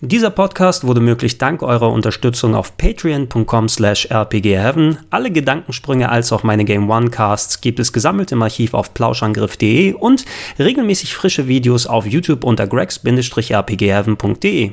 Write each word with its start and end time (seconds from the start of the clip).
Dieser 0.00 0.30
Podcast 0.30 0.86
wurde 0.86 1.00
möglich 1.00 1.38
dank 1.38 1.60
eurer 1.60 1.90
Unterstützung 1.90 2.54
auf 2.54 2.76
patreon.com 2.76 3.68
slash 3.68 4.08
rpgheaven. 4.08 4.98
Alle 5.10 5.32
Gedankensprünge 5.32 6.08
als 6.08 6.32
auch 6.32 6.44
meine 6.44 6.64
Game 6.64 6.88
One 6.88 7.10
Casts 7.10 7.60
gibt 7.60 7.80
es 7.80 7.92
gesammelt 7.92 8.30
im 8.30 8.40
Archiv 8.40 8.74
auf 8.74 8.94
plauschangriff.de 8.94 9.94
und 9.94 10.24
regelmäßig 10.56 11.16
frische 11.16 11.48
Videos 11.48 11.88
auf 11.88 12.06
YouTube 12.06 12.44
unter 12.44 12.68
gregs-rpgheaven.de. 12.68 14.70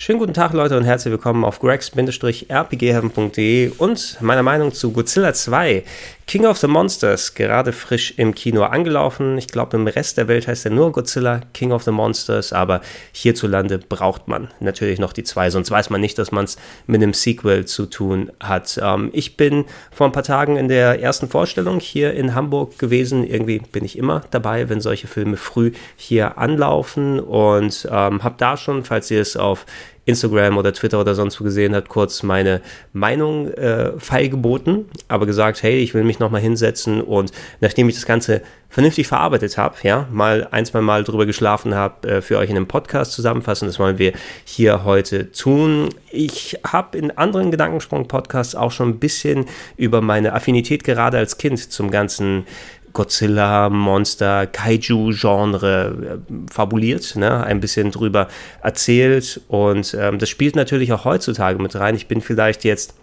Schönen 0.00 0.18
guten 0.18 0.34
Tag 0.34 0.54
Leute 0.54 0.78
und 0.78 0.84
herzlich 0.84 1.12
willkommen 1.12 1.44
auf 1.44 1.60
gregs-rpgheaven.de 1.60 3.72
und 3.76 4.16
meiner 4.22 4.42
Meinung 4.42 4.72
zu 4.72 4.92
Godzilla 4.92 5.34
2 5.34 5.84
King 6.32 6.46
of 6.46 6.56
the 6.56 6.66
Monsters, 6.66 7.34
gerade 7.34 7.74
frisch 7.74 8.14
im 8.16 8.34
Kino 8.34 8.62
angelaufen. 8.62 9.36
Ich 9.36 9.48
glaube, 9.48 9.76
im 9.76 9.86
Rest 9.86 10.16
der 10.16 10.28
Welt 10.28 10.48
heißt 10.48 10.64
er 10.64 10.70
nur 10.70 10.90
Godzilla, 10.90 11.42
King 11.52 11.72
of 11.72 11.82
the 11.82 11.90
Monsters, 11.90 12.54
aber 12.54 12.80
hierzulande 13.12 13.76
braucht 13.76 14.28
man 14.28 14.48
natürlich 14.58 14.98
noch 14.98 15.12
die 15.12 15.24
zwei, 15.24 15.50
sonst 15.50 15.70
weiß 15.70 15.90
man 15.90 16.00
nicht, 16.00 16.16
dass 16.16 16.32
man 16.32 16.46
es 16.46 16.56
mit 16.86 17.02
einem 17.02 17.12
Sequel 17.12 17.66
zu 17.66 17.84
tun 17.84 18.32
hat. 18.40 18.80
Ähm, 18.82 19.10
ich 19.12 19.36
bin 19.36 19.66
vor 19.90 20.06
ein 20.06 20.12
paar 20.12 20.22
Tagen 20.22 20.56
in 20.56 20.68
der 20.68 21.02
ersten 21.02 21.28
Vorstellung 21.28 21.80
hier 21.80 22.14
in 22.14 22.34
Hamburg 22.34 22.78
gewesen. 22.78 23.24
Irgendwie 23.24 23.58
bin 23.58 23.84
ich 23.84 23.98
immer 23.98 24.22
dabei, 24.30 24.70
wenn 24.70 24.80
solche 24.80 25.08
Filme 25.08 25.36
früh 25.36 25.72
hier 25.96 26.38
anlaufen 26.38 27.20
und 27.20 27.86
ähm, 27.90 28.24
habe 28.24 28.36
da 28.38 28.56
schon, 28.56 28.84
falls 28.84 29.10
ihr 29.10 29.20
es 29.20 29.36
auf 29.36 29.66
Instagram 30.04 30.58
oder 30.58 30.72
Twitter 30.72 31.00
oder 31.00 31.14
sonst 31.14 31.40
wo 31.40 31.44
gesehen 31.44 31.74
habt, 31.74 31.88
kurz 31.88 32.22
meine 32.22 32.60
Meinung 32.92 33.48
äh, 33.48 33.92
feilgeboten, 33.98 34.86
aber 35.08 35.26
gesagt, 35.26 35.62
hey, 35.62 35.78
ich 35.78 35.94
will 35.94 36.02
mich 36.02 36.18
nochmal 36.18 36.40
hinsetzen 36.40 37.00
und 37.00 37.30
nachdem 37.60 37.88
ich 37.88 37.94
das 37.94 38.06
Ganze 38.06 38.42
vernünftig 38.68 39.06
verarbeitet 39.06 39.58
habe, 39.58 39.76
ja, 39.82 40.08
mal 40.10 40.48
ein, 40.50 40.64
zwei 40.66 40.80
Mal 40.80 41.04
drüber 41.04 41.26
geschlafen 41.26 41.74
habe, 41.74 42.08
äh, 42.08 42.22
für 42.22 42.38
euch 42.38 42.50
in 42.50 42.56
einem 42.56 42.66
Podcast 42.66 43.12
zusammenfassen, 43.12 43.68
das 43.68 43.78
wollen 43.78 43.98
wir 43.98 44.12
hier 44.44 44.84
heute 44.84 45.30
tun. 45.30 45.90
Ich 46.10 46.58
habe 46.66 46.98
in 46.98 47.16
anderen 47.16 47.50
Gedankensprung-Podcasts 47.50 48.54
auch 48.54 48.72
schon 48.72 48.88
ein 48.88 48.98
bisschen 48.98 49.46
über 49.76 50.00
meine 50.00 50.32
Affinität 50.32 50.84
gerade 50.84 51.18
als 51.18 51.38
Kind 51.38 51.70
zum 51.70 51.90
ganzen 51.90 52.44
Godzilla, 52.92 53.70
Monster, 53.70 54.46
Kaiju-Genre 54.46 56.20
äh, 56.20 56.52
fabuliert, 56.52 57.16
ne? 57.16 57.44
ein 57.44 57.60
bisschen 57.60 57.90
drüber 57.90 58.28
erzählt 58.62 59.40
und 59.48 59.96
ähm, 59.98 60.18
das 60.18 60.28
spielt 60.28 60.56
natürlich 60.56 60.92
auch 60.92 61.04
heutzutage 61.04 61.60
mit 61.60 61.74
rein. 61.76 61.94
Ich 61.94 62.08
bin 62.08 62.20
vielleicht 62.20 62.64
jetzt 62.64 62.94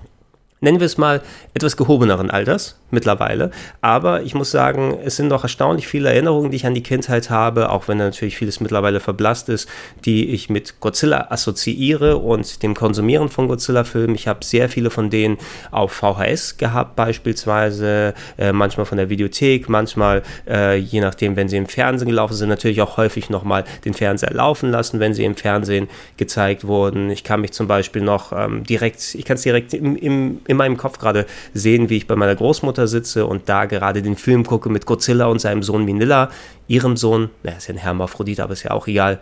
nennen 0.61 0.79
wir 0.79 0.85
es 0.85 0.97
mal, 0.97 1.21
etwas 1.53 1.77
gehobeneren 1.77 2.29
Alters 2.29 2.77
mittlerweile. 2.91 3.51
Aber 3.81 4.23
ich 4.23 4.33
muss 4.33 4.51
sagen, 4.51 4.97
es 5.03 5.15
sind 5.15 5.27
noch 5.27 5.43
erstaunlich 5.43 5.87
viele 5.87 6.09
Erinnerungen, 6.09 6.51
die 6.51 6.57
ich 6.57 6.65
an 6.65 6.73
die 6.73 6.83
Kindheit 6.83 7.29
habe, 7.29 7.69
auch 7.69 7.87
wenn 7.87 7.97
natürlich 7.97 8.37
vieles 8.37 8.59
mittlerweile 8.59 8.99
verblasst 8.99 9.49
ist, 9.49 9.69
die 10.05 10.29
ich 10.29 10.49
mit 10.49 10.79
Godzilla 10.79 11.27
assoziiere 11.29 12.17
und 12.17 12.63
dem 12.63 12.73
Konsumieren 12.73 13.29
von 13.29 13.47
Godzilla-Filmen. 13.47 14.15
Ich 14.15 14.27
habe 14.27 14.43
sehr 14.43 14.69
viele 14.69 14.89
von 14.89 15.09
denen 15.09 15.37
auf 15.71 15.91
VHS 15.91 16.57
gehabt, 16.57 16.95
beispielsweise, 16.95 18.13
äh, 18.37 18.51
manchmal 18.51 18.85
von 18.85 18.97
der 18.97 19.09
Videothek, 19.09 19.69
manchmal, 19.69 20.23
äh, 20.47 20.77
je 20.77 21.01
nachdem, 21.01 21.35
wenn 21.35 21.47
sie 21.47 21.57
im 21.57 21.67
Fernsehen 21.67 22.09
gelaufen 22.09 22.33
sind, 22.33 22.49
natürlich 22.49 22.81
auch 22.81 22.97
häufig 22.97 23.29
nochmal 23.29 23.63
den 23.85 23.93
Fernseher 23.93 24.33
laufen 24.33 24.71
lassen, 24.71 24.99
wenn 24.99 25.13
sie 25.13 25.25
im 25.25 25.35
Fernsehen 25.35 25.87
gezeigt 26.17 26.65
wurden. 26.65 27.09
Ich 27.11 27.23
kann 27.23 27.41
mich 27.41 27.51
zum 27.51 27.67
Beispiel 27.67 28.01
noch 28.01 28.31
ähm, 28.31 28.63
direkt, 28.63 29.15
ich 29.15 29.25
kann 29.25 29.35
es 29.35 29.43
direkt 29.43 29.73
im, 29.73 29.95
im 29.95 30.41
in 30.49 30.57
meinem 30.57 30.77
Kopf 30.77 30.97
gerade 30.97 31.27
sehen, 31.53 31.89
wie 31.89 31.97
ich 31.97 32.07
bei 32.07 32.15
meiner 32.15 32.35
Großmutter 32.35 32.87
sitze 32.87 33.27
und 33.27 33.47
da 33.47 33.65
gerade 33.65 34.01
den 34.01 34.15
Film 34.15 34.43
gucke 34.43 34.69
mit 34.69 34.87
Godzilla 34.87 35.27
und 35.27 35.39
seinem 35.39 35.61
Sohn 35.61 35.85
Minilla, 35.85 36.29
ihrem 36.67 36.97
Sohn, 36.97 37.29
er 37.43 37.57
ist 37.57 37.67
ja 37.67 37.75
ein 37.75 37.77
Hermaphrodit, 37.77 38.39
aber 38.39 38.53
ist 38.53 38.63
ja 38.63 38.71
auch 38.71 38.87
egal. 38.87 39.19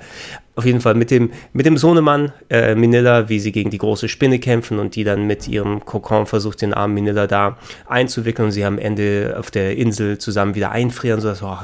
Auf 0.55 0.65
jeden 0.65 0.79
Fall 0.79 0.95
mit 0.95 1.11
dem, 1.11 1.31
mit 1.51 1.65
dem 1.65 1.77
Sohnemann 1.77 2.31
äh, 2.49 2.75
Minilla, 2.75 3.27
wie 3.27 3.41
sie 3.41 3.51
gegen 3.51 3.69
die 3.71 3.77
große 3.77 4.07
Spinne 4.07 4.39
kämpfen 4.39 4.79
und 4.79 4.95
die 4.95 5.03
dann 5.03 5.27
mit 5.27 5.49
ihrem 5.49 5.83
Kokon 5.83 6.27
versucht, 6.27 6.61
den 6.61 6.73
armen 6.73 6.93
Minilla 6.93 7.27
da 7.27 7.57
einzuwickeln 7.87 8.45
und 8.45 8.51
sie 8.53 8.63
am 8.63 8.79
Ende 8.79 9.35
auf 9.37 9.51
der 9.51 9.75
Insel 9.75 10.17
zusammen 10.19 10.55
wieder 10.55 10.71
einfrieren, 10.71 11.19
so 11.19 11.27
dass, 11.27 11.43
oh, 11.43 11.57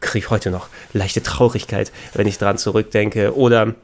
kriege 0.00 0.26
ich 0.26 0.30
heute 0.30 0.50
noch 0.50 0.68
leichte 0.92 1.22
Traurigkeit, 1.22 1.92
wenn 2.12 2.26
ich 2.26 2.36
dran 2.36 2.58
zurückdenke. 2.58 3.34
Oder 3.34 3.74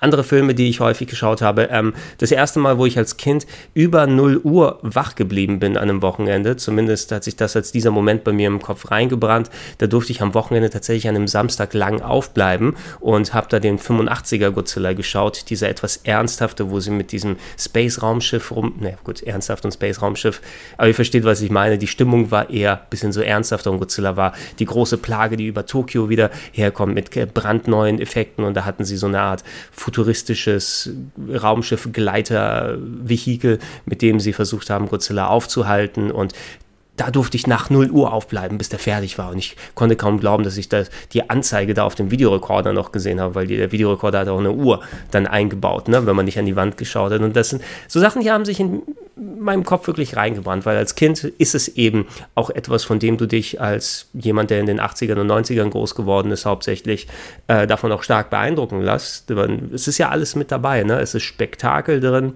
andere 0.00 0.24
Filme, 0.24 0.54
die 0.54 0.68
ich 0.68 0.80
häufig 0.80 1.08
geschaut 1.08 1.42
habe. 1.42 1.68
Ähm, 1.70 1.94
das 2.18 2.32
erste 2.32 2.58
Mal, 2.58 2.78
wo 2.78 2.86
ich 2.86 2.98
als 2.98 3.16
Kind 3.16 3.46
über 3.74 4.06
0 4.06 4.40
Uhr 4.42 4.78
wach 4.82 5.14
geblieben 5.14 5.60
bin 5.60 5.76
an 5.76 5.90
einem 5.90 6.02
Wochenende, 6.02 6.56
zumindest 6.56 7.12
hat 7.12 7.24
sich 7.24 7.36
das 7.36 7.54
als 7.54 7.72
dieser 7.72 7.90
Moment 7.90 8.24
bei 8.24 8.32
mir 8.32 8.48
im 8.48 8.60
Kopf 8.60 8.90
reingebrannt, 8.90 9.50
da 9.78 9.86
durfte 9.86 10.12
ich 10.12 10.22
am 10.22 10.34
Wochenende 10.34 10.70
tatsächlich 10.70 11.08
an 11.08 11.16
einem 11.16 11.28
Samstag 11.28 11.74
lang 11.74 12.00
aufbleiben 12.00 12.74
und 13.00 13.34
habe 13.34 13.46
da 13.50 13.60
den 13.60 13.78
85er 13.78 14.50
Godzilla 14.50 14.94
geschaut, 14.94 15.50
dieser 15.50 15.68
etwas 15.68 15.98
ernsthafte, 15.98 16.70
wo 16.70 16.80
sie 16.80 16.90
mit 16.90 17.12
diesem 17.12 17.36
Space-Raumschiff 17.58 18.50
rum, 18.52 18.74
ne 18.80 18.96
gut, 19.04 19.22
ernsthaft 19.22 19.64
und 19.64 19.72
Space-Raumschiff, 19.72 20.40
aber 20.78 20.88
ihr 20.88 20.94
versteht, 20.94 21.24
was 21.24 21.42
ich 21.42 21.50
meine, 21.50 21.78
die 21.78 21.86
Stimmung 21.86 22.30
war 22.30 22.50
eher 22.50 22.80
ein 22.80 22.86
bisschen 22.88 23.12
so 23.12 23.20
ernsthafter 23.20 23.70
und 23.70 23.78
Godzilla 23.78 24.16
war 24.16 24.32
die 24.58 24.64
große 24.64 24.98
Plage, 24.98 25.36
die 25.36 25.46
über 25.46 25.66
Tokio 25.66 26.08
wieder 26.08 26.30
herkommt 26.52 26.94
mit 26.94 27.10
brandneuen 27.34 28.00
Effekten 28.00 28.44
und 28.44 28.54
da 28.54 28.64
hatten 28.64 28.84
sie 28.84 28.96
so 28.96 29.06
eine 29.06 29.20
Art 29.20 29.44
futuristisches 29.90 30.90
Raumschiff-Gleiter-Vehikel, 31.28 33.58
mit 33.86 34.02
dem 34.02 34.20
sie 34.20 34.32
versucht 34.32 34.70
haben, 34.70 34.88
Godzilla 34.88 35.26
aufzuhalten. 35.26 36.12
Und 36.12 36.32
da 37.00 37.10
durfte 37.10 37.34
ich 37.38 37.46
nach 37.46 37.70
0 37.70 37.90
Uhr 37.90 38.12
aufbleiben, 38.12 38.58
bis 38.58 38.68
der 38.68 38.78
fertig 38.78 39.16
war. 39.16 39.30
Und 39.30 39.38
ich 39.38 39.56
konnte 39.74 39.96
kaum 39.96 40.20
glauben, 40.20 40.44
dass 40.44 40.58
ich 40.58 40.68
das, 40.68 40.90
die 41.14 41.30
Anzeige 41.30 41.72
da 41.72 41.84
auf 41.84 41.94
dem 41.94 42.10
Videorekorder 42.10 42.74
noch 42.74 42.92
gesehen 42.92 43.20
habe, 43.20 43.34
weil 43.34 43.46
der 43.46 43.72
Videorekorder 43.72 44.18
hat 44.18 44.28
auch 44.28 44.38
eine 44.38 44.52
Uhr 44.52 44.82
dann 45.10 45.26
eingebaut, 45.26 45.88
ne, 45.88 46.04
wenn 46.04 46.14
man 46.14 46.26
nicht 46.26 46.38
an 46.38 46.44
die 46.44 46.56
Wand 46.56 46.76
geschaut 46.76 47.10
hat. 47.12 47.22
Und 47.22 47.34
das 47.34 47.48
sind 47.48 47.62
so 47.88 48.00
Sachen, 48.00 48.20
die 48.20 48.30
haben 48.30 48.44
sich 48.44 48.60
in 48.60 48.82
meinem 49.16 49.64
Kopf 49.64 49.86
wirklich 49.86 50.14
reingebrannt, 50.14 50.66
weil 50.66 50.76
als 50.76 50.94
Kind 50.94 51.24
ist 51.24 51.54
es 51.54 51.68
eben 51.68 52.06
auch 52.34 52.50
etwas, 52.50 52.84
von 52.84 52.98
dem 52.98 53.16
du 53.16 53.24
dich 53.24 53.62
als 53.62 54.08
jemand, 54.12 54.50
der 54.50 54.60
in 54.60 54.66
den 54.66 54.78
80ern 54.78 55.20
und 55.20 55.30
90ern 55.30 55.70
groß 55.70 55.94
geworden 55.94 56.30
ist, 56.32 56.44
hauptsächlich 56.44 57.06
äh, 57.46 57.66
davon 57.66 57.92
auch 57.92 58.02
stark 58.02 58.28
beeindrucken 58.28 58.82
lässt. 58.82 59.30
Es 59.72 59.88
ist 59.88 59.96
ja 59.96 60.10
alles 60.10 60.36
mit 60.36 60.52
dabei, 60.52 60.82
ne? 60.82 61.00
Es 61.00 61.14
ist 61.14 61.22
Spektakel 61.22 62.00
drin 62.00 62.34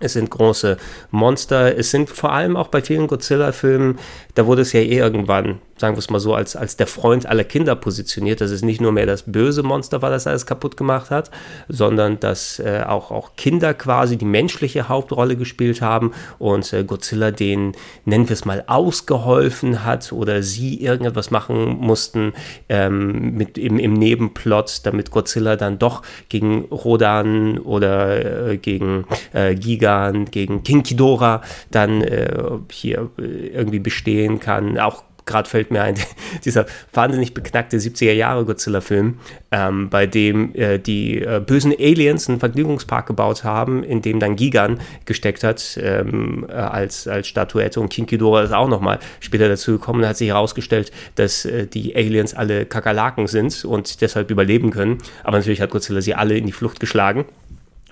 es 0.00 0.14
sind 0.14 0.30
große 0.30 0.76
Monster. 1.10 1.76
Es 1.76 1.90
sind 1.90 2.08
vor 2.10 2.32
allem 2.32 2.56
auch 2.56 2.68
bei 2.68 2.82
vielen 2.82 3.06
Godzilla-Filmen, 3.06 3.98
da 4.34 4.46
wurde 4.46 4.62
es 4.62 4.72
ja 4.72 4.80
eh 4.80 4.98
irgendwann 4.98 5.60
sagen 5.78 5.94
wir 5.94 6.00
es 6.00 6.10
mal 6.10 6.20
so, 6.20 6.34
als, 6.34 6.56
als 6.56 6.76
der 6.76 6.86
Freund 6.86 7.26
aller 7.26 7.44
Kinder 7.44 7.74
positioniert, 7.76 8.40
dass 8.40 8.50
es 8.50 8.62
nicht 8.62 8.80
nur 8.80 8.92
mehr 8.92 9.06
das 9.06 9.22
böse 9.22 9.62
Monster 9.62 10.02
war, 10.02 10.10
das 10.10 10.26
alles 10.26 10.46
kaputt 10.46 10.76
gemacht 10.76 11.10
hat, 11.10 11.30
sondern 11.68 12.20
dass 12.20 12.58
äh, 12.58 12.84
auch, 12.86 13.10
auch 13.10 13.36
Kinder 13.36 13.74
quasi 13.74 14.16
die 14.16 14.24
menschliche 14.24 14.88
Hauptrolle 14.88 15.36
gespielt 15.36 15.80
haben 15.80 16.12
und 16.38 16.72
äh, 16.72 16.84
Godzilla 16.84 17.30
den, 17.30 17.72
nennen 18.04 18.28
wir 18.28 18.34
es 18.34 18.44
mal, 18.44 18.64
ausgeholfen 18.66 19.84
hat 19.84 20.12
oder 20.12 20.42
sie 20.42 20.82
irgendetwas 20.82 21.30
machen 21.30 21.78
mussten 21.78 22.32
ähm, 22.68 23.36
mit, 23.36 23.58
im, 23.58 23.78
im 23.78 23.94
Nebenplot, 23.94 24.80
damit 24.84 25.10
Godzilla 25.10 25.56
dann 25.56 25.78
doch 25.78 26.02
gegen 26.28 26.64
Rodan 26.66 27.58
oder 27.58 28.50
äh, 28.50 28.56
gegen 28.58 29.04
äh, 29.32 29.54
Gigan, 29.54 30.26
gegen 30.26 30.62
King 30.62 30.82
Ghidorah 30.82 31.42
dann 31.70 32.02
äh, 32.02 32.36
hier 32.70 33.10
äh, 33.18 33.48
irgendwie 33.48 33.78
bestehen 33.78 34.40
kann. 34.40 34.78
Auch 34.78 35.04
gerade 35.28 35.48
fällt 35.48 35.70
mir 35.70 35.82
ein, 35.82 35.94
dieser 36.44 36.66
wahnsinnig 36.92 37.34
beknackte 37.34 37.76
70er 37.76 38.12
Jahre 38.12 38.44
Godzilla-Film, 38.44 39.18
ähm, 39.52 39.88
bei 39.88 40.06
dem 40.06 40.54
äh, 40.56 40.78
die 40.78 41.22
äh, 41.22 41.40
bösen 41.44 41.72
Aliens 41.72 42.28
einen 42.28 42.40
Vergnügungspark 42.40 43.06
gebaut 43.06 43.44
haben, 43.44 43.84
in 43.84 44.02
dem 44.02 44.18
dann 44.18 44.34
Gigan 44.34 44.80
gesteckt 45.04 45.44
hat 45.44 45.78
ähm, 45.80 46.46
äh, 46.48 46.52
als, 46.52 47.06
als 47.06 47.28
Statuette. 47.28 47.80
Und 47.80 47.90
King 47.90 48.06
Ghidorah 48.06 48.42
ist 48.42 48.52
auch 48.52 48.68
nochmal 48.68 48.98
später 49.20 49.48
dazu 49.48 49.72
gekommen. 49.72 50.00
Und 50.00 50.08
hat 50.08 50.16
sich 50.16 50.28
herausgestellt, 50.28 50.90
dass 51.14 51.44
äh, 51.44 51.66
die 51.66 51.94
Aliens 51.94 52.34
alle 52.34 52.66
Kakerlaken 52.66 53.26
sind 53.26 53.64
und 53.64 54.00
deshalb 54.00 54.30
überleben 54.30 54.70
können. 54.70 54.98
Aber 55.22 55.36
natürlich 55.36 55.60
hat 55.60 55.70
Godzilla 55.70 56.00
sie 56.00 56.14
alle 56.14 56.36
in 56.36 56.46
die 56.46 56.52
Flucht 56.52 56.80
geschlagen 56.80 57.24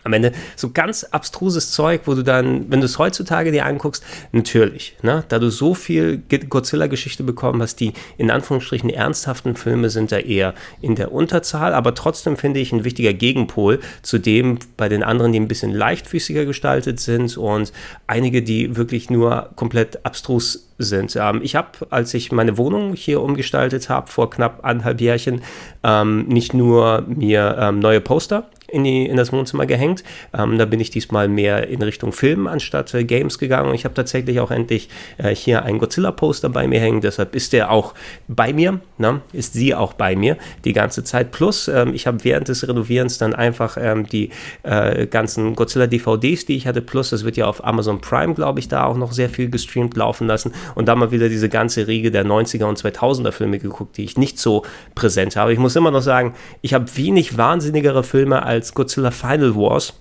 am 0.07 0.13
Ende 0.13 0.33
so 0.57 0.71
ganz 0.71 1.05
abstruses 1.05 1.73
Zeug, 1.73 2.03
wo 2.07 2.15
du 2.15 2.23
dann, 2.23 2.71
wenn 2.71 2.81
du 2.81 2.87
es 2.87 2.99
heutzutage 2.99 3.53
dir 3.53 3.67
anguckst, 3.67 4.03
natürlich, 4.33 4.97
ne, 5.03 5.25
da 5.29 5.39
du 5.39 5.51
so 5.51 5.75
viel 5.75 6.19
Godzilla-Geschichte 6.19 7.23
bekommen 7.23 7.61
hast, 7.61 7.81
die 7.81 7.93
in 8.17 8.31
Anführungsstrichen 8.31 8.89
ernsthaften 8.89 9.57
Filme 9.57 9.91
sind 9.91 10.13
da 10.13 10.19
eher 10.19 10.55
in 10.81 10.95
der 10.95 11.13
Unterzahl, 11.13 11.75
aber 11.75 11.95
trotzdem 11.95 12.37
finde 12.37 12.61
ich 12.61 12.73
ein 12.73 12.85
wichtiger 12.85 13.13
Gegenpol 13.13 13.81
zu 14.03 14.19
dem 14.19 14.59
bei 14.77 14.89
den 14.89 15.03
anderen, 15.03 15.33
die 15.33 15.41
ein 15.41 15.49
bisschen 15.49 15.73
leichtfüßiger 15.73 16.47
gestaltet 16.47 17.01
sind 17.01 17.37
und 17.37 17.73
einige, 18.07 18.43
die 18.43 18.77
wirklich 18.77 19.11
nur 19.11 19.51
komplett 19.57 20.05
abstrus 20.07 20.69
sind. 20.79 21.17
Ähm, 21.17 21.41
ich 21.43 21.57
habe, 21.57 21.69
als 21.91 22.15
ich 22.15 22.33
meine 22.33 22.59
Wohnung 22.59 22.95
hier 22.95 23.23
umgestaltet 23.23 23.89
habe, 23.89 24.09
vor 24.09 24.31
knapp 24.31 24.65
anderthalb 24.65 25.01
Jährchen, 25.01 25.43
ähm, 25.83 26.27
nicht 26.27 26.55
nur 26.55 27.05
mir 27.07 27.57
ähm, 27.59 27.79
neue 27.79 28.01
Poster 28.01 28.49
in, 28.69 28.85
die, 28.85 29.07
in 29.07 29.17
das 29.17 29.33
Wohnzimmer 29.33 29.67
gehängt. 29.67 30.03
Ähm, 30.37 30.59
da 30.59 30.65
bin 30.65 30.81
ich 30.81 30.91
diesmal 30.91 31.29
mehr 31.29 31.69
in 31.69 31.83
Richtung 31.83 32.13
Film 32.13 32.47
anstatt 32.47 32.93
äh, 32.95 33.05
Games 33.05 33.39
gegangen. 33.39 33.69
Und 33.69 33.75
ich 33.75 33.85
habe 33.85 33.95
tatsächlich 33.95 34.41
auch 34.41 34.51
endlich 34.51 34.89
äh, 35.19 35.35
hier 35.35 35.65
ein 35.65 35.79
Godzilla-Poster 35.79 36.49
bei 36.49 36.67
mir 36.67 36.81
hängen. 36.81 37.01
Deshalb 37.01 37.35
ist 37.35 37.53
der 37.53 37.71
auch 37.71 37.95
bei 38.29 38.53
mir, 38.53 38.81
ne? 38.99 39.21
ist 39.33 39.53
sie 39.53 39.75
auch 39.75 39.93
bei 39.93 40.17
mir 40.17 40.37
die 40.65 40.73
ganze 40.73 41.05
Zeit. 41.05 41.31
Plus, 41.31 41.69
ähm, 41.69 41.95
ich 41.95 42.07
habe 42.07 42.25
während 42.25 42.49
des 42.49 42.67
Renovierens 42.67 43.19
dann 43.19 43.35
einfach 43.35 43.77
ähm, 43.81 44.07
die 44.07 44.31
äh, 44.63 45.07
ganzen 45.07 45.55
Godzilla-DVDs, 45.55 46.47
die 46.47 46.57
ich 46.57 46.67
hatte. 46.67 46.83
Plus, 46.83 47.11
das 47.11 47.25
wird 47.25 47.37
ja 47.37 47.47
auf 47.47 47.65
Amazon 47.65 48.01
Prime, 48.01 48.35
glaube 48.35 48.61
ich, 48.61 48.69
da 48.69 48.85
auch 48.85 48.97
noch 48.97 49.13
sehr 49.13 49.29
viel 49.29 49.51
gestreamt 49.51 49.97
laufen 49.97 50.27
lassen. 50.27 50.53
Und 50.75 50.89
da 50.89 50.95
mal 50.95 51.11
wieder 51.11 51.29
diese 51.29 51.49
ganze 51.49 51.87
Riege 51.87 52.11
der 52.11 52.25
90er 52.25 52.65
und 52.65 52.79
2000er 52.79 53.33
Filme 53.33 53.59
geguckt, 53.59 53.97
die 53.97 54.05
ich 54.05 54.17
nicht 54.17 54.39
so 54.39 54.65
präsent 54.95 55.37
habe. 55.37 55.53
Ich 55.53 55.59
muss 55.59 55.77
immer 55.77 55.91
noch 55.91 56.03
sagen, 56.03 56.35
ich 56.63 56.75
habe 56.75 56.85
wenig 56.97 57.37
wahnsinnigere 57.37 58.03
Filme 58.03 58.43
als 58.43 58.56
als 58.57 58.75
Godzilla 58.75 59.11
Final 59.11 59.55
Wars 59.55 59.95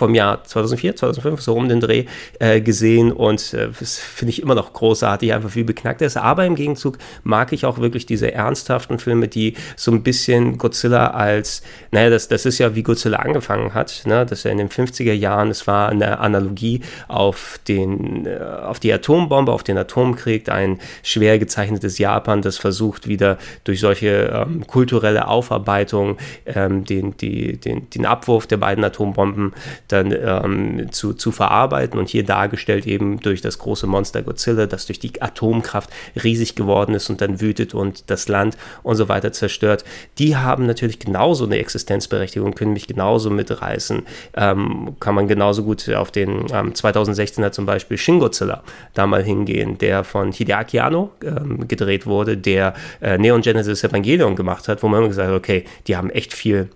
vom 0.00 0.14
Jahr 0.14 0.42
2004, 0.42 0.96
2005, 0.96 1.42
so 1.42 1.54
um 1.54 1.68
den 1.68 1.80
Dreh 1.80 2.06
äh, 2.38 2.62
gesehen 2.62 3.12
und 3.12 3.52
äh, 3.52 3.68
das 3.78 3.98
finde 3.98 4.30
ich 4.30 4.40
immer 4.40 4.54
noch 4.54 4.72
großartig, 4.72 5.34
einfach 5.34 5.54
wie 5.54 5.62
beknackt 5.62 6.00
er 6.00 6.06
ist. 6.06 6.16
Aber 6.16 6.46
im 6.46 6.54
Gegenzug 6.54 6.96
mag 7.22 7.52
ich 7.52 7.66
auch 7.66 7.78
wirklich 7.80 8.06
diese 8.06 8.32
ernsthaften 8.32 8.98
Filme, 8.98 9.28
die 9.28 9.56
so 9.76 9.92
ein 9.92 10.02
bisschen 10.02 10.56
Godzilla 10.56 11.08
als, 11.08 11.62
naja, 11.90 12.08
das, 12.08 12.28
das 12.28 12.46
ist 12.46 12.58
ja 12.58 12.74
wie 12.74 12.82
Godzilla 12.82 13.18
angefangen 13.18 13.74
hat, 13.74 14.04
ne? 14.06 14.24
dass 14.24 14.46
er 14.46 14.52
in 14.52 14.56
den 14.58 14.70
50er 14.70 15.12
Jahren, 15.12 15.50
es 15.50 15.66
war 15.66 15.90
eine 15.90 16.18
Analogie 16.18 16.80
auf, 17.08 17.60
den, 17.68 18.24
äh, 18.24 18.38
auf 18.38 18.80
die 18.80 18.94
Atombombe, 18.94 19.52
auf 19.52 19.64
den 19.64 19.76
Atomkrieg, 19.76 20.48
ein 20.48 20.78
schwer 21.02 21.38
gezeichnetes 21.38 21.98
Japan, 21.98 22.40
das 22.40 22.56
versucht 22.56 23.06
wieder 23.06 23.36
durch 23.64 23.80
solche 23.80 24.46
ähm, 24.48 24.66
kulturelle 24.66 25.28
Aufarbeitung 25.28 26.16
ähm, 26.46 26.86
den, 26.86 27.18
die, 27.18 27.60
den, 27.60 27.90
den 27.90 28.06
Abwurf 28.06 28.46
der 28.46 28.56
beiden 28.56 28.82
Atombomben 28.82 29.52
dann 29.92 30.12
ähm, 30.12 30.92
zu, 30.92 31.12
zu 31.12 31.32
verarbeiten 31.32 31.98
und 31.98 32.08
hier 32.08 32.24
dargestellt 32.24 32.86
eben 32.86 33.20
durch 33.20 33.40
das 33.40 33.58
große 33.58 33.86
Monster 33.86 34.22
Godzilla, 34.22 34.66
das 34.66 34.86
durch 34.86 34.98
die 34.98 35.20
Atomkraft 35.20 35.90
riesig 36.22 36.54
geworden 36.54 36.94
ist 36.94 37.10
und 37.10 37.20
dann 37.20 37.40
wütet 37.40 37.74
und 37.74 38.10
das 38.10 38.28
Land 38.28 38.56
und 38.82 38.96
so 38.96 39.08
weiter 39.08 39.32
zerstört. 39.32 39.84
Die 40.18 40.36
haben 40.36 40.66
natürlich 40.66 40.98
genauso 40.98 41.44
eine 41.44 41.58
Existenzberechtigung, 41.58 42.54
können 42.54 42.72
mich 42.72 42.86
genauso 42.86 43.30
mitreißen. 43.30 44.02
Ähm, 44.34 44.96
kann 45.00 45.14
man 45.14 45.28
genauso 45.28 45.64
gut 45.64 45.88
auf 45.90 46.10
den 46.10 46.46
ähm, 46.52 46.72
2016er 46.72 47.50
zum 47.52 47.66
Beispiel 47.66 47.98
Shin 47.98 48.18
Godzilla 48.18 48.62
da 48.94 49.06
mal 49.06 49.22
hingehen, 49.22 49.78
der 49.78 50.04
von 50.04 50.32
Hideaki 50.32 50.80
Anno 50.80 51.10
ähm, 51.24 51.66
gedreht 51.68 52.06
wurde, 52.06 52.36
der 52.36 52.74
äh, 53.00 53.18
Neon 53.18 53.40
Genesis 53.40 53.84
Evangelion 53.84 54.36
gemacht 54.36 54.68
hat, 54.68 54.82
wo 54.82 54.88
man 54.88 55.00
immer 55.00 55.08
gesagt 55.08 55.28
hat, 55.28 55.36
okay, 55.36 55.64
die 55.86 55.96
haben 55.96 56.10
echt 56.10 56.34
viel 56.34 56.68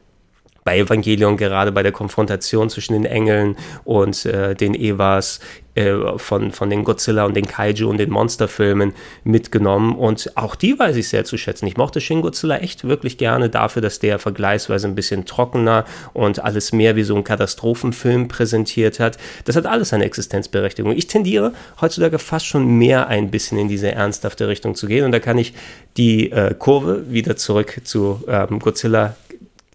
bei 0.64 0.78
Evangelion 0.78 1.36
gerade 1.36 1.72
bei 1.72 1.82
der 1.82 1.92
Konfrontation 1.92 2.70
zwischen 2.70 2.94
den 2.94 3.04
Engeln 3.04 3.56
und 3.84 4.24
äh, 4.24 4.54
den 4.54 4.74
Evas 4.74 5.40
äh, 5.74 6.18
von, 6.18 6.52
von 6.52 6.70
den 6.70 6.84
Godzilla 6.84 7.24
und 7.24 7.34
den 7.34 7.46
Kaiju 7.46 7.88
und 7.88 7.98
den 7.98 8.10
Monsterfilmen 8.10 8.92
mitgenommen 9.24 9.94
und 9.96 10.36
auch 10.36 10.54
die 10.54 10.78
weiß 10.78 10.96
ich 10.96 11.08
sehr 11.08 11.24
zu 11.24 11.36
schätzen. 11.36 11.66
Ich 11.66 11.76
mochte 11.76 12.00
Shin 12.00 12.22
Godzilla 12.22 12.58
echt 12.58 12.84
wirklich 12.84 13.18
gerne 13.18 13.50
dafür, 13.50 13.82
dass 13.82 13.98
der 13.98 14.18
vergleichsweise 14.18 14.86
ein 14.86 14.94
bisschen 14.94 15.26
trockener 15.26 15.84
und 16.12 16.42
alles 16.42 16.72
mehr 16.72 16.96
wie 16.96 17.02
so 17.02 17.16
ein 17.16 17.24
Katastrophenfilm 17.24 18.28
präsentiert 18.28 19.00
hat. 19.00 19.18
Das 19.44 19.56
hat 19.56 19.66
alles 19.66 19.92
eine 19.92 20.04
Existenzberechtigung. 20.04 20.92
Ich 20.92 21.08
tendiere 21.08 21.52
heutzutage 21.80 22.18
fast 22.18 22.46
schon 22.46 22.78
mehr 22.78 23.08
ein 23.08 23.30
bisschen 23.30 23.58
in 23.58 23.68
diese 23.68 23.92
ernsthafte 23.92 24.48
Richtung 24.48 24.76
zu 24.76 24.86
gehen 24.86 25.04
und 25.04 25.12
da 25.12 25.18
kann 25.18 25.38
ich 25.38 25.54
die 25.96 26.30
äh, 26.30 26.54
Kurve 26.56 27.10
wieder 27.10 27.36
zurück 27.36 27.80
zu 27.84 28.22
ähm, 28.28 28.60
Godzilla 28.60 29.16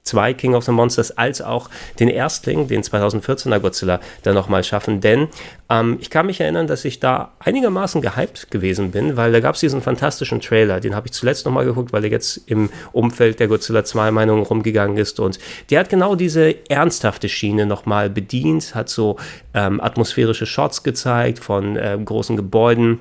2 0.10 0.34
King 0.34 0.56
of 0.56 0.66
the 0.66 0.72
Monsters 0.72 1.18
als 1.18 1.42
auch 1.42 1.70
den 2.00 2.10
Erstling, 2.10 2.68
den 2.68 2.84
2014er 2.84 3.60
Godzilla, 3.60 4.00
dann 4.24 4.36
nochmal 4.36 4.64
schaffen. 4.64 5.02
Denn 5.02 5.28
ähm, 5.70 5.98
ich 6.02 6.10
kann 6.10 6.26
mich 6.26 6.42
erinnern, 6.42 6.68
dass 6.68 6.86
ich 6.86 7.00
da 7.00 7.32
einigermaßen 7.40 8.02
gehypt 8.02 8.52
gewesen 8.52 8.92
bin, 8.92 9.18
weil 9.18 9.32
da 9.32 9.40
gab 9.40 9.56
es 9.56 9.62
diesen 9.62 9.82
fantastischen 9.82 10.42
Trailer, 10.42 10.80
den 10.80 10.96
habe 10.96 11.08
ich 11.08 11.14
zuletzt 11.14 11.46
nochmal 11.46 11.66
geguckt, 11.66 11.94
weil 11.94 12.04
er 12.04 12.12
jetzt 12.12 12.42
im 12.48 12.70
Umfeld 12.92 13.40
der 13.40 13.48
Godzilla 13.48 13.84
2 13.84 14.12
Meinung 14.12 14.44
rumgegangen 14.44 14.98
ist 14.98 15.20
und 15.20 15.40
der 15.70 15.80
hat 15.80 15.90
genau 15.90 16.16
diese 16.16 16.56
ernsthafte 16.70 17.30
Schiene 17.30 17.66
nochmal 17.66 18.10
bedient, 18.10 18.76
hat 18.76 18.90
so 18.90 19.18
ähm, 19.54 19.80
atmosphärische 19.80 20.46
Shots 20.46 20.84
gezeigt 20.84 21.40
von 21.40 21.76
äh, 21.76 21.98
großen 22.04 22.36
Gebäuden 22.36 23.00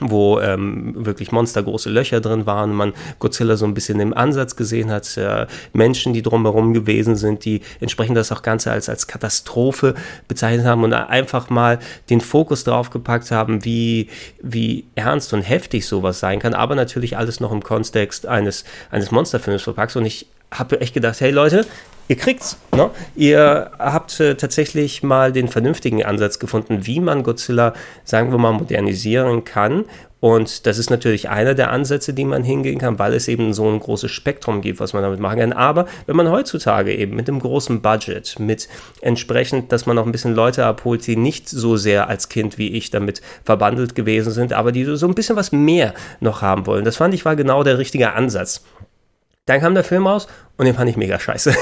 wo 0.00 0.40
ähm, 0.40 0.92
wirklich 1.06 1.30
monstergroße 1.30 1.88
Löcher 1.88 2.20
drin 2.20 2.46
waren, 2.46 2.72
man 2.72 2.92
Godzilla 3.20 3.56
so 3.56 3.64
ein 3.64 3.74
bisschen 3.74 4.00
im 4.00 4.12
Ansatz 4.12 4.56
gesehen 4.56 4.90
hat, 4.90 5.16
äh, 5.16 5.46
Menschen, 5.72 6.12
die 6.12 6.22
drumherum 6.22 6.74
gewesen 6.74 7.14
sind, 7.14 7.44
die 7.44 7.60
entsprechend 7.80 8.16
das 8.16 8.32
auch 8.32 8.42
Ganze 8.42 8.72
als, 8.72 8.88
als 8.88 9.06
Katastrophe 9.06 9.94
bezeichnet 10.26 10.66
haben 10.66 10.82
und 10.82 10.92
einfach 10.92 11.48
mal 11.48 11.78
den 12.10 12.20
Fokus 12.20 12.64
drauf 12.64 12.90
gepackt 12.90 13.30
haben, 13.30 13.64
wie, 13.64 14.08
wie 14.42 14.84
ernst 14.96 15.32
und 15.32 15.42
heftig 15.42 15.86
sowas 15.86 16.18
sein 16.18 16.40
kann, 16.40 16.54
aber 16.54 16.74
natürlich 16.74 17.16
alles 17.16 17.38
noch 17.38 17.52
im 17.52 17.62
Kontext 17.62 18.26
eines, 18.26 18.64
eines 18.90 19.12
Monsterfilms 19.12 19.62
verpackt. 19.62 19.94
Und 19.94 20.06
ich 20.06 20.26
habe 20.50 20.80
echt 20.80 20.94
gedacht, 20.94 21.20
hey 21.20 21.30
Leute, 21.30 21.66
ihr 22.08 22.16
kriegt's. 22.16 22.56
Ne? 22.74 22.90
Ihr 23.14 23.70
habt 23.78 24.20
äh, 24.20 24.34
tatsächlich 24.34 25.02
mal 25.02 25.32
den 25.32 25.48
vernünftigen 25.48 26.04
Ansatz 26.04 26.38
gefunden, 26.38 26.86
wie 26.86 27.00
man 27.00 27.22
Godzilla, 27.22 27.74
sagen 28.04 28.30
wir 28.30 28.38
mal, 28.38 28.52
modernisieren 28.52 29.44
kann. 29.44 29.84
Und 30.24 30.64
das 30.64 30.78
ist 30.78 30.88
natürlich 30.88 31.28
einer 31.28 31.52
der 31.52 31.70
Ansätze, 31.70 32.14
die 32.14 32.24
man 32.24 32.44
hingehen 32.44 32.78
kann, 32.78 32.98
weil 32.98 33.12
es 33.12 33.28
eben 33.28 33.52
so 33.52 33.68
ein 33.68 33.78
großes 33.78 34.10
Spektrum 34.10 34.62
gibt, 34.62 34.80
was 34.80 34.94
man 34.94 35.02
damit 35.02 35.20
machen 35.20 35.38
kann. 35.38 35.52
Aber 35.52 35.84
wenn 36.06 36.16
man 36.16 36.30
heutzutage 36.30 36.94
eben 36.94 37.14
mit 37.14 37.28
einem 37.28 37.40
großen 37.40 37.82
Budget, 37.82 38.40
mit 38.40 38.66
entsprechend, 39.02 39.70
dass 39.70 39.84
man 39.84 39.96
noch 39.96 40.06
ein 40.06 40.12
bisschen 40.12 40.34
Leute 40.34 40.64
abholt, 40.64 41.06
die 41.06 41.16
nicht 41.16 41.50
so 41.50 41.76
sehr 41.76 42.08
als 42.08 42.30
Kind 42.30 42.56
wie 42.56 42.68
ich 42.68 42.90
damit 42.90 43.20
verbandelt 43.44 43.94
gewesen 43.94 44.32
sind, 44.32 44.54
aber 44.54 44.72
die 44.72 44.84
so 44.96 45.06
ein 45.06 45.14
bisschen 45.14 45.36
was 45.36 45.52
mehr 45.52 45.92
noch 46.20 46.40
haben 46.40 46.64
wollen, 46.64 46.86
das 46.86 46.96
fand 46.96 47.12
ich 47.12 47.26
war 47.26 47.36
genau 47.36 47.62
der 47.62 47.76
richtige 47.76 48.14
Ansatz. 48.14 48.64
Dann 49.46 49.60
kam 49.60 49.74
der 49.74 49.84
Film 49.84 50.06
raus 50.06 50.26
und 50.56 50.64
den 50.64 50.74
fand 50.74 50.88
ich 50.88 50.96
mega 50.96 51.18
scheiße. 51.18 51.54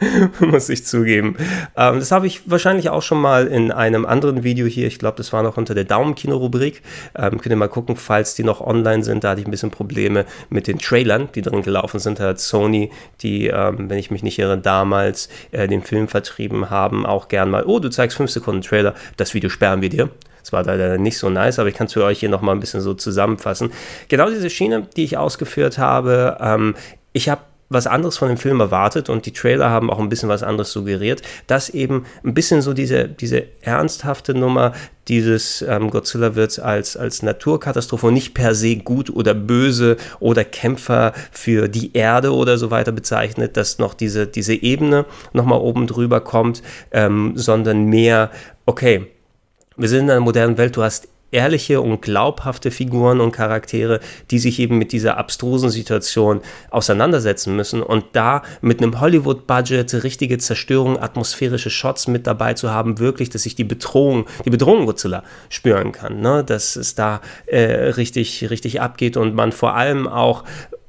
Muss 0.40 0.68
ich 0.68 0.84
zugeben. 0.84 1.36
Ähm, 1.76 1.98
das 1.98 2.10
habe 2.10 2.26
ich 2.26 2.50
wahrscheinlich 2.50 2.90
auch 2.90 3.00
schon 3.00 3.20
mal 3.20 3.46
in 3.46 3.70
einem 3.70 4.04
anderen 4.04 4.42
Video 4.42 4.66
hier. 4.66 4.86
Ich 4.86 4.98
glaube, 4.98 5.16
das 5.16 5.32
war 5.32 5.42
noch 5.42 5.56
unter 5.56 5.74
der 5.74 5.84
Daumenkino-Rubrik. 5.84 6.82
Ähm, 7.16 7.40
könnt 7.40 7.52
ihr 7.52 7.56
mal 7.56 7.68
gucken, 7.68 7.96
falls 7.96 8.34
die 8.34 8.44
noch 8.44 8.60
online 8.60 9.02
sind. 9.02 9.24
Da 9.24 9.30
hatte 9.30 9.40
ich 9.40 9.46
ein 9.46 9.50
bisschen 9.50 9.70
Probleme 9.70 10.26
mit 10.50 10.66
den 10.66 10.78
Trailern, 10.78 11.28
die 11.34 11.42
drin 11.42 11.62
gelaufen 11.62 12.00
sind. 12.00 12.18
Da 12.18 12.28
hat 12.28 12.40
Sony, 12.40 12.90
die, 13.22 13.46
ähm, 13.46 13.88
wenn 13.88 13.98
ich 13.98 14.10
mich 14.10 14.22
nicht 14.22 14.38
irre, 14.38 14.58
damals 14.58 15.28
äh, 15.52 15.68
den 15.68 15.82
Film 15.82 16.08
vertrieben 16.08 16.68
haben, 16.68 17.06
auch 17.06 17.28
gern 17.28 17.50
mal, 17.50 17.64
oh, 17.64 17.78
du 17.78 17.88
zeigst 17.88 18.16
5 18.16 18.30
Sekunden 18.30 18.62
Trailer, 18.62 18.94
das 19.16 19.32
Video 19.32 19.48
sperren 19.48 19.80
wir 19.80 19.88
dir. 19.88 20.10
Das 20.44 20.52
war 20.52 20.62
leider 20.62 20.98
nicht 20.98 21.16
so 21.16 21.30
nice, 21.30 21.58
aber 21.58 21.70
ich 21.70 21.74
kann 21.74 21.86
es 21.86 21.94
für 21.94 22.04
euch 22.04 22.20
hier 22.20 22.28
nochmal 22.28 22.54
ein 22.54 22.60
bisschen 22.60 22.82
so 22.82 22.92
zusammenfassen. 22.92 23.72
Genau 24.08 24.28
diese 24.28 24.50
Schiene, 24.50 24.86
die 24.94 25.04
ich 25.04 25.16
ausgeführt 25.16 25.78
habe, 25.78 26.36
ähm, 26.38 26.74
ich 27.14 27.30
habe 27.30 27.40
was 27.70 27.86
anderes 27.86 28.18
von 28.18 28.28
dem 28.28 28.36
Film 28.36 28.60
erwartet 28.60 29.08
und 29.08 29.24
die 29.24 29.32
Trailer 29.32 29.70
haben 29.70 29.90
auch 29.90 29.98
ein 29.98 30.10
bisschen 30.10 30.28
was 30.28 30.42
anderes 30.42 30.70
suggeriert, 30.70 31.22
dass 31.46 31.70
eben 31.70 32.04
ein 32.22 32.34
bisschen 32.34 32.60
so 32.60 32.74
diese, 32.74 33.08
diese 33.08 33.44
ernsthafte 33.62 34.34
Nummer, 34.34 34.72
dieses 35.08 35.62
ähm, 35.62 35.90
Godzilla 35.90 36.34
wird 36.34 36.58
als, 36.58 36.96
als 36.96 37.22
Naturkatastrophe 37.22 38.08
und 38.08 38.14
nicht 38.14 38.34
per 38.34 38.54
se 38.54 38.76
gut 38.76 39.08
oder 39.08 39.32
böse 39.32 39.96
oder 40.20 40.44
Kämpfer 40.44 41.14
für 41.32 41.68
die 41.68 41.94
Erde 41.94 42.34
oder 42.34 42.58
so 42.58 42.70
weiter 42.70 42.92
bezeichnet, 42.92 43.56
dass 43.56 43.78
noch 43.78 43.94
diese, 43.94 44.26
diese 44.26 44.54
Ebene 44.54 45.06
nochmal 45.32 45.60
oben 45.60 45.86
drüber 45.86 46.20
kommt, 46.20 46.62
ähm, 46.92 47.32
sondern 47.34 47.86
mehr, 47.86 48.30
okay, 48.66 49.06
wir 49.76 49.88
sind 49.88 50.04
in 50.04 50.10
einer 50.10 50.20
modernen 50.20 50.58
Welt, 50.58 50.76
du 50.76 50.82
hast 50.82 51.08
ehrliche 51.34 51.80
und 51.80 52.00
glaubhafte 52.00 52.70
Figuren 52.70 53.20
und 53.20 53.32
Charaktere, 53.32 54.00
die 54.30 54.38
sich 54.38 54.60
eben 54.60 54.78
mit 54.78 54.92
dieser 54.92 55.18
abstrusen 55.18 55.68
Situation 55.68 56.40
auseinandersetzen 56.70 57.56
müssen 57.56 57.82
und 57.82 58.04
da 58.12 58.42
mit 58.60 58.80
einem 58.80 59.00
Hollywood-Budget 59.00 60.04
richtige 60.04 60.38
Zerstörung, 60.38 60.98
atmosphärische 60.98 61.70
Shots 61.70 62.06
mit 62.06 62.26
dabei 62.26 62.54
zu 62.54 62.70
haben, 62.70 63.00
wirklich, 63.00 63.30
dass 63.30 63.46
ich 63.46 63.56
die 63.56 63.64
Bedrohung, 63.64 64.26
die 64.44 64.50
Bedrohung 64.50 64.86
Godzilla 64.86 65.24
spüren 65.48 65.90
kann, 65.90 66.20
ne? 66.20 66.44
dass 66.44 66.76
es 66.76 66.94
da 66.94 67.20
äh, 67.46 67.64
richtig, 67.96 68.48
richtig 68.50 68.80
abgeht 68.80 69.16
und 69.16 69.34
man 69.34 69.50
vor 69.50 69.74
allem 69.74 70.06
auch 70.06 70.44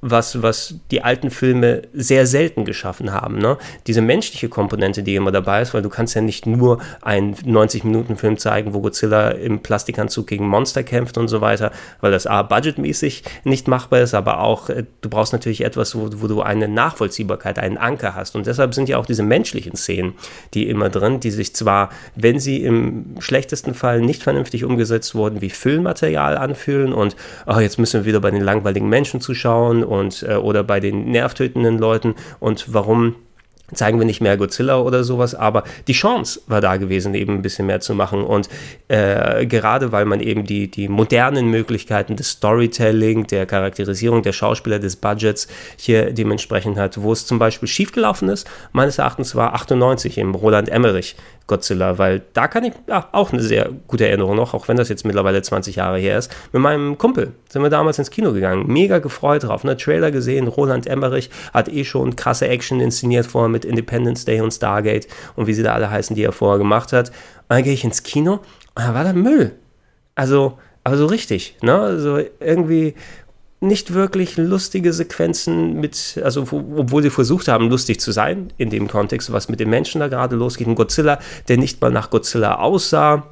was, 0.09 0.41
was 0.41 0.75
die 0.91 1.03
alten 1.03 1.31
Filme 1.31 1.81
sehr 1.93 2.27
selten 2.27 2.63
geschaffen 2.63 3.12
haben. 3.12 3.39
Ne? 3.39 3.57
Diese 3.88 4.01
menschliche 4.01 4.50
Komponente, 4.50 5.01
die 5.01 5.15
immer 5.15 5.31
dabei 5.31 5.62
ist, 5.62 5.74
weil 5.74 5.81
du 5.81 5.89
kannst 5.89 6.15
ja 6.15 6.21
nicht 6.21 6.45
nur 6.45 6.79
einen 7.01 7.35
90-Minuten-Film 7.35 8.38
zeigen, 8.38 8.74
wo 8.74 8.81
Godzilla 8.81 9.29
im 9.29 9.59
Plastikanzug 9.62 10.27
gegen 10.27 10.47
Monster 10.47 10.83
kämpft 10.83 11.17
und 11.17 11.27
so 11.27 11.41
weiter, 11.41 11.71
weil 12.01 12.12
das 12.12 12.27
A, 12.27 12.43
budgetmäßig 12.43 13.24
nicht 13.43 13.67
machbar 13.67 14.01
ist, 14.01 14.13
aber 14.13 14.41
auch, 14.41 14.69
äh, 14.69 14.83
du 15.01 15.09
brauchst 15.09 15.33
natürlich 15.33 15.62
etwas, 15.62 15.95
wo, 15.95 16.09
wo 16.17 16.27
du 16.27 16.41
eine 16.41 16.67
Nachvollziehbarkeit, 16.67 17.57
einen 17.57 17.77
Anker 17.77 18.13
hast. 18.13 18.35
Und 18.35 18.45
deshalb 18.45 18.75
sind 18.75 18.88
ja 18.88 18.97
auch 19.00 19.07
diese 19.07 19.24
menschlichen 19.24 19.75
Szenen, 19.75 20.13
die 20.53 20.69
immer 20.69 20.89
drin, 20.89 21.19
die 21.19 21.31
sich 21.31 21.55
zwar, 21.55 21.89
wenn 22.15 22.39
sie 22.39 22.63
im 22.63 23.15
schlechtesten 23.19 23.74
Fall 23.74 24.01
nicht 24.01 24.21
vernünftig 24.21 24.63
umgesetzt 24.63 25.15
wurden, 25.15 25.41
wie 25.41 25.50
Füllmaterial 25.50 26.38
anfühlen 26.38 26.93
und 26.93 27.15
oh, 27.47 27.59
jetzt 27.59 27.79
müssen 27.79 28.01
wir 28.01 28.05
wieder 28.05 28.19
bei 28.19 28.31
den 28.31 28.41
langweiligen 28.41 28.88
Menschen 28.88 29.19
zuschauen 29.21 29.83
äh, 30.01 30.35
oder 30.35 30.63
bei 30.63 30.79
den 30.79 31.11
nervtötenden 31.11 31.77
Leuten 31.77 32.15
und 32.39 32.73
warum 32.73 33.15
zeigen 33.73 33.97
wir 33.97 34.05
nicht 34.05 34.21
mehr 34.21 34.37
Godzilla 34.37 34.79
oder 34.79 35.03
sowas, 35.03 35.33
aber 35.33 35.63
die 35.87 35.93
Chance 35.93 36.41
war 36.47 36.61
da 36.61 36.77
gewesen, 36.77 37.15
eben 37.15 37.33
ein 37.33 37.41
bisschen 37.41 37.65
mehr 37.65 37.79
zu 37.79 37.95
machen. 37.95 38.23
Und 38.23 38.47
äh, 38.87 39.45
gerade 39.47 39.91
weil 39.91 40.05
man 40.05 40.19
eben 40.19 40.45
die, 40.45 40.69
die 40.69 40.87
modernen 40.87 41.49
Möglichkeiten 41.49 42.15
des 42.15 42.31
Storytelling, 42.31 43.25
der 43.27 43.45
Charakterisierung 43.45 44.21
der 44.21 44.33
Schauspieler, 44.33 44.79
des 44.79 44.95
Budgets 44.95 45.47
hier 45.77 46.13
dementsprechend 46.13 46.77
hat, 46.77 47.01
wo 47.01 47.11
es 47.11 47.25
zum 47.25 47.39
Beispiel 47.39 47.67
schiefgelaufen 47.67 48.29
ist, 48.29 48.47
meines 48.71 48.99
Erachtens 48.99 49.35
war 49.35 49.55
98 49.55 50.19
im 50.19 50.35
Roland 50.35 50.69
Emmerich 50.69 51.15
Godzilla, 51.47 51.97
weil 51.97 52.23
da 52.33 52.47
kann 52.47 52.63
ich 52.63 52.73
ja, 52.87 53.07
auch 53.11 53.31
eine 53.31 53.41
sehr 53.41 53.69
gute 53.87 54.07
Erinnerung 54.07 54.35
noch, 54.35 54.53
auch 54.53 54.67
wenn 54.67 54.77
das 54.77 54.89
jetzt 54.89 55.05
mittlerweile 55.05 55.41
20 55.41 55.75
Jahre 55.75 55.99
her 55.99 56.17
ist. 56.17 56.31
Mit 56.51 56.61
meinem 56.61 56.97
Kumpel 56.97 57.33
sind 57.49 57.61
wir 57.61 57.69
damals 57.69 57.99
ins 57.99 58.09
Kino 58.09 58.33
gegangen, 58.33 58.65
mega 58.67 58.99
gefreut 58.99 59.43
drauf, 59.43 59.63
ne 59.63 59.77
Trailer 59.77 60.11
gesehen, 60.11 60.47
Roland 60.47 60.87
Emmerich 60.87 61.29
hat 61.53 61.69
eh 61.69 61.83
schon 61.83 62.15
krasse 62.15 62.47
Action 62.47 62.79
inszeniert 62.79 63.27
vorher 63.27 63.49
mit 63.49 63.63
Independence 63.63 64.25
Day 64.25 64.41
und 64.41 64.51
Stargate 64.51 65.07
und 65.35 65.45
wie 65.45 65.53
sie 65.53 65.63
da 65.63 65.73
alle 65.73 65.89
heißen, 65.89 66.15
die 66.15 66.23
er 66.23 66.31
vorher 66.31 66.57
gemacht 66.57 66.93
hat. 66.93 67.09
Und 67.09 67.15
dann 67.49 67.63
gehe 67.63 67.73
ich 67.73 67.83
ins 67.83 68.01
Kino 68.01 68.39
und 68.73 68.83
da 68.83 68.93
war 68.93 69.03
da 69.03 69.13
Müll. 69.13 69.51
Also, 70.15 70.57
aber 70.83 70.97
so 70.97 71.05
richtig, 71.05 71.57
ne? 71.61 71.79
Also 71.79 72.19
irgendwie 72.39 72.95
nicht 73.67 73.93
wirklich 73.93 74.38
lustige 74.38 74.93
Sequenzen 74.93 75.79
mit, 75.79 76.19
also 76.24 76.41
obwohl 76.51 77.03
sie 77.03 77.10
versucht 77.10 77.48
haben, 77.48 77.69
lustig 77.69 78.00
zu 78.00 78.12
sein 78.12 78.53
in 78.57 78.69
dem 78.69 78.88
Kontext, 78.88 79.31
was 79.31 79.50
mit 79.50 79.60
den 79.60 79.69
Menschen 79.69 80.00
da 80.00 80.07
gerade 80.07 80.36
losgeht. 80.36 80.67
Ein 80.67 80.75
Godzilla, 80.75 81.19
der 81.48 81.57
nicht 81.57 81.81
mal 81.81 81.91
nach 81.91 82.10
Godzilla 82.10 82.55
aussah 82.55 83.24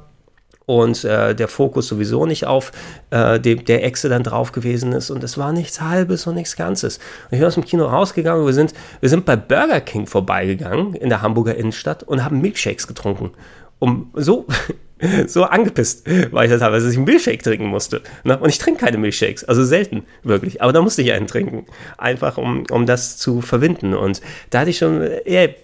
und 0.66 1.04
äh, 1.04 1.34
der 1.34 1.48
Fokus 1.48 1.88
sowieso 1.88 2.26
nicht 2.26 2.46
auf 2.46 2.72
äh, 3.10 3.38
dem, 3.38 3.64
der 3.64 3.84
Echse 3.84 4.08
dann 4.08 4.22
drauf 4.22 4.52
gewesen 4.52 4.92
ist 4.92 5.10
und 5.10 5.22
es 5.22 5.36
war 5.36 5.52
nichts 5.52 5.80
Halbes 5.80 6.26
und 6.26 6.34
nichts 6.34 6.56
Ganzes. 6.56 6.98
Und 6.98 7.32
ich 7.32 7.38
bin 7.38 7.46
aus 7.46 7.54
dem 7.54 7.64
Kino 7.64 7.86
rausgegangen, 7.86 8.46
wir 8.46 8.52
sind, 8.52 8.72
wir 9.00 9.08
sind 9.08 9.24
bei 9.24 9.36
Burger 9.36 9.80
King 9.80 10.06
vorbeigegangen 10.06 10.94
in 10.94 11.08
der 11.08 11.22
Hamburger 11.22 11.54
Innenstadt 11.54 12.02
und 12.02 12.24
haben 12.24 12.40
Milkshakes 12.40 12.86
getrunken. 12.86 13.32
Um 13.78 14.10
so 14.14 14.46
so 15.26 15.44
angepisst 15.44 16.06
war 16.32 16.44
ich 16.44 16.50
da 16.50 16.58
teilweise, 16.58 16.86
dass 16.86 16.92
ich 16.92 16.98
einen 16.98 17.06
Milchshake 17.06 17.42
trinken 17.42 17.66
musste. 17.66 18.02
Ne? 18.24 18.38
Und 18.38 18.48
ich 18.48 18.58
trinke 18.58 18.84
keine 18.84 18.98
Milchshakes, 18.98 19.44
also 19.44 19.64
selten, 19.64 20.04
wirklich. 20.22 20.62
Aber 20.62 20.72
da 20.72 20.80
musste 20.80 21.02
ich 21.02 21.12
einen 21.12 21.26
trinken. 21.26 21.66
Einfach, 21.98 22.36
um, 22.38 22.64
um 22.70 22.86
das 22.86 23.16
zu 23.16 23.40
verwinden. 23.40 23.94
Und 23.94 24.20
da 24.50 24.60
hatte 24.60 24.70
ich 24.70 24.78
schon 24.78 25.02
eher 25.02 25.48
ein 25.48 25.54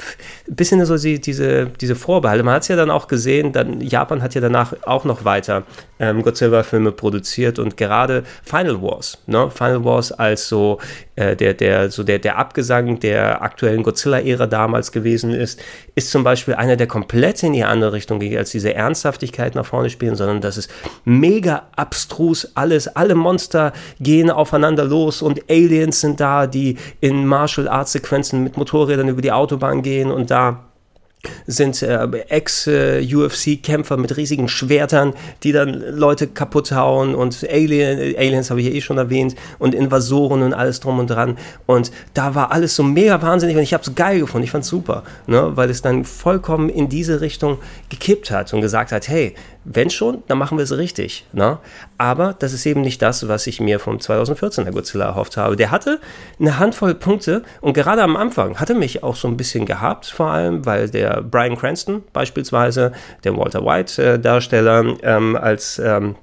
bisschen 0.56 0.84
so 0.84 0.96
diese, 0.96 1.66
diese 1.66 1.94
Vorbehalte. 1.94 2.42
Man 2.42 2.54
hat 2.54 2.62
es 2.62 2.68
ja 2.68 2.76
dann 2.76 2.90
auch 2.90 3.08
gesehen, 3.08 3.52
dann, 3.52 3.80
Japan 3.80 4.22
hat 4.22 4.34
ja 4.34 4.40
danach 4.40 4.74
auch 4.84 5.04
noch 5.04 5.24
weiter 5.24 5.64
ähm, 5.98 6.22
Godzilla-Filme 6.22 6.92
produziert 6.92 7.58
und 7.58 7.76
gerade 7.76 8.24
Final 8.42 8.80
Wars, 8.82 9.18
ne? 9.26 9.50
Final 9.50 9.84
Wars 9.84 10.12
als 10.12 10.48
so 10.48 10.78
äh, 11.16 11.36
der, 11.36 11.54
der, 11.54 11.90
so 11.90 12.02
der, 12.02 12.18
der 12.18 12.38
Abgesang 12.38 12.98
der 13.00 13.42
aktuellen 13.42 13.82
Godzilla-Ära 13.82 14.46
damals 14.46 14.90
gewesen 14.90 15.32
ist, 15.32 15.60
ist 15.94 16.10
zum 16.10 16.24
Beispiel 16.24 16.54
einer, 16.54 16.76
der 16.76 16.86
komplett 16.86 17.42
in 17.42 17.52
die 17.52 17.64
andere 17.64 17.92
Richtung 17.92 18.18
geht, 18.18 18.38
als 18.38 18.50
diese 18.50 18.74
Ernsthaftigkeit 19.30 19.54
nach 19.54 19.66
vorne 19.66 19.90
spielen, 19.90 20.16
sondern 20.16 20.40
das 20.40 20.56
ist 20.56 20.70
mega 21.04 21.64
abstrus 21.76 22.52
alles. 22.54 22.88
Alle 22.88 23.14
Monster 23.14 23.72
gehen 24.00 24.30
aufeinander 24.30 24.84
los 24.84 25.22
und 25.22 25.50
Aliens 25.50 26.00
sind 26.00 26.20
da, 26.20 26.46
die 26.46 26.76
in 27.00 27.26
Martial 27.26 27.68
Arts 27.68 27.92
Sequenzen 27.92 28.42
mit 28.42 28.56
Motorrädern 28.56 29.08
über 29.08 29.22
die 29.22 29.32
Autobahn 29.32 29.82
gehen 29.82 30.10
und 30.10 30.30
da 30.30 30.69
sind 31.46 31.82
äh, 31.82 32.06
Ex-UFC-Kämpfer 32.28 33.96
mit 33.96 34.16
riesigen 34.16 34.48
Schwertern, 34.48 35.14
die 35.42 35.52
dann 35.52 35.74
Leute 35.74 36.26
kaputt 36.26 36.72
hauen 36.72 37.14
und 37.14 37.46
Alien, 37.48 38.16
Aliens 38.16 38.50
habe 38.50 38.60
ich 38.60 38.68
ja 38.68 38.72
eh 38.72 38.80
schon 38.80 38.98
erwähnt 38.98 39.34
und 39.58 39.74
Invasoren 39.74 40.42
und 40.42 40.54
alles 40.54 40.80
drum 40.80 40.98
und 40.98 41.08
dran 41.08 41.36
und 41.66 41.90
da 42.14 42.34
war 42.34 42.52
alles 42.52 42.76
so 42.76 42.82
mega 42.82 43.20
wahnsinnig 43.20 43.56
und 43.56 43.62
ich 43.62 43.74
habe 43.74 43.82
es 43.82 43.94
geil 43.94 44.20
gefunden, 44.20 44.44
ich 44.44 44.50
fand 44.50 44.64
es 44.64 44.70
super, 44.70 45.02
ne? 45.26 45.52
weil 45.54 45.70
es 45.70 45.82
dann 45.82 46.04
vollkommen 46.04 46.68
in 46.68 46.88
diese 46.88 47.20
Richtung 47.20 47.58
gekippt 47.88 48.30
hat 48.30 48.52
und 48.54 48.60
gesagt 48.60 48.92
hat, 48.92 49.08
hey, 49.08 49.34
wenn 49.72 49.88
schon, 49.88 50.22
dann 50.26 50.36
machen 50.36 50.58
wir 50.58 50.64
es 50.64 50.76
richtig. 50.76 51.24
Ne? 51.32 51.58
Aber 51.96 52.34
das 52.36 52.52
ist 52.52 52.66
eben 52.66 52.80
nicht 52.80 53.00
das, 53.02 53.28
was 53.28 53.46
ich 53.46 53.60
mir 53.60 53.78
vom 53.78 53.98
2014er 53.98 54.72
Godzilla 54.72 55.06
erhofft 55.06 55.36
habe. 55.36 55.54
Der 55.54 55.70
hatte 55.70 56.00
eine 56.40 56.58
Handvoll 56.58 56.94
Punkte 56.94 57.42
und 57.60 57.72
gerade 57.72 58.02
am 58.02 58.16
Anfang 58.16 58.58
hatte 58.58 58.74
mich 58.74 59.04
auch 59.04 59.14
so 59.14 59.28
ein 59.28 59.36
bisschen 59.36 59.66
gehabt, 59.66 60.06
vor 60.06 60.26
allem, 60.26 60.66
weil 60.66 60.90
der 60.90 61.22
Brian 61.22 61.56
Cranston 61.56 62.02
beispielsweise, 62.12 62.92
der 63.22 63.36
Walter 63.36 63.64
White-Darsteller, 63.64 64.84
äh, 64.84 64.96
ähm, 65.02 65.36
als 65.36 65.78
ähm, 65.78 66.16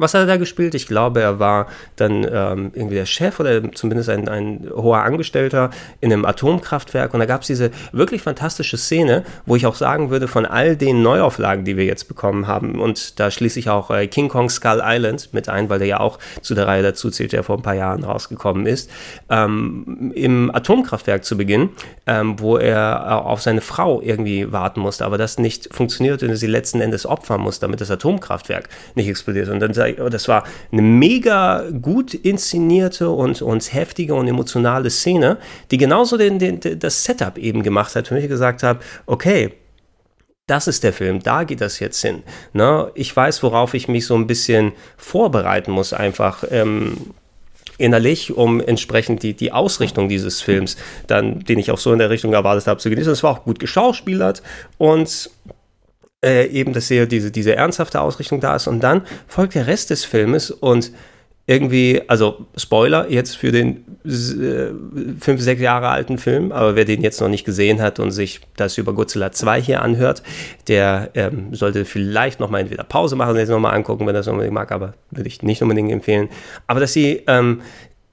was 0.00 0.14
hat 0.14 0.22
er 0.22 0.26
da 0.26 0.36
gespielt? 0.36 0.74
Ich 0.74 0.86
glaube, 0.86 1.20
er 1.20 1.38
war 1.38 1.66
dann 1.96 2.24
ähm, 2.24 2.70
irgendwie 2.74 2.94
der 2.94 3.06
Chef 3.06 3.40
oder 3.40 3.72
zumindest 3.72 4.08
ein, 4.08 4.28
ein 4.28 4.68
hoher 4.74 5.02
Angestellter 5.02 5.70
in 6.00 6.12
einem 6.12 6.24
Atomkraftwerk. 6.24 7.14
Und 7.14 7.20
da 7.20 7.26
gab 7.26 7.42
es 7.42 7.46
diese 7.46 7.70
wirklich 7.92 8.22
fantastische 8.22 8.76
Szene, 8.76 9.24
wo 9.46 9.56
ich 9.56 9.66
auch 9.66 9.74
sagen 9.74 10.10
würde, 10.10 10.28
von 10.28 10.46
all 10.46 10.76
den 10.76 11.02
Neuauflagen, 11.02 11.64
die 11.64 11.76
wir 11.76 11.84
jetzt 11.84 12.08
bekommen 12.08 12.46
haben, 12.46 12.80
und 12.80 13.18
da 13.20 13.30
schließe 13.30 13.58
ich 13.58 13.68
auch 13.68 13.90
äh, 13.90 14.06
King 14.06 14.28
Kong 14.28 14.48
Skull 14.48 14.82
Island 14.84 15.30
mit 15.32 15.48
ein, 15.48 15.68
weil 15.68 15.78
der 15.78 15.88
ja 15.88 16.00
auch 16.00 16.18
zu 16.40 16.54
der 16.54 16.66
Reihe 16.66 16.82
dazu 16.82 17.10
zählt, 17.10 17.32
der 17.32 17.42
vor 17.42 17.56
ein 17.56 17.62
paar 17.62 17.74
Jahren 17.74 18.04
rausgekommen 18.04 18.66
ist, 18.66 18.90
ähm, 19.28 20.12
im 20.14 20.54
Atomkraftwerk 20.54 21.24
zu 21.24 21.36
Beginn, 21.36 21.70
ähm, 22.06 22.38
wo 22.38 22.56
er 22.56 23.24
auf 23.24 23.42
seine 23.42 23.60
Frau 23.60 24.00
irgendwie 24.00 24.52
warten 24.52 24.80
musste, 24.80 25.04
aber 25.04 25.18
das 25.18 25.38
nicht 25.38 25.74
funktioniert 25.74 26.22
und 26.22 26.34
sie 26.36 26.46
letzten 26.46 26.80
Endes 26.80 27.06
opfern 27.06 27.40
muss, 27.40 27.60
damit 27.60 27.80
das 27.80 27.90
Atomkraftwerk 27.90 28.68
nicht 28.94 29.08
explodiert. 29.08 29.48
Und 29.48 29.60
dann 29.60 29.74
das 29.92 30.28
war 30.28 30.44
eine 30.72 30.82
mega 30.82 31.64
gut 31.82 32.14
inszenierte 32.14 33.10
und, 33.10 33.42
und 33.42 33.72
heftige 33.72 34.14
und 34.14 34.28
emotionale 34.28 34.90
Szene, 34.90 35.38
die 35.70 35.78
genauso 35.78 36.16
den, 36.16 36.38
den, 36.38 36.60
das 36.78 37.04
Setup 37.04 37.38
eben 37.38 37.62
gemacht 37.62 37.94
hat, 37.96 38.08
für 38.08 38.14
mich 38.14 38.28
gesagt 38.28 38.62
habe, 38.62 38.80
okay, 39.06 39.52
das 40.46 40.66
ist 40.66 40.82
der 40.82 40.92
Film, 40.92 41.22
da 41.22 41.44
geht 41.44 41.60
das 41.60 41.78
jetzt 41.78 42.02
hin. 42.02 42.24
Ne? 42.52 42.90
Ich 42.94 43.14
weiß, 43.14 43.42
worauf 43.44 43.74
ich 43.74 43.86
mich 43.86 44.06
so 44.06 44.16
ein 44.16 44.26
bisschen 44.26 44.72
vorbereiten 44.96 45.70
muss, 45.70 45.92
einfach 45.92 46.42
ähm, 46.50 46.96
innerlich, 47.78 48.32
um 48.32 48.60
entsprechend 48.60 49.22
die, 49.22 49.34
die 49.34 49.52
Ausrichtung 49.52 50.08
dieses 50.08 50.40
Films, 50.40 50.76
dann, 51.06 51.40
den 51.40 51.58
ich 51.58 51.70
auch 51.70 51.78
so 51.78 51.92
in 51.92 51.98
der 51.98 52.10
Richtung 52.10 52.32
erwartet 52.32 52.66
habe, 52.66 52.80
zu 52.80 52.90
genießen. 52.90 53.12
Es 53.12 53.22
war 53.22 53.30
auch 53.30 53.44
gut 53.44 53.58
geschauspielert 53.58 54.42
und 54.76 55.30
äh, 56.24 56.46
eben, 56.48 56.72
dass 56.72 56.88
hier 56.88 57.06
diese, 57.06 57.30
diese 57.30 57.56
ernsthafte 57.56 58.00
Ausrichtung 58.00 58.40
da 58.40 58.56
ist. 58.56 58.66
Und 58.66 58.80
dann 58.80 59.02
folgt 59.26 59.54
der 59.54 59.66
Rest 59.66 59.90
des 59.90 60.04
Filmes 60.04 60.50
und 60.50 60.92
irgendwie, 61.46 62.02
also 62.06 62.46
Spoiler 62.56 63.10
jetzt 63.10 63.36
für 63.36 63.50
den 63.50 63.84
äh, 64.04 64.70
fünf, 65.18 65.40
sechs 65.40 65.60
Jahre 65.60 65.88
alten 65.88 66.16
Film, 66.16 66.52
aber 66.52 66.76
wer 66.76 66.84
den 66.84 67.02
jetzt 67.02 67.20
noch 67.20 67.28
nicht 67.28 67.44
gesehen 67.44 67.82
hat 67.82 67.98
und 67.98 68.12
sich 68.12 68.40
das 68.56 68.78
über 68.78 68.92
Godzilla 68.92 69.32
2 69.32 69.60
hier 69.60 69.82
anhört, 69.82 70.22
der 70.68 71.10
ähm, 71.14 71.52
sollte 71.52 71.84
vielleicht 71.84 72.38
nochmal 72.38 72.60
entweder 72.60 72.84
Pause 72.84 73.16
machen 73.16 73.30
und 73.30 73.38
jetzt 73.38 73.48
nochmal 73.48 73.74
angucken, 73.74 74.06
wenn 74.06 74.14
er 74.14 74.20
das 74.20 74.28
unbedingt 74.28 74.54
mag, 74.54 74.70
aber 74.70 74.94
würde 75.10 75.26
ich 75.26 75.42
nicht 75.42 75.60
unbedingt 75.60 75.90
empfehlen. 75.90 76.28
Aber 76.68 76.78
dass 76.78 76.92
sie 76.92 77.24
ähm, 77.26 77.62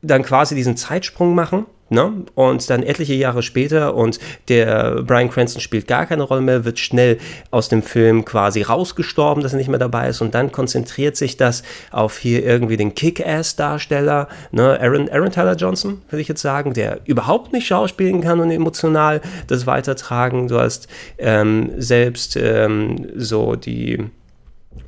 dann 0.02 0.24
quasi 0.24 0.56
diesen 0.56 0.76
Zeitsprung 0.76 1.36
machen 1.36 1.68
Ne? 1.90 2.26
Und 2.36 2.70
dann 2.70 2.84
etliche 2.84 3.14
Jahre 3.14 3.42
später 3.44 3.96
und 3.96 4.20
der 4.50 5.04
Brian 5.04 5.30
Cranston 5.30 5.62
spielt 5.62 5.88
gar 5.88 6.06
keine 6.06 6.24
Rolle 6.24 6.42
mehr, 6.42 6.66
wird 6.66 6.80
schnell 6.80 7.18
aus 7.50 7.70
dem 7.70 7.82
Film 7.82 8.26
quasi 8.26 8.62
rausgestorben, 8.62 9.42
dass 9.42 9.54
er 9.54 9.58
nicht 9.58 9.70
mehr 9.70 9.80
dabei 9.80 10.10
ist 10.10 10.22
und 10.22 10.36
dann 10.36 10.52
konzentriert 10.52 11.16
sich 11.16 11.38
das 11.38 11.64
auf 11.92 12.18
hier 12.18 12.44
irgendwie 12.46 12.78
den 12.78 12.94
Kick-Ass-Darsteller, 12.94 14.28
ne? 14.52 14.80
Aaron, 14.82 15.10
Aaron 15.10 15.32
Tyler 15.32 15.56
Johnson, 15.56 16.02
würde 16.10 16.22
ich 16.22 16.28
jetzt 16.28 16.42
sagen, 16.42 16.74
der 16.74 17.00
überhaupt 17.06 17.54
nicht 17.54 17.68
schauspielen 17.68 18.22
kann 18.22 18.40
und 18.40 18.52
emotional 18.52 19.22
das 19.48 19.66
weitertragen. 19.66 20.48
Du 20.48 20.60
hast 20.60 20.88
ähm, 21.18 21.72
selbst 21.78 22.36
ähm, 22.36 23.08
so 23.16 23.56
die 23.56 24.10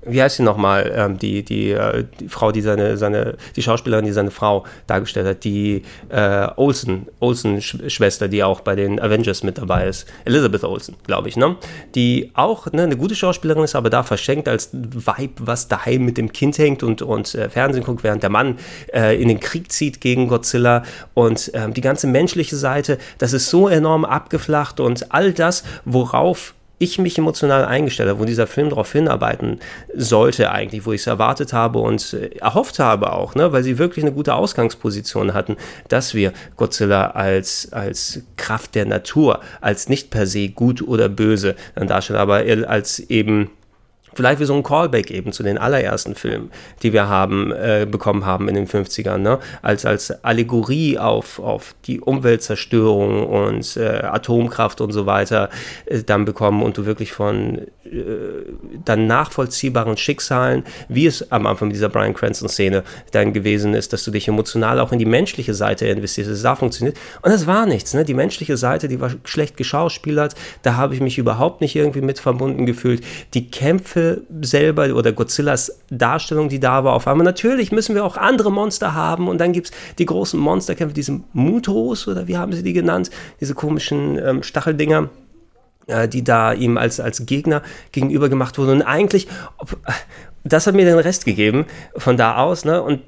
wie 0.06 0.22
heißt 0.22 0.38
sie 0.38 0.44
nochmal, 0.44 0.92
ähm, 0.96 1.18
die, 1.18 1.44
die, 1.44 1.72
äh, 1.72 2.06
die 2.20 2.30
Frau, 2.30 2.52
die 2.52 2.62
seine, 2.62 2.98
seine, 2.98 3.36
die 3.56 3.62
Schauspielerin, 3.62 4.06
die 4.06 4.12
seine 4.12 4.32
Frau 4.32 4.66
dargestellt 4.88 5.28
hat, 5.28 5.44
die 5.44 5.84
äh, 6.10 6.48
Olsen, 6.56 7.08
Olsen-Schwester, 7.20 8.28
die 8.28 8.44
auch 8.44 8.62
bei 8.62 8.76
den 8.76 9.00
Avengers 9.00 9.44
mit 9.44 9.58
dabei 9.58 9.88
ist, 9.88 10.08
Elizabeth 10.26 10.64
Olsen, 10.64 10.96
glaube 11.06 11.30
ich, 11.30 11.38
ne? 11.38 11.56
Die 11.96 12.32
auch 12.34 12.72
ne, 12.72 12.84
eine 12.84 12.98
gute 12.98 13.16
Schauspielerin 13.16 13.64
ist, 13.64 13.76
aber 13.76 13.90
da 13.90 14.04
verschenkt 14.04 14.48
als 14.48 14.70
Vibe, 14.74 15.34
was 15.40 15.68
daheim 15.68 16.06
mit 16.06 16.18
dem 16.18 16.32
Kind 16.32 16.58
hängt 16.58 16.84
und, 16.84 17.02
und 17.02 17.36
äh, 17.36 17.50
Fernsehen 17.50 17.84
guckt, 17.84 18.04
während 18.04 18.24
der 18.24 18.30
Mann 18.30 18.58
äh, 18.94 19.22
in 19.22 19.28
den 19.28 19.40
Krieg 19.40 19.72
zieht 19.72 20.02
gegen 20.02 20.28
Godzilla 20.28 20.84
und 21.14 21.52
ähm, 21.54 21.74
die 21.74 21.82
ganze 21.82 22.08
menschliche 22.08 22.56
Seite, 22.56 22.98
das 23.18 23.34
ist 23.34 23.50
so 23.50 23.68
enorm 23.68 24.06
abgeflacht 24.06 24.80
und 24.80 25.12
all 25.12 25.34
das, 25.34 25.64
worauf 25.86 26.54
ich 26.80 26.98
mich 26.98 27.18
emotional 27.18 27.66
eingestellt 27.66 28.10
habe, 28.10 28.20
wo 28.20 28.26
dieser 28.26 28.48
Film 28.48 28.70
darauf 28.70 28.92
hinarbeiten 28.92 29.60
sollte 29.94 30.52
eigentlich, 30.52 30.86
wo 30.86 30.94
ich 30.94 31.02
es 31.02 31.08
erwartet 31.08 31.54
habe 31.54 31.80
und 31.80 32.14
äh, 32.14 32.38
erhofft 32.38 32.80
habe 32.80 33.14
auch, 33.14 33.36
ne, 33.36 33.52
weil 33.52 33.64
sie 33.64 33.78
wirklich 33.78 34.04
eine 34.04 34.14
gute 34.14 34.34
Ausgangsposition 34.34 35.34
hatten, 35.34 35.58
dass 35.90 36.14
wir 36.14 36.34
Godzilla 36.56 37.12
als, 37.12 37.72
als 37.72 38.22
Kraft 38.38 38.76
der 38.76 38.86
Natur, 38.86 39.42
als 39.62 39.90
nicht 39.90 40.10
per 40.10 40.26
se 40.26 40.50
gut 40.50 40.82
oder 40.82 41.10
böse 41.10 41.56
dann 41.76 41.88
darstellen, 41.88 42.20
aber 42.20 42.44
als 42.68 43.00
eben 43.00 43.52
Vielleicht 44.14 44.40
wie 44.40 44.46
so 44.46 44.56
ein 44.56 44.64
Callback 44.64 45.12
eben 45.12 45.32
zu 45.32 45.44
den 45.44 45.58
allerersten 45.58 46.16
Filmen, 46.16 46.52
die 46.84 46.94
wir 46.94 47.08
haben, 47.08 47.52
äh, 47.52 47.88
bekommen 47.90 48.26
haben 48.26 48.48
in 48.48 48.56
den 48.56 48.68
50ern, 48.68 49.18
ne? 49.18 49.40
als, 49.62 49.86
als 49.86 50.12
Allegorie 50.24 50.98
auf, 50.98 51.40
auf 51.40 51.76
die 51.86 52.02
Umweltzerstörung 52.02 53.28
und 53.28 53.78
äh, 53.78 54.02
Atomkraft 54.04 54.82
und 54.82 54.92
so 54.92 55.06
weiter 55.06 55.50
äh, 55.86 56.04
dann 56.04 56.26
bekommen 56.26 56.64
und 56.64 56.78
du 56.78 56.86
wirklich 56.86 57.12
von 57.14 57.60
äh, 57.86 58.00
dann 58.86 59.08
nachvollziehbaren 59.08 59.98
Schicksalen, 59.98 60.64
wie 60.88 61.06
es 61.06 61.32
am 61.32 61.46
Anfang 61.46 61.70
dieser 61.70 61.90
Brian 61.90 62.14
Cranston-Szene 62.14 62.84
dann 63.12 63.34
gewesen 63.34 63.74
ist, 63.74 63.94
dass 63.94 64.04
du 64.04 64.12
dich 64.12 64.28
emotional 64.28 64.80
auch 64.80 64.92
in 64.92 65.00
die 65.00 65.06
menschliche 65.06 65.54
Seite 65.54 65.88
investierst, 65.88 66.30
dass 66.30 66.38
es 66.38 66.44
da 66.44 66.56
funktioniert. 66.56 66.98
Und 67.22 67.32
das 67.32 67.48
war 67.48 67.66
nichts, 67.66 67.94
ne? 67.94 68.04
die 68.06 68.14
menschliche 68.14 68.58
Seite, 68.58 68.88
die 68.88 69.00
war 69.00 69.12
schlecht 69.24 69.58
geschauspielert, 69.58 70.36
da 70.64 70.76
habe 70.76 70.94
ich 70.94 71.02
mich 71.02 71.18
überhaupt 71.18 71.62
nicht 71.62 71.76
irgendwie 71.76 72.02
mit 72.02 72.20
verbunden 72.20 72.66
gefühlt. 72.66 73.04
Die 73.34 73.50
Kämpfe 73.50 73.99
selber 74.42 74.94
oder 74.96 75.12
Godzillas 75.12 75.80
Darstellung, 75.90 76.50
die 76.50 76.60
da 76.60 76.84
war, 76.84 76.94
auf 76.94 77.08
einmal. 77.08 77.26
Natürlich 77.26 77.72
müssen 77.72 77.96
wir 77.96 78.06
auch 78.06 78.18
andere 78.18 78.52
Monster 78.52 78.94
haben 78.94 79.28
und 79.28 79.40
dann 79.40 79.54
gibt 79.54 79.68
es 79.68 79.74
die 79.98 80.06
großen 80.06 80.40
Monsterkämpfe, 80.40 80.94
diese 80.94 81.20
Mutos 81.34 82.08
oder 82.08 82.28
wie 82.28 82.38
haben 82.38 82.54
sie 82.54 82.64
die 82.64 82.74
genannt? 82.74 83.10
Diese 83.40 83.54
komischen 83.54 84.18
ähm, 84.18 84.44
Stacheldinger 84.44 85.10
äh, 85.90 86.08
die 86.08 86.24
da 86.24 86.54
ihm 86.54 86.78
als, 86.78 87.00
als 87.00 87.26
Gegner 87.26 87.64
gegenüber 87.92 88.30
gemacht 88.30 88.58
wurden. 88.58 88.82
Und 88.82 88.82
eigentlich, 88.84 89.28
ob, 89.58 89.78
das 90.44 90.68
hat 90.68 90.76
mir 90.76 90.86
den 90.86 91.00
Rest 91.00 91.26
gegeben 91.26 91.66
von 91.98 92.16
da 92.16 92.38
aus. 92.38 92.64
Ne? 92.64 92.82
Und 92.82 93.02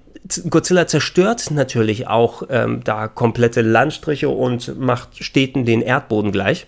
Godzilla 0.50 0.88
zerstört 0.88 1.52
natürlich 1.52 2.08
auch 2.08 2.44
ähm, 2.50 2.84
da 2.84 3.08
komplette 3.08 3.62
Landstriche 3.62 4.30
und 4.30 4.80
macht 4.80 5.24
Städten 5.24 5.66
den 5.66 5.82
Erdboden 5.82 6.32
gleich 6.32 6.68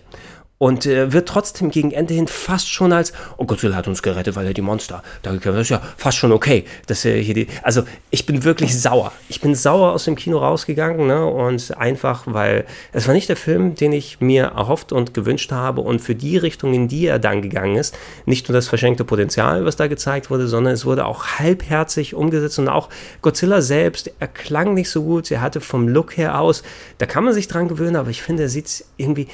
und 0.64 0.86
äh, 0.86 1.12
wird 1.12 1.28
trotzdem 1.28 1.70
gegen 1.70 1.90
Ende 1.90 2.14
hin 2.14 2.26
fast 2.26 2.70
schon 2.70 2.94
als, 2.94 3.12
oh 3.36 3.44
Godzilla 3.44 3.76
hat 3.76 3.86
uns 3.86 4.02
gerettet, 4.02 4.34
weil 4.34 4.46
er 4.46 4.54
die 4.54 4.62
Monster 4.62 5.02
da. 5.20 5.34
Das 5.34 5.56
ist 5.56 5.68
ja 5.68 5.82
fast 5.98 6.16
schon 6.16 6.32
okay. 6.32 6.64
Dass 6.86 7.04
er 7.04 7.18
hier 7.18 7.34
die, 7.34 7.48
also 7.62 7.82
ich 8.08 8.24
bin 8.24 8.44
wirklich 8.44 8.80
sauer. 8.80 9.12
Ich 9.28 9.42
bin 9.42 9.54
sauer 9.54 9.92
aus 9.92 10.04
dem 10.06 10.16
Kino 10.16 10.38
rausgegangen 10.38 11.06
ne? 11.06 11.26
und 11.26 11.76
einfach, 11.76 12.22
weil 12.24 12.64
es 12.94 13.06
war 13.06 13.12
nicht 13.12 13.28
der 13.28 13.36
Film, 13.36 13.74
den 13.74 13.92
ich 13.92 14.22
mir 14.22 14.44
erhofft 14.56 14.90
und 14.90 15.12
gewünscht 15.12 15.52
habe 15.52 15.82
und 15.82 16.00
für 16.00 16.14
die 16.14 16.38
Richtung, 16.38 16.72
in 16.72 16.88
die 16.88 17.08
er 17.08 17.18
dann 17.18 17.42
gegangen 17.42 17.76
ist, 17.76 17.94
nicht 18.24 18.48
nur 18.48 18.54
das 18.54 18.66
verschenkte 18.66 19.04
Potenzial, 19.04 19.66
was 19.66 19.76
da 19.76 19.86
gezeigt 19.86 20.30
wurde, 20.30 20.48
sondern 20.48 20.72
es 20.72 20.86
wurde 20.86 21.04
auch 21.04 21.26
halbherzig 21.26 22.14
umgesetzt 22.14 22.58
und 22.58 22.70
auch 22.70 22.88
Godzilla 23.20 23.60
selbst, 23.60 24.10
er 24.18 24.28
klang 24.28 24.72
nicht 24.72 24.88
so 24.88 25.02
gut, 25.02 25.30
er 25.30 25.42
hatte 25.42 25.60
vom 25.60 25.88
Look 25.88 26.16
her 26.16 26.40
aus, 26.40 26.62
da 26.96 27.04
kann 27.04 27.22
man 27.22 27.34
sich 27.34 27.48
dran 27.48 27.68
gewöhnen, 27.68 27.96
aber 27.96 28.08
ich 28.08 28.22
finde, 28.22 28.44
er 28.44 28.48
sieht 28.48 28.86
irgendwie 28.96 29.28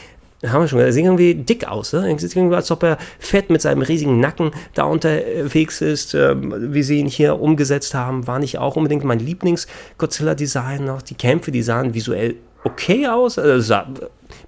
haben 0.47 0.63
wir 0.63 0.69
schon 0.69 0.79
gesagt, 0.79 0.91
er 0.91 0.93
sieht 0.93 1.05
irgendwie 1.05 1.35
dick 1.35 1.69
aus. 1.69 1.93
Ne? 1.93 2.11
Er 2.11 2.19
sieht 2.19 2.35
irgendwie, 2.35 2.57
als 2.57 2.71
ob 2.71 2.83
er 2.83 2.97
fett 3.19 3.51
mit 3.51 3.61
seinem 3.61 3.83
riesigen 3.83 4.21
Nacken 4.21 4.53
da 4.75 4.85
unterwegs 4.85 5.81
ist. 5.81 6.15
Ähm, 6.15 6.73
wie 6.73 6.83
sie 6.83 6.99
ihn 6.99 7.09
hier 7.09 7.41
umgesetzt 7.41 7.95
haben, 7.95 8.27
war 8.27 8.39
nicht 8.39 8.59
auch 8.59 8.77
unbedingt 8.77 9.05
mein 9.05 9.19
Lieblings-Godzilla-Design 9.19 10.85
noch. 10.85 11.03
Die 11.03 11.15
Kämpfe, 11.15 11.51
die 11.51 11.63
sahen 11.63 11.93
visuell 11.93 12.37
okay 12.65 13.07
aus, 13.07 13.39
also 13.39 13.61
sah 13.61 13.87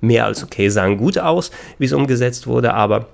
mehr 0.01 0.27
als 0.27 0.43
okay, 0.43 0.69
sahen 0.69 0.97
gut 0.97 1.19
aus, 1.19 1.51
wie 1.79 1.87
es 1.87 1.93
umgesetzt 1.93 2.47
wurde, 2.47 2.75
aber 2.75 3.07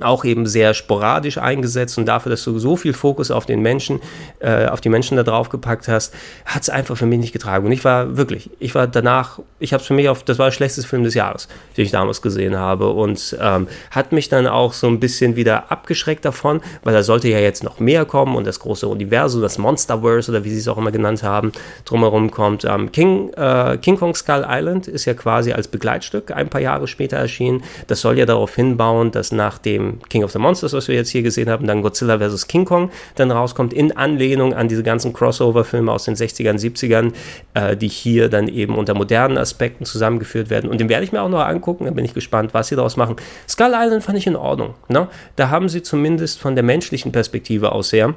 auch 0.00 0.24
eben 0.24 0.46
sehr 0.46 0.74
sporadisch 0.74 1.38
eingesetzt 1.38 1.98
und 1.98 2.06
dafür, 2.06 2.30
dass 2.30 2.42
du 2.44 2.58
so 2.58 2.76
viel 2.76 2.92
Fokus 2.92 3.30
auf 3.30 3.46
den 3.46 3.60
Menschen, 3.60 4.00
äh, 4.40 4.66
auf 4.66 4.80
die 4.80 4.88
Menschen 4.88 5.16
da 5.16 5.22
drauf 5.22 5.48
gepackt 5.48 5.86
hast, 5.86 6.14
hat 6.46 6.62
es 6.62 6.70
einfach 6.70 6.96
für 6.96 7.06
mich 7.06 7.20
nicht 7.20 7.32
getragen. 7.32 7.66
Und 7.66 7.72
ich 7.72 7.84
war 7.84 8.16
wirklich, 8.16 8.50
ich 8.58 8.74
war 8.74 8.86
danach, 8.86 9.40
ich 9.58 9.72
habe 9.72 9.82
es 9.82 9.86
für 9.86 9.94
mich 9.94 10.08
auf, 10.08 10.22
das 10.22 10.38
war 10.38 10.46
der 10.46 10.52
schlechteste 10.52 10.88
Film 10.88 11.04
des 11.04 11.14
Jahres, 11.14 11.48
den 11.76 11.84
ich 11.84 11.90
damals 11.90 12.22
gesehen 12.22 12.56
habe 12.56 12.88
und 12.88 13.36
ähm, 13.40 13.68
hat 13.90 14.12
mich 14.12 14.28
dann 14.28 14.46
auch 14.46 14.72
so 14.72 14.86
ein 14.86 14.98
bisschen 14.98 15.36
wieder 15.36 15.70
abgeschreckt 15.70 16.24
davon, 16.24 16.62
weil 16.82 16.94
da 16.94 17.02
sollte 17.02 17.28
ja 17.28 17.38
jetzt 17.38 17.62
noch 17.62 17.78
mehr 17.78 18.04
kommen 18.04 18.34
und 18.34 18.46
das 18.46 18.60
große 18.60 18.88
Universum, 18.88 19.42
das 19.42 19.58
Monsterverse 19.58 20.30
oder 20.30 20.44
wie 20.44 20.50
sie 20.50 20.58
es 20.58 20.68
auch 20.68 20.78
immer 20.78 20.90
genannt 20.90 21.22
haben, 21.22 21.52
drumherum 21.84 22.30
kommt. 22.30 22.64
Ähm, 22.64 22.90
King, 22.92 23.30
äh, 23.34 23.76
King 23.76 23.98
Kong 23.98 24.14
Skull 24.14 24.46
Island 24.48 24.88
ist 24.88 25.04
ja 25.04 25.14
quasi 25.14 25.52
als 25.52 25.68
Begleitstück 25.68 26.30
ein 26.30 26.48
paar 26.48 26.60
Jahre 26.60 26.88
später 26.88 27.18
erschienen. 27.18 27.62
Das 27.88 28.00
soll 28.00 28.18
ja 28.18 28.24
darauf 28.26 28.54
hinbauen, 28.54 29.10
dass 29.10 29.32
nach 29.32 29.58
dem 29.58 29.81
King 30.08 30.24
of 30.24 30.32
the 30.32 30.38
Monsters, 30.38 30.72
was 30.72 30.88
wir 30.88 30.94
jetzt 30.94 31.10
hier 31.10 31.22
gesehen 31.22 31.48
haben, 31.48 31.66
dann 31.66 31.82
Godzilla 31.82 32.18
vs. 32.18 32.46
King 32.48 32.64
Kong 32.64 32.90
dann 33.14 33.30
rauskommt, 33.30 33.72
in 33.72 33.96
Anlehnung 33.96 34.54
an 34.54 34.68
diese 34.68 34.82
ganzen 34.82 35.12
Crossover-Filme 35.12 35.92
aus 35.92 36.04
den 36.04 36.14
60ern, 36.14 36.58
70ern, 36.58 37.12
äh, 37.54 37.76
die 37.76 37.88
hier 37.88 38.28
dann 38.28 38.48
eben 38.48 38.76
unter 38.76 38.94
modernen 38.94 39.38
Aspekten 39.38 39.84
zusammengeführt 39.84 40.50
werden. 40.50 40.70
Und 40.70 40.80
den 40.80 40.88
werde 40.88 41.04
ich 41.04 41.12
mir 41.12 41.22
auch 41.22 41.28
noch 41.28 41.44
angucken, 41.44 41.84
da 41.86 41.90
bin 41.90 42.04
ich 42.04 42.14
gespannt, 42.14 42.54
was 42.54 42.68
sie 42.68 42.76
daraus 42.76 42.96
machen. 42.96 43.16
Skull 43.48 43.72
Island 43.74 44.02
fand 44.02 44.18
ich 44.18 44.26
in 44.26 44.36
Ordnung. 44.36 44.74
Ne? 44.88 45.08
Da 45.36 45.50
haben 45.50 45.68
sie 45.68 45.82
zumindest 45.82 46.38
von 46.38 46.54
der 46.54 46.64
menschlichen 46.64 47.12
Perspektive 47.12 47.72
aus 47.72 47.92
her 47.92 48.14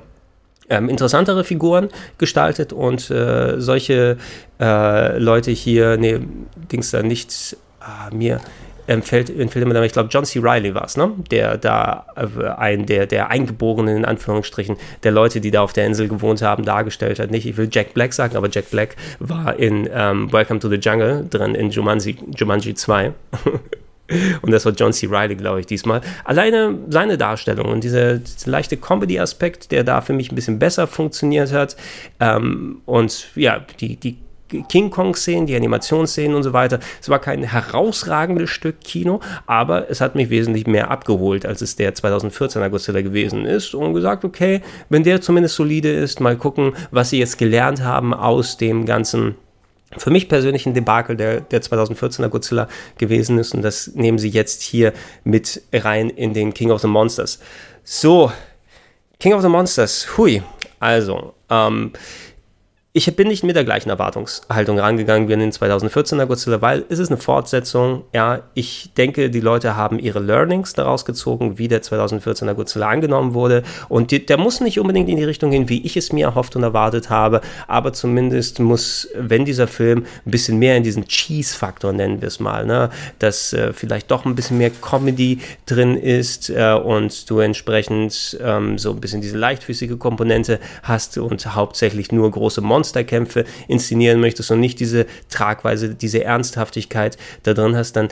ähm, 0.70 0.90
interessantere 0.90 1.44
Figuren 1.44 1.90
gestaltet 2.18 2.74
und 2.74 3.10
äh, 3.12 3.60
solche 3.60 4.18
äh, 4.60 5.18
Leute 5.18 5.52
hier, 5.52 5.98
nee, 5.98 6.20
Dings 6.72 6.92
da 6.92 7.04
nicht, 7.04 7.58
ah, 7.80 8.10
mir 8.12 8.42
empfällt, 8.88 9.30
empfällt 9.30 9.66
immer, 9.66 9.82
ich 9.84 9.94
glaube, 9.94 10.10
John 10.12 10.26
C. 10.26 10.40
Riley 10.40 10.74
war 10.74 10.86
es, 10.86 10.98
ne? 10.98 11.12
der 11.32 11.58
da 11.58 12.06
äh, 12.16 12.48
ein, 12.58 12.86
der, 12.86 13.06
der 13.06 13.30
Eingeborenen 13.30 13.98
in 13.98 14.06
Anführungsstrichen, 14.06 14.78
der 15.04 15.12
Leute, 15.12 15.42
die 15.42 15.52
da 15.52 15.62
auf 15.62 15.74
der 15.74 15.86
Insel 15.86 16.08
gewohnt 16.08 16.42
haben, 16.42 16.66
dargestellt 16.66 17.20
hat. 17.20 17.32
Nicht, 17.32 17.46
ich 17.46 17.58
will 17.58 17.70
Jack 17.72 17.94
Black 17.94 18.14
sagen, 18.14 18.36
aber 18.36 18.50
Jack 18.50 18.70
Black 18.72 18.96
war 19.20 19.58
in 19.58 19.90
ähm, 19.94 20.32
Welcome 20.32 20.60
to 20.60 20.70
the 20.70 20.78
Jungle 20.78 21.26
drin 21.30 21.56
in 21.56 21.70
Jumanji, 21.70 22.18
Jumanji 22.36 22.74
2. 22.74 23.14
Und 24.42 24.52
das 24.52 24.66
war 24.66 24.74
John 24.74 24.94
C. 24.94 25.08
Riley, 25.08 25.36
glaube 25.36 25.62
ich, 25.62 25.66
diesmal. 25.66 26.02
Alleine 26.24 26.78
seine 26.90 27.18
Darstellung 27.18 27.66
und 27.66 27.84
dieser, 27.84 28.20
dieser 28.20 28.52
leichte 28.52 28.78
Comedy-Aspekt, 28.78 29.72
der 29.72 29.84
da 29.84 30.02
für 30.02 30.14
mich 30.14 30.32
ein 30.32 30.36
bisschen 30.36 30.60
besser 30.60 30.86
funktioniert 30.86 31.52
hat. 31.52 31.76
Ähm, 32.20 32.82
und 32.86 33.30
ja, 33.36 33.66
die, 33.80 33.96
die 33.96 34.18
King 34.48 34.90
Kong-Szenen, 34.90 35.48
die 35.48 35.56
Animationsszenen 35.56 36.36
und 36.36 36.44
so 36.44 36.54
weiter. 36.54 36.80
Es 37.02 37.10
war 37.10 37.20
kein 37.20 37.44
herausragendes 37.44 38.50
Stück 38.50 38.82
Kino, 38.82 39.20
aber 39.48 39.90
es 39.90 40.02
hat 40.02 40.16
mich 40.16 40.30
wesentlich 40.30 40.68
mehr 40.68 40.92
abgeholt, 40.92 41.46
als 41.46 41.62
es 41.62 41.76
der 41.76 41.96
2014er 41.96 42.70
Godzilla 42.70 43.02
gewesen 43.02 43.46
ist 43.46 43.74
und 43.74 43.94
gesagt, 43.94 44.24
okay, 44.24 44.62
wenn 44.90 45.04
der 45.04 45.22
zumindest 45.22 45.56
solide 45.56 45.92
ist, 45.92 46.20
mal 46.20 46.38
gucken, 46.38 46.74
was 46.92 47.10
sie 47.10 47.20
jetzt 47.20 47.38
gelernt 47.38 47.84
haben 47.84 48.14
aus 48.14 48.58
dem 48.58 48.86
ganzen 48.86 49.36
für 49.98 50.10
mich 50.10 50.28
persönlich 50.28 50.66
ein 50.66 50.74
Debakel 50.74 51.16
der, 51.16 51.42
der 51.42 51.62
2014er 51.62 52.28
Godzilla 52.28 52.68
gewesen 52.98 53.38
ist 53.38 53.54
und 53.54 53.62
das 53.62 53.92
nehmen 53.96 54.18
sie 54.18 54.30
jetzt 54.30 54.62
hier 54.62 54.94
mit 55.24 55.62
rein 55.72 56.10
in 56.10 56.34
den 56.34 56.54
King 56.54 56.72
of 56.72 56.82
the 56.82 56.88
Monsters. 56.88 57.40
So, 57.84 58.32
King 59.20 59.34
of 59.34 59.42
the 59.42 59.48
Monsters, 59.48 60.18
hui, 60.18 60.42
also, 60.80 61.34
ähm, 61.50 61.94
ich 62.98 63.14
bin 63.14 63.28
nicht 63.28 63.44
mit 63.44 63.58
der 63.58 63.66
gleichen 63.66 63.90
Erwartungshaltung 63.90 64.80
rangegangen 64.80 65.28
wie 65.28 65.34
in 65.34 65.42
den 65.42 65.52
2014er 65.52 66.28
Godzilla, 66.28 66.62
weil 66.62 66.86
es 66.88 66.98
ist 66.98 67.10
eine 67.10 67.18
Fortsetzung. 67.18 68.06
Ja, 68.14 68.44
ich 68.54 68.92
denke, 68.96 69.30
die 69.30 69.42
Leute 69.42 69.76
haben 69.76 70.00
ihre 70.00 70.20
Learnings 70.20 70.76
daraus 70.76 71.04
gezogen, 71.04 71.58
wie 71.58 71.68
der 71.68 71.84
2014er 71.84 72.54
Godzilla 72.54 72.88
angenommen 72.88 73.34
wurde. 73.34 73.64
Und 73.90 74.12
die, 74.12 74.26
der 74.26 74.38
muss 74.38 74.62
nicht 74.62 74.80
unbedingt 74.80 75.10
in 75.10 75.18
die 75.18 75.26
Richtung 75.26 75.52
gehen, 75.52 75.68
wie 75.68 75.86
ich 75.86 75.98
es 75.98 76.14
mir 76.14 76.28
erhofft 76.28 76.56
und 76.56 76.64
erwartet 76.64 77.10
habe. 77.10 77.42
Aber 77.68 77.92
zumindest 77.92 78.62
muss, 78.62 79.10
wenn 79.14 79.44
dieser 79.44 79.68
Film 79.68 80.06
ein 80.26 80.32
bisschen 80.32 80.58
mehr 80.58 80.78
in 80.78 80.84
diesen 80.84 81.06
Cheese-Faktor, 81.06 81.92
nennen 81.92 82.22
wir 82.22 82.30
es 82.30 82.40
mal, 82.40 82.66
ne, 82.66 82.92
dass 83.20 83.52
äh, 83.52 83.74
vielleicht 83.74 84.10
doch 84.10 84.24
ein 84.24 84.36
bisschen 84.36 84.58
mehr 84.58 84.70
Comedy 84.70 85.40
drin 85.66 85.98
ist 85.98 86.50
äh, 86.50 86.72
und 86.72 87.30
du 87.30 87.40
entsprechend 87.40 88.38
ähm, 88.42 88.78
so 88.78 88.92
ein 88.92 89.02
bisschen 89.02 89.20
diese 89.20 89.38
leichtfüßige 89.38 90.00
Komponente 90.00 90.62
hast 90.84 91.18
und 91.18 91.54
hauptsächlich 91.54 92.14
nur 92.14 92.32
große 92.32 92.62
Monster 92.62 92.85
Monsterkämpfe 92.86 93.46
inszenieren 93.68 94.20
möchtest 94.20 94.52
und 94.52 94.60
nicht 94.60 94.80
diese 94.80 95.06
Tragweise, 95.30 95.96
diese 95.96 96.24
Ernsthaftigkeit 96.24 97.18
da 97.44 97.54
drin 97.54 97.76
hast, 97.76 97.94
dann 97.94 98.10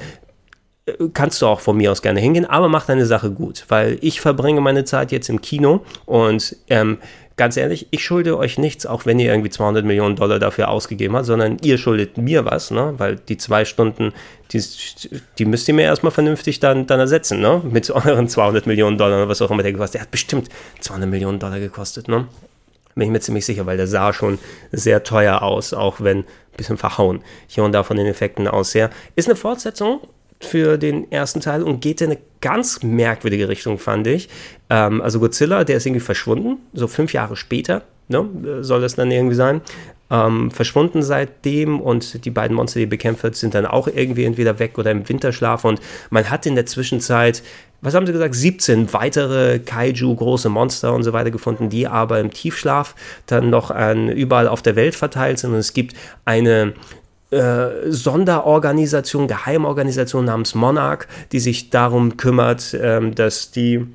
äh, 0.86 0.94
kannst 1.14 1.42
du 1.42 1.48
auch 1.48 1.60
von 1.60 1.78
mir 1.78 1.92
aus 1.92 2.02
gerne 2.02 2.20
hingehen, 2.20 2.46
aber 2.46 2.70
mach 2.70 2.86
deine 2.86 3.06
Sache 3.06 3.32
gut, 3.32 3.66
weil 3.70 3.98
ich 4.02 4.20
verbringe 4.20 4.62
meine 4.62 4.84
Zeit 4.84 5.12
jetzt 5.12 5.30
im 5.30 5.42
Kino 5.42 5.86
und 6.06 6.56
ähm, 6.70 6.98
ganz 7.36 7.58
ehrlich, 7.58 7.88
ich 7.92 8.04
schulde 8.04 8.38
euch 8.38 8.58
nichts, 8.58 8.86
auch 8.86 9.06
wenn 9.06 9.20
ihr 9.20 9.32
irgendwie 9.32 9.50
200 9.50 9.86
Millionen 9.86 10.16
Dollar 10.16 10.40
dafür 10.40 10.70
ausgegeben 10.70 11.16
habt, 11.16 11.26
sondern 11.26 11.58
ihr 11.64 11.78
schuldet 11.78 12.18
mir 12.18 12.46
was, 12.46 12.70
ne? 12.72 12.94
weil 12.98 13.16
die 13.16 13.38
zwei 13.38 13.66
Stunden, 13.66 14.14
die, 14.52 14.64
die 15.40 15.46
müsst 15.46 15.68
ihr 15.68 15.74
mir 15.74 15.84
erstmal 15.84 16.12
vernünftig 16.12 16.60
dann, 16.60 16.86
dann 16.86 17.00
ersetzen, 17.00 17.40
ne? 17.40 17.62
mit 17.64 17.90
euren 17.90 18.28
200 18.28 18.68
Millionen 18.68 18.98
Dollar 18.98 19.18
oder 19.18 19.30
was 19.30 19.42
auch 19.42 19.50
immer 19.50 19.64
der 19.64 19.72
gekostet. 19.72 19.96
Der 19.96 20.02
hat 20.04 20.12
bestimmt 20.12 20.50
200 20.82 21.10
Millionen 21.10 21.40
Dollar 21.40 21.60
gekostet. 21.60 22.08
Ne? 22.08 22.28
Bin 22.96 23.08
ich 23.08 23.12
mir 23.12 23.20
ziemlich 23.20 23.46
sicher, 23.46 23.66
weil 23.66 23.78
der 23.78 23.88
sah 23.88 24.14
schon 24.14 24.40
sehr 24.72 25.04
teuer 25.04 25.42
aus, 25.42 25.74
auch 25.74 26.02
wenn 26.02 26.20
ein 26.20 26.26
bisschen 26.58 26.78
verhauen 26.78 27.24
hier 27.48 27.64
und 27.64 27.72
da 27.72 27.84
von 27.84 27.98
den 27.98 28.08
Effekten 28.08 28.48
aus 28.48 28.76
her. 28.76 28.90
Ist 29.16 29.28
eine 29.28 29.36
Fortsetzung 29.36 30.02
für 30.40 30.78
den 30.78 31.12
ersten 31.12 31.42
Teil 31.42 31.64
und 31.64 31.82
geht 31.82 32.02
in 32.02 32.12
eine 32.12 32.20
ganz 32.42 32.84
merkwürdige 32.84 33.48
Richtung, 33.50 33.80
fand 33.80 34.08
ich. 34.08 34.30
Ähm, 34.70 35.02
also 35.02 35.20
Godzilla, 35.20 35.64
der 35.64 35.78
ist 35.78 35.86
irgendwie 35.86 36.02
verschwunden, 36.02 36.58
so 36.74 36.88
fünf 36.88 37.14
Jahre 37.14 37.36
später, 37.36 37.84
ne, 38.14 38.64
soll 38.64 38.82
das 38.82 38.96
dann 38.96 39.12
irgendwie 39.12 39.36
sein. 39.36 39.62
Ähm, 40.10 40.52
verschwunden 40.52 41.02
seitdem 41.02 41.82
und 41.82 42.24
die 42.26 42.30
beiden 42.30 42.56
Monster, 42.56 42.80
die 42.80 42.86
bekämpft 42.86 43.24
wird, 43.24 43.36
sind 43.36 43.56
dann 43.56 43.66
auch 43.66 43.88
irgendwie 43.88 44.26
entweder 44.26 44.60
weg 44.60 44.78
oder 44.78 44.92
im 44.92 45.08
Winterschlaf 45.08 45.66
und 45.66 45.82
man 46.10 46.30
hat 46.30 46.46
in 46.46 46.56
der 46.56 46.66
Zwischenzeit 46.66 47.44
was 47.84 47.94
haben 47.94 48.08
sie 48.08 48.14
gesagt, 48.14 48.34
17 48.34 48.94
weitere 48.94 49.60
Kaiju, 49.60 50.16
große 50.16 50.48
Monster 50.48 50.94
und 50.94 51.04
so 51.04 51.12
weiter 51.12 51.32
gefunden, 51.32 51.70
die 51.70 51.86
aber 51.86 52.22
im 52.22 52.32
Tiefschlaf 52.32 52.96
dann 53.26 53.50
noch 53.50 53.72
an, 53.72 54.08
überall 54.08 54.48
auf 54.48 54.62
der 54.62 54.78
Welt 54.78 54.96
verteilt 54.96 55.40
sind. 55.40 55.52
Und 55.52 55.58
es 55.58 55.74
gibt 55.74 55.94
eine 56.24 56.74
äh, 57.32 57.68
Sonderorganisation, 57.90 59.28
Geheimorganisation 59.28 60.24
namens 60.24 60.56
Monarch, 60.56 61.08
die 61.34 61.42
sich 61.42 61.72
darum 61.72 62.16
kümmert, 62.16 62.74
ähm, 62.82 63.16
dass 63.16 63.52
die 63.52 63.86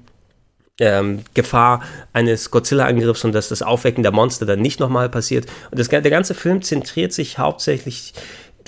ähm, 0.80 1.20
Gefahr 1.34 1.82
eines 2.12 2.50
Godzilla-Angriffs 2.50 3.24
und 3.24 3.32
dass 3.32 3.48
das 3.48 3.62
Aufwecken 3.62 4.02
der 4.02 4.12
Monster 4.12 4.46
dann 4.46 4.60
nicht 4.60 4.80
nochmal 4.80 5.08
passiert. 5.08 5.46
Und 5.70 5.78
das, 5.78 5.88
der 5.88 6.02
ganze 6.02 6.34
Film 6.34 6.62
zentriert 6.62 7.12
sich 7.12 7.38
hauptsächlich 7.38 8.14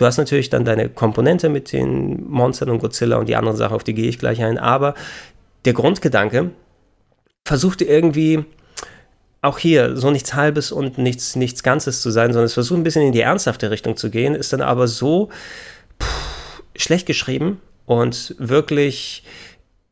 Du 0.01 0.07
hast 0.07 0.16
natürlich 0.16 0.49
dann 0.49 0.64
deine 0.64 0.88
Komponente 0.88 1.51
mit 1.51 1.73
den 1.73 2.27
Monstern 2.27 2.70
und 2.70 2.79
Godzilla 2.79 3.18
und 3.18 3.29
die 3.29 3.37
anderen 3.37 3.59
Sachen, 3.59 3.75
auf 3.75 3.85
die 3.85 3.92
gehe 3.92 4.09
ich 4.09 4.18
gleich 4.18 4.42
ein, 4.42 4.57
aber 4.57 4.94
der 5.66 5.75
Grundgedanke 5.75 6.53
versuchte 7.44 7.85
irgendwie 7.85 8.46
auch 9.42 9.59
hier 9.59 9.99
so 9.99 10.11
nichts 10.11 10.33
Halbes 10.33 10.73
und 10.73 10.96
nichts, 10.96 11.37
nichts 11.37 11.62
Ganzes 11.62 12.01
zu 12.01 12.11
sein, 12.11 12.33
sondern 12.33 12.46
es 12.46 12.55
versucht 12.55 12.79
ein 12.79 12.83
bisschen 12.83 13.03
in 13.03 13.12
die 13.12 13.20
ernsthafte 13.20 13.70
Richtung 13.70 13.99
zu 13.99 14.09
gehen, 14.09 14.35
ist 14.35 14.55
dann 14.55 14.62
aber 14.62 14.88
so 14.88 15.29
pff, 16.03 16.62
schlecht 16.77 17.05
geschrieben 17.07 17.61
und 17.85 18.35
wirklich 18.38 19.25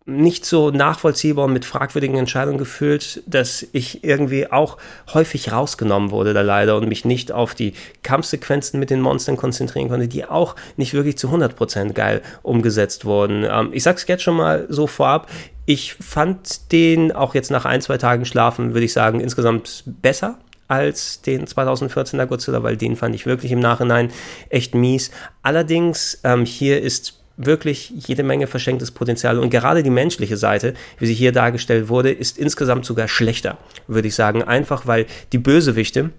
nicht 0.09 0.47
so 0.47 0.71
nachvollziehbar 0.71 1.45
und 1.45 1.53
mit 1.53 1.67
fragwürdigen 1.67 2.17
Entscheidungen 2.17 2.57
gefüllt, 2.57 3.23
dass 3.27 3.67
ich 3.73 4.03
irgendwie 4.05 4.51
auch 4.51 4.79
häufig 5.13 5.53
rausgenommen 5.53 6.11
wurde 6.11 6.33
da 6.33 6.41
leider 6.41 6.79
und 6.79 6.89
mich 6.89 7.05
nicht 7.05 7.31
auf 7.31 7.55
die 7.55 7.75
Kampfsequenzen 8.03 8.81
mit 8.81 8.89
den 8.89 9.03
Monstern 9.03 9.37
konzentrieren 9.37 9.91
konnte, 9.91 10.09
die 10.09 10.25
auch 10.25 10.57
nicht 10.79 10.95
wirklich 10.95 11.19
zu 11.19 11.29
100% 11.29 11.93
geil 11.93 12.23
umgesetzt 12.43 13.05
wurden. 13.05 13.45
Ähm, 13.45 13.69
ich 13.73 13.83
sag's 13.83 14.07
jetzt 14.09 14.23
schon 14.23 14.37
mal 14.37 14.65
so 14.71 14.87
vorab, 14.87 15.29
ich 15.67 15.93
fand 15.95 16.73
den 16.73 17.13
auch 17.13 17.35
jetzt 17.35 17.51
nach 17.51 17.67
ein, 17.67 17.83
zwei 17.83 17.99
Tagen 17.99 18.25
Schlafen, 18.25 18.73
würde 18.73 18.87
ich 18.87 18.95
sagen, 18.95 19.21
insgesamt 19.21 19.85
besser 19.87 20.39
als 20.69 21.21
den 21.21 21.47
2014er 21.47 22.25
Godzilla, 22.25 22.63
weil 22.63 22.79
den 22.79 22.97
fand 22.97 23.15
ich 23.15 23.27
wirklich 23.27 23.53
im 23.53 23.61
Nachhinein 23.61 24.11
echt 24.49 24.75
mies. 24.75 25.11
Allerdings, 25.43 26.21
ähm, 26.25 26.47
hier 26.47 26.81
ist 26.81 27.19
wirklich 27.39 27.91
jede 27.91 28.23
Menge 28.23 28.47
verschenktes 28.47 28.91
Potenzial. 28.91 29.39
Und 29.39 29.51
gerade 29.51 29.83
die 29.83 29.91
menschliche 29.91 30.37
Seite, 30.37 30.75
wie 30.99 31.07
sie 31.07 31.15
hier 31.15 31.33
dargestellt 31.33 31.89
wurde, 31.89 32.11
ist 32.11 32.37
insgesamt 32.37 32.85
sogar 32.85 33.09
schlechter, 33.09 33.57
würde 33.87 34.09
ich 34.09 34.15
sagen. 34.15 34.43
Einfach 34.43 34.87
weil 34.87 35.07
die 35.33 35.39
Bösewichte, 35.39 36.11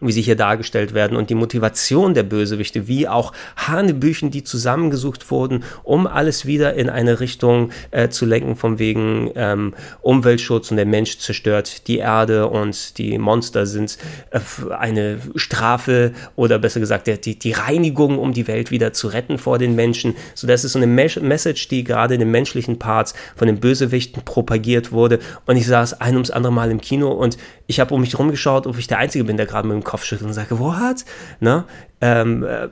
wie 0.00 0.12
sie 0.12 0.22
hier 0.22 0.36
dargestellt 0.36 0.94
werden 0.94 1.16
und 1.16 1.30
die 1.30 1.34
Motivation 1.34 2.14
der 2.14 2.22
Bösewichte, 2.22 2.88
wie 2.88 3.08
auch 3.08 3.32
Hanebüchen, 3.56 4.30
die 4.30 4.44
zusammengesucht 4.44 5.30
wurden, 5.30 5.64
um 5.82 6.06
alles 6.06 6.46
wieder 6.46 6.74
in 6.74 6.88
eine 6.88 7.20
Richtung 7.20 7.70
äh, 7.90 8.08
zu 8.08 8.26
lenken, 8.26 8.56
von 8.56 8.78
wegen 8.78 9.30
ähm, 9.34 9.74
Umweltschutz 10.02 10.70
und 10.70 10.76
der 10.76 10.86
Mensch 10.86 11.18
zerstört 11.18 11.86
die 11.88 11.98
Erde 11.98 12.46
und 12.48 12.98
die 12.98 13.18
Monster 13.18 13.66
sind 13.66 13.98
äh, 14.30 14.40
eine 14.72 15.18
Strafe 15.36 16.12
oder 16.36 16.58
besser 16.58 16.80
gesagt 16.80 17.06
die, 17.06 17.38
die 17.38 17.52
Reinigung, 17.52 18.18
um 18.18 18.32
die 18.32 18.46
Welt 18.46 18.70
wieder 18.70 18.92
zu 18.92 19.08
retten 19.08 19.38
vor 19.38 19.58
den 19.58 19.74
Menschen. 19.74 20.16
So, 20.34 20.46
das 20.46 20.64
ist 20.64 20.72
so 20.72 20.78
eine 20.78 20.86
Message, 20.86 21.68
die 21.68 21.84
gerade 21.84 22.14
in 22.14 22.20
den 22.20 22.30
menschlichen 22.30 22.78
Parts 22.78 23.14
von 23.36 23.46
den 23.46 23.60
Bösewichten 23.60 24.22
propagiert 24.24 24.92
wurde. 24.92 25.18
Und 25.46 25.56
ich 25.56 25.66
saß 25.66 26.00
ein 26.00 26.14
ums 26.14 26.30
andere 26.30 26.52
Mal 26.52 26.70
im 26.70 26.80
Kino 26.80 27.10
und 27.10 27.36
ich 27.70 27.78
habe 27.78 27.94
um 27.94 28.00
mich 28.00 28.18
rumgeschaut, 28.18 28.66
ob 28.66 28.76
ich 28.78 28.88
der 28.88 28.98
Einzige 28.98 29.22
bin, 29.22 29.36
der 29.36 29.46
gerade 29.46 29.68
mit 29.68 29.76
dem 29.76 29.84
Kopf 29.84 30.04
schüttelt 30.04 30.26
und 30.26 30.34
sage, 30.34 30.58
what? 30.58 31.04
Ne? 31.38 31.64
Ähm, 32.00 32.42
äh, 32.42 32.68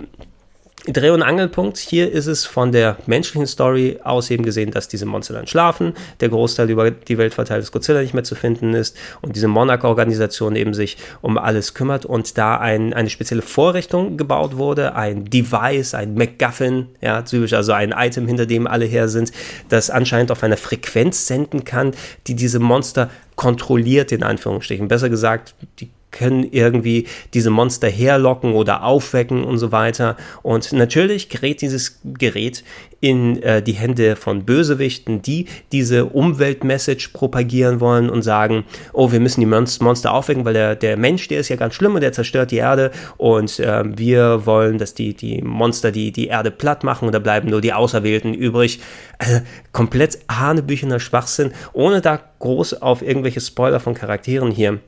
Dreh- 0.93 1.11
und 1.11 1.23
Angelpunkt 1.23 1.77
hier 1.77 2.11
ist 2.11 2.27
es 2.27 2.45
von 2.45 2.73
der 2.73 2.97
menschlichen 3.07 3.47
Story 3.47 3.99
aus 4.03 4.31
eben 4.31 4.45
gesehen, 4.45 4.71
dass 4.71 4.89
diese 4.89 5.07
Monster 5.07 5.35
dann 5.35 5.47
schlafen, 5.47 5.95
der 6.21 6.29
Großteil 6.29 6.71
über 6.71 6.91
die 6.91 7.19
Welt 7.19 7.35
verteilt 7.35 7.63
ist 7.63 7.73
Godzilla 7.73 8.01
nicht 8.01 8.15
mehr 8.15 8.25
zu 8.25 8.35
finden 8.35 8.75
ist 8.75 8.97
und 9.21 9.37
diese 9.37 9.49
Monarch-Organisation 9.49 10.57
eben 10.57 10.75
sich 10.75 10.97
um 11.21 11.39
alles 11.39 11.75
kümmert 11.75 12.07
und 12.07 12.39
da 12.39 12.57
ein, 12.57 12.93
eine 12.95 13.11
spezielle 13.11 13.43
Vorrichtung 13.43 14.17
gebaut 14.17 14.57
wurde, 14.57 14.95
ein 14.95 15.25
Device, 15.25 15.95
ein 15.95 16.15
MacGuffin, 16.15 16.87
ja, 17.01 17.23
typisch, 17.23 17.53
also 17.53 17.73
ein 17.73 17.93
Item, 17.97 18.27
hinter 18.27 18.47
dem 18.47 18.67
alle 18.67 18.85
her 18.85 19.09
sind, 19.09 19.33
das 19.69 19.91
anscheinend 19.91 20.31
auf 20.31 20.43
einer 20.43 20.57
Frequenz 20.57 21.27
senden 21.27 21.65
kann, 21.65 21.93
die 22.27 22.35
diese 22.35 22.59
Monster 22.59 23.11
kontrolliert, 23.37 24.11
in 24.13 24.23
Anführungsstrichen. 24.23 24.89
Besser 24.89 25.09
gesagt, 25.11 25.55
die 25.79 25.91
können 26.11 26.45
irgendwie 26.51 27.07
diese 27.35 27.51
Monster 27.51 27.89
herlocken 27.89 28.53
oder 28.53 28.85
aufwecken 28.85 29.45
und 29.45 29.59
so 29.59 29.73
weiter. 29.73 30.17
Und 30.43 30.73
natürlich 30.73 31.29
gerät 31.29 31.61
dieses 31.61 32.01
Gerät 32.05 32.65
in 33.01 33.41
äh, 33.43 33.63
die 33.63 33.75
Hände 33.75 34.17
von 34.17 34.45
Bösewichten, 34.45 35.23
die 35.23 35.47
diese 35.71 36.07
Umweltmessage 36.07 37.11
propagieren 37.13 37.81
wollen 37.81 38.11
und 38.11 38.23
sagen, 38.23 38.65
oh, 38.93 39.13
wir 39.13 39.21
müssen 39.21 39.41
die 39.41 39.47
Monster 39.47 40.13
aufwecken, 40.13 40.45
weil 40.45 40.55
der, 40.55 40.75
der 40.75 40.97
Mensch, 40.97 41.29
der 41.29 41.41
ist 41.41 41.49
ja 41.49 41.57
ganz 41.57 41.75
schlimm 41.75 41.95
und 41.95 42.01
der 42.01 42.13
zerstört 42.13 42.51
die 42.51 42.57
Erde 42.57 42.91
und 43.17 43.61
äh, 43.61 43.85
wir 43.97 44.47
wollen, 44.47 44.79
dass 44.79 44.95
die, 44.95 45.15
die 45.15 45.43
Monster 45.43 45.93
die, 45.93 46.11
die 46.11 46.27
Erde 46.27 46.51
platt 46.51 46.83
machen 46.83 47.07
und 47.07 47.13
da 47.13 47.21
bleiben 47.21 47.51
nur 47.51 47.61
die 47.61 47.73
Auserwählten 47.73 48.35
übrig. 48.35 48.81
Also 49.19 49.41
komplett 49.73 50.19
hanebüchener 50.31 50.99
Schwachsinn, 50.99 51.53
ohne 51.73 52.01
da 52.01 52.21
groß 52.41 52.83
auf 52.83 53.03
irgendwelche 53.03 53.41
Spoiler 53.41 53.79
von 53.79 53.95
Charakteren 53.95 54.51
hier 54.51 54.81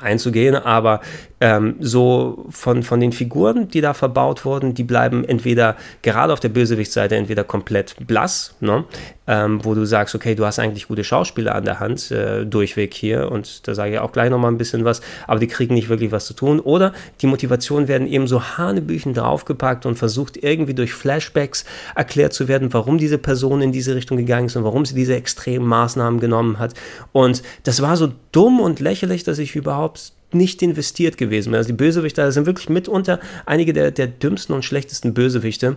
einzugehen, 0.00 0.54
aber 0.54 1.00
ähm, 1.40 1.76
so 1.80 2.46
von, 2.50 2.82
von 2.82 3.00
den 3.00 3.12
Figuren, 3.12 3.68
die 3.68 3.80
da 3.80 3.94
verbaut 3.94 4.44
wurden, 4.44 4.74
die 4.74 4.84
bleiben 4.84 5.24
entweder 5.24 5.76
gerade 6.02 6.32
auf 6.32 6.40
der 6.40 6.48
Bösewichtsseite 6.48 7.16
entweder 7.16 7.44
komplett 7.44 7.94
blass, 8.06 8.54
ne? 8.60 8.84
ähm, 9.26 9.64
wo 9.64 9.74
du 9.74 9.84
sagst, 9.84 10.14
okay, 10.14 10.34
du 10.34 10.44
hast 10.44 10.58
eigentlich 10.58 10.88
gute 10.88 11.04
Schauspieler 11.04 11.54
an 11.54 11.64
der 11.64 11.80
Hand, 11.80 12.10
äh, 12.10 12.44
durchweg 12.44 12.94
hier 12.94 13.30
und 13.30 13.68
da 13.68 13.74
sage 13.74 13.92
ich 13.92 13.98
auch 13.98 14.12
gleich 14.12 14.30
nochmal 14.30 14.50
ein 14.50 14.58
bisschen 14.58 14.84
was, 14.84 15.00
aber 15.26 15.38
die 15.38 15.46
kriegen 15.46 15.74
nicht 15.74 15.88
wirklich 15.88 16.10
was 16.10 16.26
zu 16.26 16.34
tun 16.34 16.60
oder 16.60 16.92
die 17.20 17.26
Motivationen 17.26 17.88
werden 17.88 18.08
eben 18.08 18.26
so 18.26 18.42
hanebüchen 18.42 19.14
draufgepackt 19.14 19.86
und 19.86 19.96
versucht 19.96 20.36
irgendwie 20.42 20.74
durch 20.74 20.92
Flashbacks 20.92 21.64
erklärt 21.94 22.32
zu 22.32 22.48
werden, 22.48 22.72
warum 22.72 22.98
diese 22.98 23.18
Person 23.18 23.60
in 23.60 23.70
diese 23.70 23.94
Richtung 23.94 24.16
gegangen 24.16 24.46
ist 24.46 24.56
und 24.56 24.64
warum 24.64 24.84
sie 24.84 24.94
diese 24.94 25.14
extremen 25.14 25.66
Maßnahmen 25.66 26.20
genommen 26.20 26.58
hat 26.58 26.74
und 27.12 27.42
das 27.64 27.82
war 27.82 27.96
so 27.96 28.12
dumm 28.32 28.60
und 28.60 28.80
lächerlich, 28.80 29.24
dass 29.24 29.38
ich 29.38 29.54
überhaupt 29.54 30.12
nicht 30.32 30.62
investiert 30.62 31.16
gewesen. 31.16 31.54
Also 31.54 31.68
die 31.68 31.76
Bösewichte 31.76 32.30
sind 32.32 32.46
wirklich 32.46 32.68
mitunter 32.68 33.20
einige 33.46 33.72
der, 33.72 33.90
der 33.90 34.06
dümmsten 34.06 34.54
und 34.54 34.64
schlechtesten 34.64 35.14
Bösewichte 35.14 35.76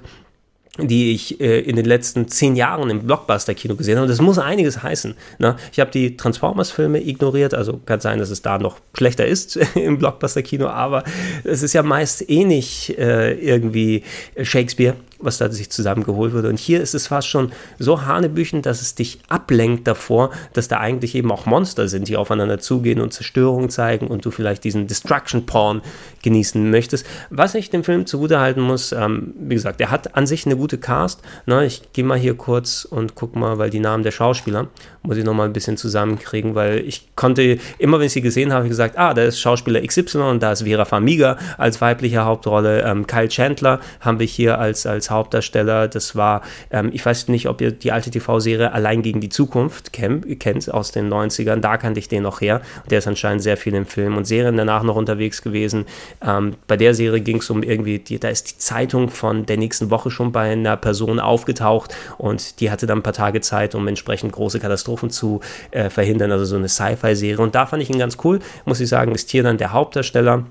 die 0.79 1.11
ich 1.11 1.41
äh, 1.41 1.59
in 1.59 1.75
den 1.75 1.85
letzten 1.85 2.29
zehn 2.29 2.55
Jahren 2.55 2.89
im 2.89 3.05
Blockbuster-Kino 3.05 3.75
gesehen 3.75 3.97
habe. 3.97 4.03
Und 4.03 4.09
das 4.09 4.21
muss 4.21 4.39
einiges 4.39 4.81
heißen. 4.81 5.15
Ne? 5.37 5.57
Ich 5.73 5.81
habe 5.81 5.91
die 5.91 6.15
Transformers-Filme 6.15 7.05
ignoriert, 7.05 7.53
also 7.53 7.81
kann 7.85 7.99
sein, 7.99 8.19
dass 8.19 8.29
es 8.29 8.41
da 8.41 8.57
noch 8.57 8.77
schlechter 8.93 9.25
ist 9.25 9.57
im 9.75 9.97
Blockbuster-Kino, 9.97 10.67
aber 10.67 11.03
es 11.43 11.61
ist 11.61 11.73
ja 11.73 11.83
meist 11.83 12.29
eh 12.29 12.45
nicht 12.45 12.97
äh, 12.97 13.33
irgendwie 13.33 14.03
Shakespeare 14.41 14.95
was 15.21 15.37
da 15.37 15.49
sich 15.51 15.69
zusammengeholt 15.69 16.33
wurde. 16.33 16.49
Und 16.49 16.59
hier 16.59 16.81
ist 16.81 16.93
es 16.93 17.07
fast 17.07 17.27
schon 17.27 17.51
so 17.79 18.05
hanebüchen, 18.05 18.61
dass 18.61 18.81
es 18.81 18.95
dich 18.95 19.19
ablenkt 19.29 19.87
davor, 19.87 20.31
dass 20.53 20.67
da 20.67 20.79
eigentlich 20.79 21.15
eben 21.15 21.31
auch 21.31 21.45
Monster 21.45 21.87
sind, 21.87 22.07
die 22.07 22.17
aufeinander 22.17 22.59
zugehen 22.59 23.01
und 23.01 23.13
Zerstörung 23.13 23.69
zeigen 23.69 24.07
und 24.07 24.25
du 24.25 24.31
vielleicht 24.31 24.63
diesen 24.63 24.87
Destruction 24.87 25.45
Porn 25.45 25.81
genießen 26.23 26.69
möchtest. 26.69 27.05
Was 27.29 27.55
ich 27.55 27.69
dem 27.69 27.83
Film 27.83 28.05
zugutehalten 28.05 28.61
muss, 28.61 28.91
ähm, 28.91 29.33
wie 29.39 29.55
gesagt, 29.55 29.81
er 29.81 29.91
hat 29.91 30.15
an 30.15 30.27
sich 30.27 30.45
eine 30.45 30.55
gute 30.55 30.77
Cast. 30.77 31.21
Ne? 31.45 31.65
Ich 31.65 31.93
gehe 31.93 32.03
mal 32.03 32.17
hier 32.17 32.35
kurz 32.35 32.85
und 32.85 33.15
guck 33.15 33.35
mal, 33.35 33.57
weil 33.57 33.69
die 33.69 33.79
Namen 33.79 34.03
der 34.03 34.11
Schauspieler 34.11 34.67
muss 35.03 35.17
ich 35.17 35.23
nochmal 35.23 35.47
ein 35.47 35.53
bisschen 35.53 35.77
zusammenkriegen, 35.77 36.53
weil 36.53 36.79
ich 36.79 37.15
konnte 37.15 37.57
immer, 37.79 37.99
wenn 37.99 38.05
ich 38.05 38.13
sie 38.13 38.21
gesehen 38.21 38.53
habe, 38.53 38.67
gesagt, 38.67 38.97
ah, 38.97 39.13
da 39.13 39.23
ist 39.23 39.39
Schauspieler 39.39 39.81
XY 39.81 40.17
und 40.19 40.43
da 40.43 40.51
ist 40.51 40.63
Vera 40.63 40.85
Farmiga 40.85 41.37
als 41.57 41.81
weibliche 41.81 42.23
Hauptrolle. 42.23 42.83
Ähm, 42.83 43.07
Kyle 43.07 43.27
Chandler 43.27 43.79
haben 43.99 44.19
wir 44.19 44.27
hier 44.27 44.59
als, 44.59 44.85
als 44.85 45.09
Hauptdarsteller. 45.09 45.87
Das 45.87 46.15
war, 46.15 46.41
ähm, 46.69 46.91
ich 46.93 47.03
weiß 47.03 47.29
nicht, 47.29 47.47
ob 47.47 47.61
ihr 47.61 47.71
die 47.71 47.91
alte 47.91 48.11
TV-Serie 48.11 48.71
Allein 48.73 49.01
gegen 49.01 49.21
die 49.21 49.29
Zukunft 49.29 49.91
kennt, 49.91 50.39
kennt 50.39 50.71
aus 50.71 50.91
den 50.91 51.11
90ern. 51.11 51.57
Da 51.57 51.77
kannte 51.77 51.99
ich 51.99 52.07
den 52.07 52.23
noch 52.23 52.41
her. 52.41 52.61
Der 52.89 52.99
ist 52.99 53.07
anscheinend 53.07 53.41
sehr 53.41 53.57
viel 53.57 53.73
im 53.73 53.87
Film 53.87 54.17
und 54.17 54.25
Serien 54.25 54.55
danach 54.55 54.83
noch 54.83 54.95
unterwegs 54.95 55.41
gewesen. 55.41 55.85
Ähm, 56.23 56.53
bei 56.67 56.77
der 56.77 56.93
Serie 56.93 57.21
ging 57.21 57.37
es 57.37 57.49
um 57.49 57.63
irgendwie, 57.63 57.97
die, 57.97 58.19
da 58.19 58.29
ist 58.29 58.51
die 58.51 58.57
Zeitung 58.59 59.09
von 59.09 59.47
der 59.47 59.57
nächsten 59.57 59.89
Woche 59.89 60.11
schon 60.11 60.31
bei 60.31 60.51
einer 60.51 60.77
Person 60.77 61.19
aufgetaucht 61.19 61.95
und 62.19 62.59
die 62.59 62.69
hatte 62.69 62.85
dann 62.85 62.99
ein 62.99 63.03
paar 63.03 63.13
Tage 63.13 63.41
Zeit, 63.41 63.73
um 63.73 63.87
entsprechend 63.87 64.33
große 64.33 64.59
Katastrophen 64.59 64.90
zu 65.09 65.41
äh, 65.71 65.89
verhindern. 65.89 66.31
Also 66.31 66.45
so 66.45 66.55
eine 66.55 66.69
Sci-Fi-Serie. 66.69 67.43
Und 67.43 67.55
da 67.55 67.65
fand 67.65 67.83
ich 67.83 67.89
ihn 67.89 67.99
ganz 67.99 68.17
cool, 68.23 68.39
muss 68.65 68.79
ich 68.79 68.89
sagen, 68.89 69.13
ist 69.13 69.29
hier 69.29 69.43
dann 69.43 69.57
der 69.57 69.73
Hauptdarsteller 69.73 70.45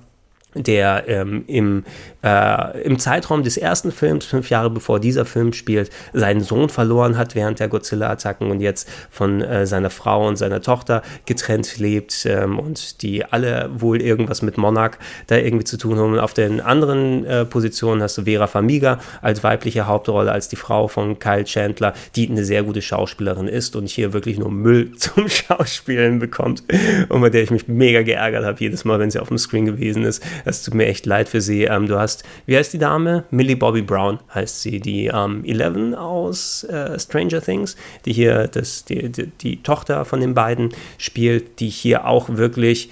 der 0.54 1.04
ähm, 1.06 1.44
im, 1.46 1.84
äh, 2.22 2.82
im 2.82 2.98
Zeitraum 2.98 3.42
des 3.42 3.56
ersten 3.56 3.92
Films, 3.92 4.24
fünf 4.24 4.50
Jahre 4.50 4.70
bevor 4.70 5.00
dieser 5.00 5.24
Film 5.24 5.52
spielt, 5.52 5.90
seinen 6.12 6.40
Sohn 6.40 6.68
verloren 6.68 7.16
hat 7.16 7.34
während 7.34 7.60
der 7.60 7.68
Godzilla-Attacken 7.68 8.50
und 8.50 8.60
jetzt 8.60 8.88
von 9.10 9.42
äh, 9.42 9.66
seiner 9.66 9.90
Frau 9.90 10.26
und 10.26 10.36
seiner 10.36 10.60
Tochter 10.60 11.02
getrennt 11.26 11.78
lebt 11.78 12.26
ähm, 12.26 12.58
und 12.58 13.02
die 13.02 13.24
alle 13.24 13.70
wohl 13.72 14.00
irgendwas 14.00 14.42
mit 14.42 14.58
Monarch 14.58 14.96
da 15.26 15.36
irgendwie 15.36 15.64
zu 15.64 15.76
tun 15.76 15.98
haben. 15.98 16.12
Und 16.12 16.18
auf 16.18 16.34
den 16.34 16.60
anderen 16.60 17.24
äh, 17.24 17.44
Positionen 17.44 18.02
hast 18.02 18.18
du 18.18 18.24
Vera 18.24 18.46
Famiga 18.46 18.98
als 19.22 19.42
weibliche 19.42 19.86
Hauptrolle, 19.86 20.32
als 20.32 20.48
die 20.48 20.56
Frau 20.56 20.88
von 20.88 21.18
Kyle 21.18 21.44
Chandler, 21.44 21.94
die 22.16 22.28
eine 22.28 22.44
sehr 22.44 22.62
gute 22.62 22.82
Schauspielerin 22.82 23.48
ist 23.48 23.76
und 23.76 23.88
hier 23.88 24.12
wirklich 24.12 24.38
nur 24.38 24.50
Müll 24.50 24.92
zum 24.96 25.28
Schauspielen 25.28 26.18
bekommt 26.18 26.62
und 27.08 27.20
bei 27.20 27.30
der 27.30 27.42
ich 27.42 27.50
mich 27.50 27.68
mega 27.68 28.02
geärgert 28.02 28.44
habe, 28.44 28.58
jedes 28.60 28.84
Mal, 28.84 28.98
wenn 28.98 29.10
sie 29.10 29.18
auf 29.18 29.28
dem 29.28 29.38
Screen 29.38 29.66
gewesen 29.66 30.04
ist 30.04 30.22
es 30.44 30.62
tut 30.62 30.74
mir 30.74 30.86
echt 30.86 31.06
leid 31.06 31.28
für 31.28 31.40
sie. 31.40 31.64
Ähm, 31.64 31.86
du 31.86 31.98
hast, 31.98 32.09
wie 32.46 32.56
heißt 32.56 32.72
die 32.72 32.78
Dame? 32.78 33.24
Millie 33.30 33.56
Bobby 33.56 33.82
Brown 33.82 34.18
heißt 34.34 34.62
sie, 34.62 34.80
die 34.80 35.06
ähm, 35.06 35.44
Eleven 35.44 35.94
aus 35.94 36.64
äh, 36.64 36.98
Stranger 36.98 37.40
Things, 37.40 37.76
die 38.04 38.12
hier 38.12 38.48
das, 38.48 38.84
die, 38.84 39.10
die, 39.10 39.26
die 39.26 39.62
Tochter 39.62 40.04
von 40.04 40.20
den 40.20 40.34
beiden 40.34 40.70
spielt, 40.98 41.60
die 41.60 41.68
hier 41.68 42.06
auch 42.06 42.28
wirklich 42.28 42.90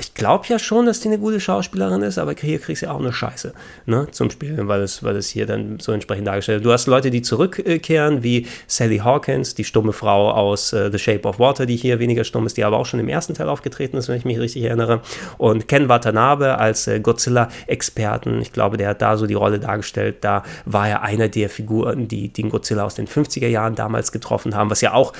ich 0.00 0.14
glaube 0.14 0.46
ja 0.48 0.58
schon, 0.58 0.86
dass 0.86 1.00
die 1.00 1.08
eine 1.08 1.18
gute 1.18 1.40
Schauspielerin 1.40 2.00
ist, 2.00 2.16
aber 2.16 2.32
hier 2.32 2.58
kriegst 2.58 2.82
du 2.82 2.90
auch 2.90 2.98
eine 2.98 3.12
Scheiße 3.12 3.52
ne, 3.84 4.08
zum 4.10 4.30
Spielen, 4.30 4.66
weil 4.66 4.80
es, 4.80 5.04
weil 5.04 5.14
es 5.14 5.28
hier 5.28 5.44
dann 5.44 5.78
so 5.78 5.92
entsprechend 5.92 6.26
dargestellt 6.26 6.60
wird. 6.60 6.66
Du 6.66 6.72
hast 6.72 6.86
Leute, 6.86 7.10
die 7.10 7.20
zurückkehren, 7.20 8.22
wie 8.22 8.46
Sally 8.66 8.98
Hawkins, 8.98 9.54
die 9.54 9.64
stumme 9.64 9.92
Frau 9.92 10.30
aus 10.30 10.72
uh, 10.72 10.90
The 10.90 10.98
Shape 10.98 11.28
of 11.28 11.38
Water, 11.38 11.66
die 11.66 11.76
hier 11.76 11.98
weniger 11.98 12.24
stumm 12.24 12.46
ist, 12.46 12.56
die 12.56 12.64
aber 12.64 12.78
auch 12.78 12.86
schon 12.86 12.98
im 12.98 13.08
ersten 13.08 13.34
Teil 13.34 13.50
aufgetreten 13.50 13.98
ist, 13.98 14.08
wenn 14.08 14.16
ich 14.16 14.24
mich 14.24 14.38
richtig 14.38 14.64
erinnere. 14.64 15.02
Und 15.36 15.68
Ken 15.68 15.90
Watanabe 15.90 16.56
als 16.56 16.86
äh, 16.86 16.98
Godzilla-Experten, 17.00 18.40
ich 18.40 18.52
glaube, 18.52 18.78
der 18.78 18.88
hat 18.88 19.02
da 19.02 19.18
so 19.18 19.26
die 19.26 19.34
Rolle 19.34 19.60
dargestellt. 19.60 20.18
Da 20.22 20.44
war 20.64 20.88
er 20.88 21.02
einer 21.02 21.28
der 21.28 21.50
Figuren, 21.50 22.08
die 22.08 22.32
den 22.32 22.48
Godzilla 22.48 22.84
aus 22.84 22.94
den 22.94 23.06
50er 23.06 23.48
Jahren 23.48 23.74
damals 23.74 24.12
getroffen 24.12 24.54
haben, 24.54 24.70
was 24.70 24.80
ja 24.80 24.94
auch 24.94 25.12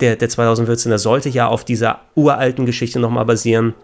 der, 0.00 0.14
der 0.14 0.28
2014er 0.28 0.98
sollte 0.98 1.28
ja 1.28 1.48
auf 1.48 1.64
dieser 1.64 2.02
uralten 2.14 2.66
Geschichte 2.66 3.00
nochmal 3.00 3.24
basieren. 3.24 3.74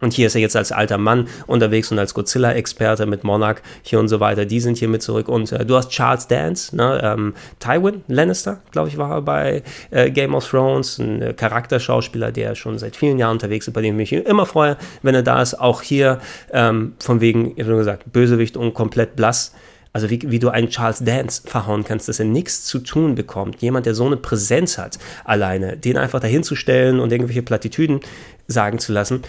Und 0.00 0.12
hier 0.12 0.26
ist 0.26 0.34
er 0.34 0.42
jetzt 0.42 0.56
als 0.56 0.72
alter 0.72 0.98
Mann 0.98 1.28
unterwegs 1.46 1.90
und 1.90 1.98
als 1.98 2.12
Godzilla-Experte 2.12 3.06
mit 3.06 3.24
Monarch 3.24 3.62
hier 3.82 3.98
und 3.98 4.08
so 4.08 4.20
weiter. 4.20 4.44
Die 4.44 4.60
sind 4.60 4.76
hier 4.76 4.88
mit 4.88 5.02
zurück. 5.02 5.28
Und 5.28 5.52
äh, 5.52 5.64
du 5.64 5.74
hast 5.74 5.88
Charles 5.88 6.26
Dance, 6.28 6.76
ne, 6.76 7.00
ähm, 7.02 7.34
Tywin 7.60 8.02
Lannister, 8.06 8.60
glaube 8.72 8.88
ich, 8.88 8.98
war 8.98 9.10
er 9.10 9.22
bei 9.22 9.62
äh, 9.90 10.10
Game 10.10 10.34
of 10.34 10.48
Thrones. 10.48 10.98
Ein 10.98 11.22
äh, 11.22 11.32
Charakterschauspieler, 11.32 12.30
der 12.30 12.54
schon 12.54 12.78
seit 12.78 12.94
vielen 12.94 13.18
Jahren 13.18 13.32
unterwegs 13.32 13.68
ist, 13.68 13.72
bei 13.72 13.80
dem 13.80 13.98
ich 13.98 14.12
mich 14.12 14.26
immer 14.26 14.44
freue, 14.44 14.76
wenn 15.00 15.14
er 15.14 15.22
da 15.22 15.40
ist. 15.40 15.58
Auch 15.58 15.80
hier 15.80 16.20
ähm, 16.52 16.92
von 16.98 17.22
wegen, 17.22 17.52
ich 17.56 17.64
habe 17.64 17.76
gesagt, 17.76 18.12
Bösewicht 18.12 18.58
und 18.58 18.74
komplett 18.74 19.16
blass. 19.16 19.54
Also 19.94 20.10
wie, 20.10 20.20
wie 20.26 20.38
du 20.38 20.50
einen 20.50 20.68
Charles 20.68 21.02
Dance 21.02 21.40
verhauen 21.46 21.82
kannst, 21.84 22.06
dass 22.06 22.18
er 22.18 22.26
nichts 22.26 22.66
zu 22.66 22.80
tun 22.80 23.14
bekommt. 23.14 23.62
Jemand, 23.62 23.86
der 23.86 23.94
so 23.94 24.04
eine 24.04 24.18
Präsenz 24.18 24.76
hat, 24.76 24.98
alleine, 25.24 25.78
den 25.78 25.96
einfach 25.96 26.20
dahinzustellen 26.20 27.00
und 27.00 27.12
irgendwelche 27.12 27.40
Plattitüden 27.40 28.00
sagen 28.46 28.78
zu 28.78 28.92
lassen 28.92 29.22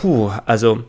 puh, 0.00 0.30
also 0.46 0.84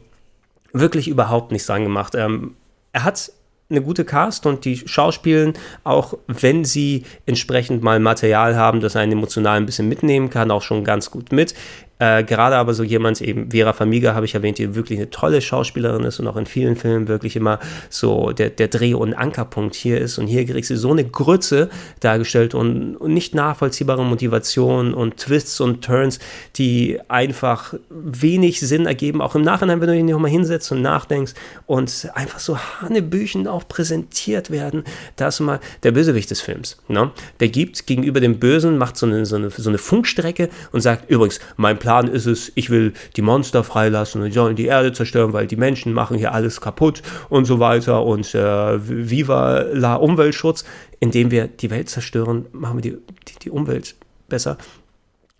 wirklich 0.71 1.07
überhaupt 1.07 1.51
nichts 1.51 1.67
dran 1.67 1.83
gemacht. 1.83 2.15
Ähm, 2.15 2.55
er 2.91 3.03
hat 3.03 3.31
eine 3.69 3.81
gute 3.81 4.05
Cast 4.05 4.45
und 4.45 4.65
die 4.65 4.77
schauspielen, 4.77 5.53
auch 5.83 6.15
wenn 6.27 6.63
sie 6.65 7.05
entsprechend 7.25 7.81
mal 7.81 7.99
Material 7.99 8.55
haben, 8.55 8.81
das 8.81 8.95
einen 8.95 9.13
emotional 9.13 9.57
ein 9.57 9.65
bisschen 9.65 9.89
mitnehmen 9.89 10.29
kann, 10.29 10.51
auch 10.51 10.61
schon 10.61 10.83
ganz 10.83 11.09
gut 11.09 11.31
mit. 11.31 11.55
Äh, 11.99 12.23
gerade 12.23 12.55
aber 12.55 12.73
so 12.73 12.83
jemand, 12.83 13.21
eben 13.21 13.51
Vera 13.51 13.71
Famiga, 13.71 14.15
habe 14.15 14.25
ich 14.25 14.35
erwähnt, 14.35 14.57
die 14.57 14.75
wirklich 14.75 14.99
eine 14.99 15.09
tolle 15.09 15.41
Schauspielerin 15.41 16.03
ist 16.03 16.19
und 16.19 16.27
auch 16.27 16.35
in 16.35 16.45
vielen 16.45 16.75
Filmen 16.75 17.07
wirklich 17.07 17.35
immer 17.35 17.59
so 17.89 18.31
der, 18.31 18.49
der 18.49 18.67
Dreh- 18.67 18.95
und 18.95 19.13
Ankerpunkt 19.13 19.75
hier 19.75 20.01
ist. 20.01 20.17
Und 20.17 20.27
hier 20.27 20.45
kriegst 20.45 20.69
du 20.69 20.77
so 20.77 20.91
eine 20.91 21.05
Grütze 21.05 21.69
dargestellt 21.99 22.55
und, 22.55 22.97
und 22.97 23.13
nicht 23.13 23.35
nachvollziehbare 23.35 24.03
Motivationen 24.03 24.93
und 24.93 25.17
Twists 25.17 25.61
und 25.61 25.83
Turns, 25.83 26.19
die 26.55 26.99
einfach 27.09 27.75
wenig 27.89 28.59
Sinn 28.59 28.85
ergeben, 28.87 29.21
auch 29.21 29.35
im 29.35 29.43
Nachhinein, 29.43 29.79
wenn 29.79 29.87
du 29.87 29.93
dich 29.93 30.03
nochmal 30.03 30.31
hinsetzt 30.31 30.71
und 30.71 30.81
nachdenkst 30.81 31.33
und 31.67 32.09
einfach 32.15 32.39
so 32.39 32.57
Hanebüchen 32.57 33.47
auch 33.47 33.67
präsentiert 33.67 34.49
werden. 34.49 34.83
Da 35.15 35.27
ist 35.27 35.39
mal 35.39 35.59
der 35.83 35.91
Bösewicht 35.91 36.31
des 36.31 36.41
Films. 36.41 36.77
Ne? 36.87 37.11
Der 37.39 37.49
gibt 37.49 37.85
gegenüber 37.85 38.19
dem 38.19 38.39
Bösen, 38.39 38.77
macht 38.77 38.97
so 38.97 39.05
eine, 39.05 39.25
so 39.25 39.35
eine, 39.35 39.51
so 39.51 39.69
eine 39.69 39.77
Funkstrecke 39.77 40.49
und 40.71 40.81
sagt, 40.81 41.09
übrigens, 41.09 41.39
mein 41.55 41.77
Plan 41.83 42.07
ist 42.07 42.27
es, 42.27 42.49
ich 42.55 42.69
will 42.69 42.93
die 43.17 43.21
Monster 43.21 43.61
freilassen 43.61 44.21
und 44.21 44.27
die 44.27 44.33
sollen 44.33 44.55
die 44.55 44.67
Erde 44.67 44.93
zerstören, 44.93 45.33
weil 45.33 45.47
die 45.47 45.57
Menschen 45.57 45.91
machen 45.91 46.17
hier 46.17 46.33
alles 46.33 46.61
kaputt 46.61 47.01
und 47.27 47.43
so 47.43 47.59
weiter 47.59 48.05
und 48.05 48.33
äh, 48.33 49.09
viva 49.09 49.65
la 49.73 49.95
Umweltschutz. 49.95 50.63
Indem 51.01 51.29
wir 51.29 51.47
die 51.47 51.69
Welt 51.69 51.89
zerstören, 51.89 52.45
machen 52.53 52.77
wir 52.77 52.81
die, 52.81 52.97
die, 53.27 53.39
die 53.41 53.49
Umwelt 53.49 53.95
besser 54.29 54.57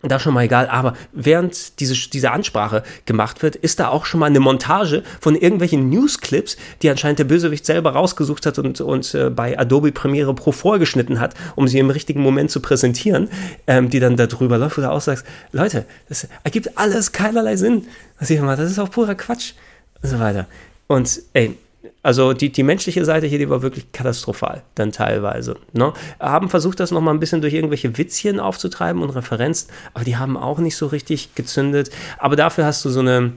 da 0.08 0.18
schon 0.18 0.34
mal 0.34 0.42
egal, 0.42 0.68
aber 0.68 0.94
während 1.12 1.80
diese, 1.80 1.94
diese 2.10 2.30
Ansprache 2.30 2.82
gemacht 3.06 3.42
wird, 3.42 3.56
ist 3.56 3.80
da 3.80 3.88
auch 3.88 4.04
schon 4.04 4.20
mal 4.20 4.26
eine 4.26 4.40
Montage 4.40 5.02
von 5.20 5.34
irgendwelchen 5.34 5.88
Newsclips, 5.88 6.56
die 6.82 6.90
anscheinend 6.90 7.18
der 7.18 7.24
Bösewicht 7.24 7.66
selber 7.66 7.92
rausgesucht 7.92 8.46
hat 8.46 8.58
und, 8.58 8.80
und 8.80 9.14
äh, 9.14 9.30
bei 9.30 9.58
Adobe 9.58 9.92
Premiere 9.92 10.34
Pro 10.34 10.52
vorgeschnitten 10.52 11.20
hat, 11.20 11.34
um 11.56 11.68
sie 11.68 11.78
im 11.78 11.90
richtigen 11.90 12.20
Moment 12.20 12.50
zu 12.50 12.60
präsentieren, 12.60 13.28
ähm, 13.66 13.90
die 13.90 14.00
dann 14.00 14.16
da 14.16 14.26
drüber 14.26 14.58
läuft, 14.58 14.78
wo 14.78 14.82
du 14.82 14.90
auch 14.90 15.00
sagst, 15.00 15.24
Leute, 15.52 15.84
das 16.08 16.28
ergibt 16.42 16.76
alles 16.76 17.12
keinerlei 17.12 17.56
Sinn. 17.56 17.86
Was 18.18 18.30
ich 18.30 18.40
mal, 18.40 18.56
das 18.56 18.70
ist 18.70 18.78
auch 18.78 18.90
purer 18.90 19.14
Quatsch 19.14 19.52
und 20.02 20.08
so 20.08 20.18
weiter. 20.18 20.46
Und 20.86 21.20
ey, 21.32 21.56
also 22.02 22.32
die, 22.32 22.50
die 22.50 22.62
menschliche 22.62 23.04
Seite 23.04 23.26
hier, 23.26 23.38
die 23.38 23.48
war 23.48 23.62
wirklich 23.62 23.92
katastrophal, 23.92 24.62
dann 24.74 24.92
teilweise. 24.92 25.56
Ne? 25.72 25.92
Haben 26.20 26.48
versucht, 26.48 26.80
das 26.80 26.90
nochmal 26.90 27.14
ein 27.14 27.20
bisschen 27.20 27.40
durch 27.40 27.54
irgendwelche 27.54 27.96
Witzchen 27.98 28.40
aufzutreiben 28.40 29.02
und 29.02 29.10
Referenzen, 29.10 29.70
aber 29.94 30.04
die 30.04 30.16
haben 30.16 30.36
auch 30.36 30.58
nicht 30.58 30.76
so 30.76 30.86
richtig 30.86 31.34
gezündet. 31.34 31.90
Aber 32.18 32.36
dafür 32.36 32.64
hast 32.64 32.84
du 32.84 32.90
so 32.90 33.00
eine, 33.00 33.32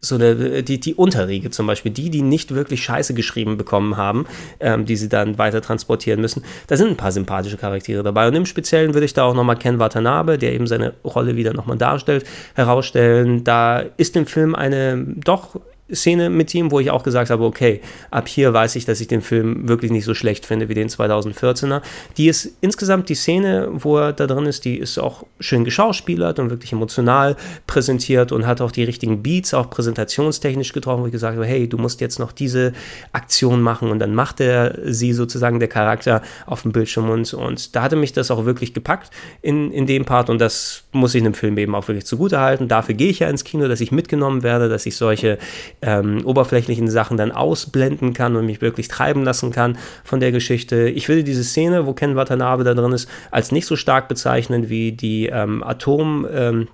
so 0.00 0.14
eine, 0.16 0.62
die, 0.62 0.78
die 0.78 0.94
Unterriege 0.94 1.50
zum 1.50 1.66
Beispiel, 1.66 1.90
die, 1.90 2.10
die 2.10 2.22
nicht 2.22 2.54
wirklich 2.54 2.84
Scheiße 2.84 3.14
geschrieben 3.14 3.56
bekommen 3.56 3.96
haben, 3.96 4.26
ähm, 4.60 4.84
die 4.84 4.96
sie 4.96 5.08
dann 5.08 5.38
weiter 5.38 5.60
transportieren 5.60 6.20
müssen. 6.20 6.44
Da 6.66 6.76
sind 6.76 6.88
ein 6.88 6.96
paar 6.96 7.12
sympathische 7.12 7.56
Charaktere 7.56 8.02
dabei. 8.02 8.28
Und 8.28 8.34
im 8.34 8.46
Speziellen 8.46 8.94
würde 8.94 9.06
ich 9.06 9.14
da 9.14 9.24
auch 9.24 9.34
nochmal 9.34 9.56
Ken 9.56 9.78
Watanabe, 9.78 10.38
der 10.38 10.52
eben 10.52 10.66
seine 10.66 10.94
Rolle 11.04 11.36
wieder 11.36 11.52
nochmal 11.52 11.78
darstellt, 11.78 12.24
herausstellen. 12.54 13.42
Da 13.44 13.80
ist 13.96 14.16
im 14.16 14.26
Film 14.26 14.54
eine 14.54 15.02
doch 15.16 15.58
Szene 15.92 16.30
mit 16.30 16.52
ihm, 16.54 16.72
wo 16.72 16.80
ich 16.80 16.90
auch 16.90 17.04
gesagt 17.04 17.30
habe, 17.30 17.44
okay, 17.44 17.80
ab 18.10 18.26
hier 18.26 18.52
weiß 18.52 18.74
ich, 18.76 18.84
dass 18.84 19.00
ich 19.00 19.06
den 19.06 19.22
Film 19.22 19.68
wirklich 19.68 19.92
nicht 19.92 20.04
so 20.04 20.14
schlecht 20.14 20.44
finde 20.44 20.68
wie 20.68 20.74
den 20.74 20.88
2014er. 20.88 21.80
Die 22.16 22.28
ist 22.28 22.56
insgesamt 22.60 23.08
die 23.08 23.14
Szene, 23.14 23.68
wo 23.72 23.98
er 23.98 24.12
da 24.12 24.26
drin 24.26 24.46
ist, 24.46 24.64
die 24.64 24.78
ist 24.78 24.98
auch 24.98 25.24
schön 25.38 25.64
geschauspielert 25.64 26.40
und 26.40 26.50
wirklich 26.50 26.72
emotional 26.72 27.36
präsentiert 27.68 28.32
und 28.32 28.46
hat 28.46 28.60
auch 28.60 28.72
die 28.72 28.82
richtigen 28.82 29.22
Beats, 29.22 29.54
auch 29.54 29.70
präsentationstechnisch 29.70 30.72
getroffen, 30.72 31.02
wo 31.02 31.06
ich 31.06 31.12
gesagt 31.12 31.36
habe, 31.36 31.46
hey, 31.46 31.68
du 31.68 31.78
musst 31.78 32.00
jetzt 32.00 32.18
noch 32.18 32.32
diese 32.32 32.72
Aktion 33.12 33.62
machen 33.62 33.90
und 33.90 34.00
dann 34.00 34.14
macht 34.14 34.40
er 34.40 34.78
sie 34.86 35.12
sozusagen 35.12 35.60
der 35.60 35.68
Charakter 35.68 36.20
auf 36.46 36.62
dem 36.62 36.72
Bildschirm 36.72 37.10
und, 37.10 37.32
und 37.32 37.76
da 37.76 37.82
hatte 37.82 37.96
mich 37.96 38.12
das 38.12 38.32
auch 38.32 38.44
wirklich 38.44 38.74
gepackt 38.74 39.10
in, 39.40 39.70
in 39.70 39.86
dem 39.86 40.04
Part 40.04 40.30
und 40.30 40.40
das 40.40 40.82
muss 40.90 41.14
ich 41.14 41.22
einem 41.22 41.34
Film 41.34 41.58
eben 41.58 41.76
auch 41.76 41.86
wirklich 41.86 42.06
zugute 42.06 42.40
halten. 42.40 42.66
Dafür 42.66 42.96
gehe 42.96 43.08
ich 43.08 43.20
ja 43.20 43.28
ins 43.28 43.44
Kino, 43.44 43.68
dass 43.68 43.80
ich 43.80 43.92
mitgenommen 43.92 44.42
werde, 44.42 44.68
dass 44.68 44.84
ich 44.86 44.96
solche 44.96 45.38
ähm, 45.82 46.24
oberflächlichen 46.24 46.88
Sachen 46.88 47.16
dann 47.16 47.32
ausblenden 47.32 48.12
kann 48.12 48.36
und 48.36 48.46
mich 48.46 48.60
wirklich 48.60 48.88
treiben 48.88 49.24
lassen 49.24 49.50
kann 49.52 49.78
von 50.04 50.20
der 50.20 50.32
Geschichte. 50.32 50.88
Ich 50.88 51.08
würde 51.08 51.24
diese 51.24 51.44
Szene, 51.44 51.86
wo 51.86 51.92
Ken 51.92 52.16
Watanabe 52.16 52.64
da 52.64 52.74
drin 52.74 52.92
ist, 52.92 53.08
als 53.30 53.52
nicht 53.52 53.66
so 53.66 53.76
stark 53.76 54.08
bezeichnen 54.08 54.68
wie 54.68 54.92
die 54.92 55.26
ähm, 55.26 55.62
Atom- 55.62 56.26
ähm, 56.32 56.68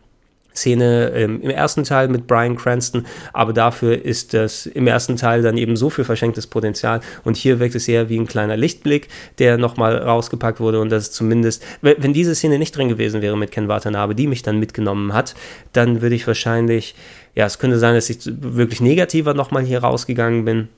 Szene 0.54 1.12
ähm, 1.14 1.40
im 1.40 1.50
ersten 1.50 1.84
Teil 1.84 2.08
mit 2.08 2.26
Brian 2.26 2.56
Cranston, 2.56 3.06
aber 3.32 3.52
dafür 3.52 4.04
ist 4.04 4.34
das 4.34 4.66
im 4.66 4.86
ersten 4.86 5.16
Teil 5.16 5.42
dann 5.42 5.56
eben 5.56 5.76
so 5.76 5.90
viel 5.90 6.04
verschenktes 6.04 6.46
Potenzial. 6.46 7.00
Und 7.24 7.36
hier 7.36 7.58
wirkt 7.58 7.74
es 7.74 7.88
eher 7.88 8.08
wie 8.08 8.18
ein 8.18 8.26
kleiner 8.26 8.56
Lichtblick, 8.56 9.08
der 9.38 9.58
nochmal 9.58 9.96
rausgepackt 9.96 10.60
wurde. 10.60 10.80
Und 10.80 10.90
das 10.90 11.04
ist 11.04 11.14
zumindest, 11.14 11.64
wenn 11.80 12.12
diese 12.12 12.34
Szene 12.34 12.58
nicht 12.58 12.76
drin 12.76 12.88
gewesen 12.88 13.22
wäre 13.22 13.36
mit 13.36 13.50
Ken 13.50 13.68
Watanabe, 13.68 14.14
die 14.14 14.26
mich 14.26 14.42
dann 14.42 14.58
mitgenommen 14.58 15.14
hat, 15.14 15.34
dann 15.72 16.02
würde 16.02 16.14
ich 16.14 16.26
wahrscheinlich 16.26 16.94
ja, 17.34 17.46
es 17.46 17.58
könnte 17.58 17.78
sein, 17.78 17.94
dass 17.94 18.10
ich 18.10 18.18
wirklich 18.24 18.80
negativer 18.80 19.34
nochmal 19.34 19.64
hier 19.64 19.82
rausgegangen 19.82 20.44
bin 20.44 20.68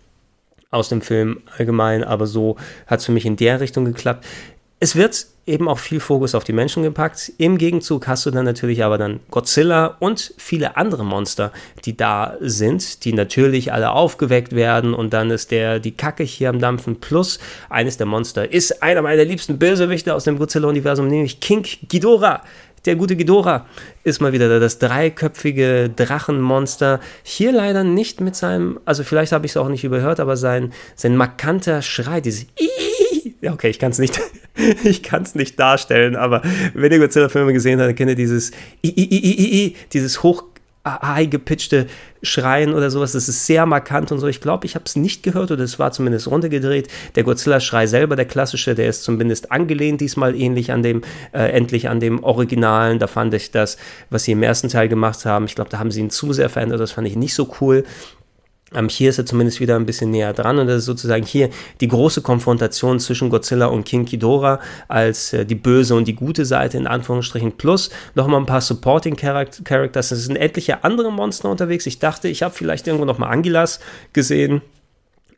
aus 0.70 0.88
dem 0.88 1.02
Film 1.02 1.42
allgemein, 1.56 2.04
aber 2.04 2.26
so 2.26 2.56
hat 2.86 3.00
es 3.00 3.06
für 3.06 3.12
mich 3.12 3.26
in 3.26 3.36
der 3.36 3.60
Richtung 3.60 3.84
geklappt. 3.84 4.24
Es 4.80 4.96
wird 4.96 5.26
eben 5.46 5.68
auch 5.68 5.78
viel 5.78 6.00
Fokus 6.00 6.34
auf 6.34 6.44
die 6.44 6.52
Menschen 6.52 6.82
gepackt. 6.82 7.32
Im 7.38 7.58
Gegenzug 7.58 8.06
hast 8.06 8.26
du 8.26 8.30
dann 8.30 8.44
natürlich 8.44 8.82
aber 8.82 8.98
dann 8.98 9.20
Godzilla 9.30 9.96
und 10.00 10.34
viele 10.36 10.76
andere 10.76 11.04
Monster, 11.04 11.52
die 11.84 11.96
da 11.96 12.36
sind, 12.40 13.04
die 13.04 13.12
natürlich 13.12 13.72
alle 13.72 13.90
aufgeweckt 13.92 14.54
werden 14.54 14.94
und 14.94 15.12
dann 15.12 15.30
ist 15.30 15.50
der 15.50 15.80
die 15.80 15.92
Kacke 15.92 16.24
hier 16.24 16.50
am 16.50 16.58
Dampfen. 16.58 17.00
Plus 17.00 17.38
eines 17.68 17.96
der 17.96 18.06
Monster 18.06 18.50
ist 18.50 18.82
einer 18.82 19.02
meiner 19.02 19.24
liebsten 19.24 19.58
Bösewichte 19.58 20.14
aus 20.14 20.24
dem 20.24 20.38
Godzilla-Universum, 20.38 21.08
nämlich 21.08 21.40
King 21.40 21.66
Ghidorah 21.88 22.42
der 22.84 22.96
gute 22.96 23.16
Ghidorah 23.16 23.66
ist 24.02 24.20
mal 24.20 24.32
wieder 24.32 24.48
da, 24.48 24.58
das 24.58 24.78
dreiköpfige 24.78 25.90
Drachenmonster. 25.94 27.00
Hier 27.22 27.52
leider 27.52 27.84
nicht 27.84 28.20
mit 28.20 28.36
seinem, 28.36 28.80
also 28.84 29.04
vielleicht 29.04 29.32
habe 29.32 29.46
ich 29.46 29.52
es 29.52 29.56
auch 29.56 29.68
nicht 29.68 29.84
überhört, 29.84 30.20
aber 30.20 30.36
sein, 30.36 30.72
sein 30.94 31.16
markanter 31.16 31.82
Schrei, 31.82 32.20
dieses 32.20 32.46
ja, 33.40 33.52
okay, 33.52 33.68
ich 33.68 33.78
kann 33.78 33.92
es 33.92 33.98
nicht, 33.98 34.18
nicht 35.34 35.58
darstellen, 35.58 36.16
aber 36.16 36.42
wenn 36.72 36.90
ihr 36.90 36.98
Godzilla-Filme 36.98 37.52
gesehen 37.52 37.78
habt, 37.78 37.88
dann 37.88 37.94
kennt 37.94 38.10
ihr 38.10 38.16
dieses 38.16 38.52
I, 38.82 38.88
I, 38.88 39.04
I, 39.12 39.64
I, 39.66 39.76
dieses 39.92 40.22
hoch 40.22 40.44
high 40.84 41.30
gepitchte 41.30 41.86
Schreien 42.22 42.74
oder 42.74 42.90
sowas. 42.90 43.12
Das 43.12 43.28
ist 43.28 43.46
sehr 43.46 43.66
markant 43.66 44.12
und 44.12 44.18
so. 44.18 44.26
Ich 44.26 44.40
glaube, 44.40 44.66
ich 44.66 44.74
habe 44.74 44.84
es 44.84 44.96
nicht 44.96 45.22
gehört 45.22 45.50
oder 45.50 45.64
es 45.64 45.78
war 45.78 45.92
zumindest 45.92 46.28
runtergedreht. 46.28 46.88
Der 47.14 47.24
Godzilla-Schrei 47.24 47.86
selber, 47.86 48.16
der 48.16 48.26
klassische, 48.26 48.74
der 48.74 48.88
ist 48.88 49.02
zumindest 49.02 49.50
angelehnt, 49.50 50.00
diesmal 50.00 50.34
ähnlich 50.34 50.72
an 50.72 50.82
dem, 50.82 51.02
äh, 51.32 51.50
endlich 51.50 51.88
an 51.88 52.00
dem 52.00 52.22
Originalen. 52.22 52.98
Da 52.98 53.06
fand 53.06 53.32
ich 53.34 53.50
das, 53.50 53.78
was 54.10 54.24
sie 54.24 54.32
im 54.32 54.42
ersten 54.42 54.68
Teil 54.68 54.88
gemacht 54.88 55.24
haben, 55.24 55.46
ich 55.46 55.54
glaube, 55.54 55.70
da 55.70 55.78
haben 55.78 55.90
sie 55.90 56.00
ihn 56.00 56.10
zu 56.10 56.32
sehr 56.32 56.48
verändert. 56.48 56.80
Das 56.80 56.92
fand 56.92 57.06
ich 57.06 57.16
nicht 57.16 57.34
so 57.34 57.50
cool. 57.60 57.84
Ähm, 58.74 58.88
hier 58.88 59.10
ist 59.10 59.18
er 59.18 59.26
zumindest 59.26 59.60
wieder 59.60 59.76
ein 59.76 59.86
bisschen 59.86 60.10
näher 60.10 60.32
dran 60.32 60.58
und 60.58 60.66
das 60.66 60.78
ist 60.78 60.84
sozusagen 60.86 61.24
hier 61.24 61.50
die 61.80 61.88
große 61.88 62.22
Konfrontation 62.22 63.00
zwischen 63.00 63.30
Godzilla 63.30 63.66
und 63.66 63.84
King 63.84 64.04
Ghidorah 64.04 64.60
als 64.88 65.32
äh, 65.32 65.46
die 65.46 65.54
böse 65.54 65.94
und 65.94 66.08
die 66.08 66.14
gute 66.14 66.44
Seite 66.44 66.76
in 66.76 66.86
Anführungsstrichen 66.86 67.52
plus 67.52 67.90
nochmal 68.14 68.40
ein 68.40 68.46
paar 68.46 68.60
Supporting 68.60 69.16
Characters. 69.16 70.10
Es 70.10 70.24
sind 70.24 70.36
etliche 70.36 70.84
andere 70.84 71.12
Monster 71.12 71.50
unterwegs. 71.50 71.86
Ich 71.86 71.98
dachte, 71.98 72.28
ich 72.28 72.42
habe 72.42 72.54
vielleicht 72.54 72.86
irgendwo 72.86 73.04
nochmal 73.04 73.32
Angilas 73.32 73.80
gesehen. 74.12 74.62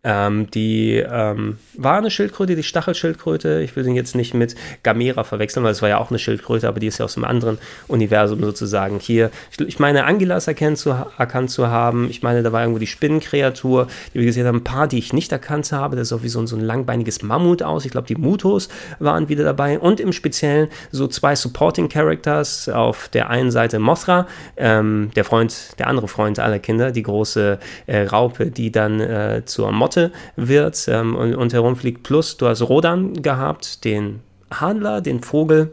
Ähm, 0.09 0.49
die 0.53 0.99
ähm, 0.99 1.59
war 1.75 1.99
eine 1.99 2.13
Schildkröte, 2.13 2.55
die 2.55 2.63
Stachelschildkröte. 2.63 3.61
Ich 3.63 3.75
will 3.75 3.83
den 3.83 3.97
jetzt 3.97 4.15
nicht 4.15 4.35
mit 4.35 4.55
Gamera 4.85 5.25
verwechseln, 5.25 5.65
weil 5.65 5.73
es 5.73 5.83
war 5.83 5.89
ja 5.89 5.99
auch 5.99 6.11
eine 6.11 6.21
Schildkröte, 6.21 6.69
aber 6.69 6.79
die 6.79 6.87
ist 6.87 6.99
ja 6.99 7.05
aus 7.05 7.17
einem 7.17 7.25
anderen 7.25 7.59
Universum 7.89 8.41
sozusagen. 8.41 9.01
Hier, 9.01 9.33
ich, 9.51 9.61
ich 9.67 9.79
meine, 9.81 10.05
Angilas 10.05 10.47
erkannt 10.47 10.79
zu, 10.79 10.91
erkannt 10.91 11.51
zu 11.51 11.67
haben. 11.67 12.09
Ich 12.09 12.23
meine, 12.23 12.45
da 12.45 12.53
war 12.53 12.61
irgendwo 12.61 12.79
die 12.79 12.87
Spinnenkreatur, 12.87 13.89
die 14.15 14.21
wir 14.21 14.27
gesehen 14.27 14.47
haben. 14.47 14.59
Ein 14.59 14.65
paar, 14.65 14.87
die 14.87 14.99
ich 14.99 15.13
nicht 15.13 15.33
erkannt 15.33 15.73
habe. 15.73 15.97
Das 15.97 16.09
ist 16.09 16.13
auch 16.13 16.23
wie 16.23 16.29
so, 16.29 16.47
so 16.47 16.55
ein 16.55 16.63
langbeiniges 16.63 17.23
Mammut 17.23 17.65
aus. 17.65 17.85
Ich 17.85 17.91
glaube, 17.91 18.07
die 18.07 18.15
Mutos 18.15 18.69
waren 19.01 19.29
wieder 19.29 19.43
dabei. 19.43 19.81
Und 19.81 19.99
im 19.99 20.13
Speziellen 20.13 20.69
so 20.93 21.09
zwei 21.09 21.35
Supporting 21.35 21.89
Characters. 21.89 22.69
Auf 22.69 23.09
der 23.09 23.29
einen 23.29 23.51
Seite 23.51 23.81
Mothra, 23.81 24.29
ähm, 24.57 25.11
der 25.17 25.25
Freund, 25.25 25.77
der 25.81 25.89
andere 25.89 26.07
Freund 26.07 26.39
aller 26.39 26.61
Kinder, 26.61 26.93
die 26.93 27.03
große 27.03 27.59
äh, 27.87 28.03
Raupe, 28.03 28.47
die 28.47 28.71
dann 28.71 29.01
äh, 29.01 29.43
zur 29.45 29.73
Motte 29.73 29.96
Flotte 29.97 30.13
wird 30.37 30.87
ähm, 30.89 31.17
und, 31.17 31.35
und 31.35 31.53
herumfliegt. 31.53 32.03
Plus 32.03 32.37
du 32.37 32.47
hast 32.47 32.63
Rodan 32.63 33.23
gehabt, 33.23 33.85
den 33.85 34.21
Handler, 34.51 35.01
den 35.01 35.23
Vogel, 35.23 35.73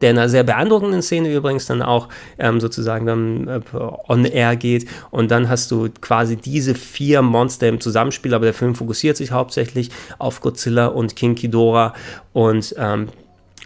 der 0.00 0.12
in 0.12 0.18
einer 0.18 0.28
sehr 0.28 0.44
beeindruckenden 0.44 1.02
Szene 1.02 1.34
übrigens 1.34 1.66
dann 1.66 1.82
auch 1.82 2.08
ähm, 2.38 2.60
sozusagen 2.60 3.06
dann 3.06 3.48
äh, 3.48 3.60
on 4.08 4.24
air 4.24 4.56
geht. 4.56 4.86
Und 5.10 5.30
dann 5.30 5.48
hast 5.48 5.70
du 5.70 5.88
quasi 6.00 6.36
diese 6.36 6.74
vier 6.74 7.22
Monster 7.22 7.68
im 7.68 7.80
Zusammenspiel, 7.80 8.34
aber 8.34 8.44
der 8.44 8.54
Film 8.54 8.74
fokussiert 8.74 9.16
sich 9.16 9.32
hauptsächlich 9.32 9.90
auf 10.18 10.40
Godzilla 10.40 10.86
und 10.86 11.16
King 11.16 11.34
Ghidorah 11.34 11.94
und 12.32 12.74
ähm, 12.78 13.08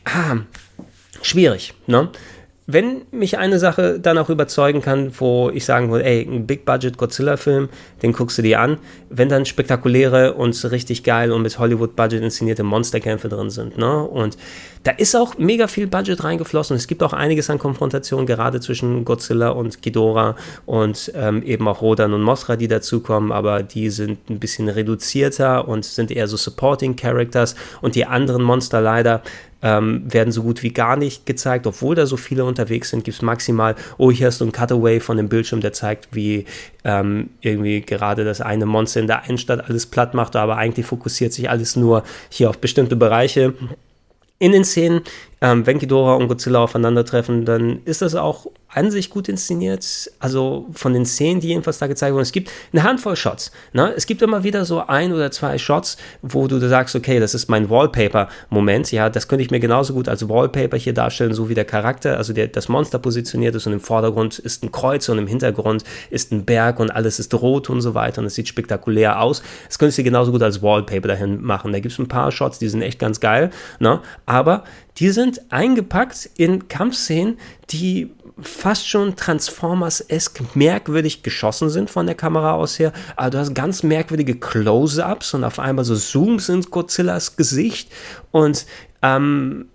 ah, 0.04 0.36
schwierig, 1.22 1.74
ne? 1.86 2.08
Wenn 2.66 3.03
mich 3.11 3.38
eine 3.38 3.59
Sache 3.59 3.98
dann 3.98 4.18
auch 4.18 4.31
überzeugen 4.31 4.83
kann, 4.83 5.12
wo 5.18 5.51
ich 5.51 5.64
sagen 5.64 5.90
würde, 5.90 6.05
ey, 6.05 6.22
ein 6.22 6.46
Big-Budget 6.46 6.96
Godzilla-Film, 6.96 7.68
den 8.03 8.12
guckst 8.12 8.38
du 8.38 8.42
dir 8.42 8.61
an, 8.61 8.79
wenn 9.11 9.29
dann 9.29 9.46
spektakuläre 9.46 10.35
und 10.35 10.70
richtig 10.70 11.03
geil 11.03 11.33
und 11.33 11.42
mit 11.42 11.59
Hollywood-Budget 11.59 12.22
inszenierte 12.22 12.62
Monsterkämpfe 12.62 13.29
drin 13.29 13.51
sind, 13.51 13.79
ne? 13.79 14.03
Und 14.03 14.37
da 14.85 14.90
ist 14.90 15.14
auch 15.14 15.38
mega 15.38 15.68
viel 15.68 15.87
Budget 15.87 16.25
reingeflossen. 16.25 16.77
Es 16.77 16.88
gibt 16.88 17.03
auch 17.05 17.12
einiges 17.12 17.48
an 17.51 17.59
Konfrontationen, 17.59 18.27
gerade 18.27 18.61
zwischen 18.61 19.05
Godzilla 19.05 19.51
und 19.51 19.81
Ghidorah 19.81 20.35
und 20.66 21.12
ähm, 21.14 21.42
eben 21.44 21.68
auch 21.68 21.83
Rodan 21.83 22.12
und 22.12 22.22
Mothra, 22.22 22.57
die 22.57 22.66
dazukommen, 22.68 23.31
aber 23.31 23.62
die 23.62 23.90
sind 23.90 24.29
ein 24.29 24.40
bisschen 24.40 24.68
reduzierter 24.68 25.68
und 25.68 25.85
sind 25.85 26.11
eher 26.11 26.27
so 26.27 26.37
Supporting 26.37 26.96
Characters 26.96 27.55
und 27.81 27.94
die 27.94 28.07
anderen 28.07 28.42
Monster 28.42 28.81
leider 28.81 29.22
ähm, 29.62 30.03
werden 30.12 30.33
so 30.33 30.42
gut 30.42 30.62
wie 30.62 30.72
gar 30.72 30.96
nicht 30.96 31.25
gezeigt, 31.27 31.66
obwohl 31.66 31.94
da 31.94 32.07
so 32.07 32.16
viele 32.16 32.44
unterwegs 32.44 32.90
sind, 32.90 33.05
gibt 33.05 33.16
es 33.16 33.22
maximal, 33.22 33.75
oh, 33.98 34.11
hier 34.11 34.27
hast 34.27 34.40
du 34.40 34.44
ein 34.44 34.53
Cutaway 34.53 35.01
von 35.01 35.16
dem 35.16 35.29
Bildschirm, 35.29 35.61
der 35.61 35.72
zeigt, 35.72 36.09
wie 36.12 36.46
ähm, 36.85 37.31
irgendwie 37.40 37.81
gerade 37.81 38.25
das 38.25 38.40
eine 38.40 38.66
Monster 38.66 39.01
in 39.01 39.07
der 39.07 39.22
einen 39.22 39.38
Stadt 39.38 39.68
alles 39.68 39.87
platt 39.87 40.14
macht, 40.14 40.37
aber 40.37 40.57
eigentlich 40.57 40.87
fokussiert 40.87 41.33
sich 41.33 41.48
alles 41.48 41.77
nur 41.77 42.03
hier 42.29 42.51
auf 42.51 42.59
bestimmte 42.59 42.96
Bereiche. 42.96 43.55
In 44.38 44.51
den 44.51 44.64
Szenen, 44.64 45.03
ähm, 45.40 45.66
wenn 45.66 45.79
Ghidorah 45.79 46.16
und 46.16 46.27
Godzilla 46.27 46.59
aufeinandertreffen, 46.59 47.44
dann 47.44 47.81
ist 47.85 48.03
das 48.03 48.16
auch 48.16 48.46
an 48.74 48.90
sich 48.90 49.11
gut 49.11 49.28
inszeniert. 49.28 50.11
Also 50.18 50.66
von 50.72 50.94
den 50.94 51.04
Szenen, 51.04 51.40
die 51.40 51.48
jedenfalls 51.48 51.78
da 51.78 51.87
gezeigt 51.87 52.12
wurden. 52.14 52.22
Es 52.22 52.32
gibt 52.32 52.50
eine 52.72 52.82
Handvoll 52.82 53.16
Shots. 53.16 53.52
Ne? 53.72 53.92
Es 53.94 54.06
gibt 54.06 54.22
immer 54.22 54.44
wieder 54.44 54.64
so 54.64 54.87
ein 54.87 55.12
oder 55.12 55.30
zwei 55.30 55.58
Shots, 55.58 55.98
wo 56.22 56.48
du 56.48 56.58
sagst, 56.58 56.96
okay, 56.96 57.20
das 57.20 57.35
ist 57.35 57.48
mein 57.48 57.68
Wallpaper-Moment. 57.68 58.90
Ja, 58.90 59.11
das 59.11 59.28
könnte 59.28 59.44
ich 59.44 59.50
mir 59.50 59.61
genauso 59.61 59.92
gut 59.92 60.08
als 60.08 60.26
Wallpaper 60.28 60.78
hier 60.78 60.94
darstellen, 60.94 61.35
so 61.35 61.50
wie 61.50 61.54
der 61.54 61.66
Charakter, 61.66 62.16
also 62.16 62.32
der, 62.32 62.48
das 62.48 62.68
Monster 62.68 62.98
positioniert 62.98 63.54
ist 63.54 63.66
und 63.66 63.74
im 63.74 63.80
Vordergrund 63.80 64.38
ist 64.38 64.62
ein 64.64 64.72
Kreuz 64.72 65.08
und 65.11 65.18
im 65.18 65.26
Hintergrund 65.26 65.85
ist 66.11 66.32
ein 66.32 66.46
Berg 66.46 66.80
und 66.80 66.90
alles 66.90 67.18
ist 67.18 67.35
rot 67.35 67.68
und 67.68 67.82
so 67.82 67.94
weiter 67.94 68.20
und 68.20 68.26
es 68.26 68.35
sieht 68.35 68.48
spektakulär 68.48 69.20
aus. 69.20 69.42
Das 69.68 69.78
könntest 69.78 69.98
du 69.98 70.04
genauso 70.04 70.32
gut 70.32 70.42
als 70.42 70.62
Wallpaper 70.62 71.08
dahin 71.08 71.42
machen. 71.42 71.72
Da 71.72 71.80
gibt 71.80 71.92
es 71.92 71.98
ein 71.98 72.08
paar 72.08 72.32
Shots, 72.32 72.58
die 72.58 72.68
sind 72.68 72.80
echt 72.80 72.98
ganz 72.98 73.20
geil. 73.20 73.50
Ne? 73.80 74.00
Aber 74.24 74.64
die 74.98 75.11
sind 75.11 75.42
eingepackt 75.50 76.30
in 76.37 76.68
Kampfszenen, 76.68 77.38
die 77.70 78.12
fast 78.46 78.88
schon 78.88 79.16
Transformers-esque 79.16 80.42
merkwürdig 80.55 81.22
geschossen 81.22 81.70
sind 81.70 81.90
von 81.90 82.07
der 82.07 82.14
Kamera 82.14 82.55
aus 82.55 82.78
her. 82.78 82.92
Aber 83.16 83.31
du 83.31 83.38
hast 83.38 83.55
ganz 83.55 83.83
merkwürdige 83.83 84.37
Close-ups 84.37 85.35
und 85.35 85.44
auf 85.44 85.59
einmal 85.59 85.85
so 85.85 85.96
Zooms 85.96 86.48
in 86.48 86.62
Godzillas 86.62 87.37
Gesicht 87.37 87.90
und 88.31 88.66
ähm, 89.02 89.66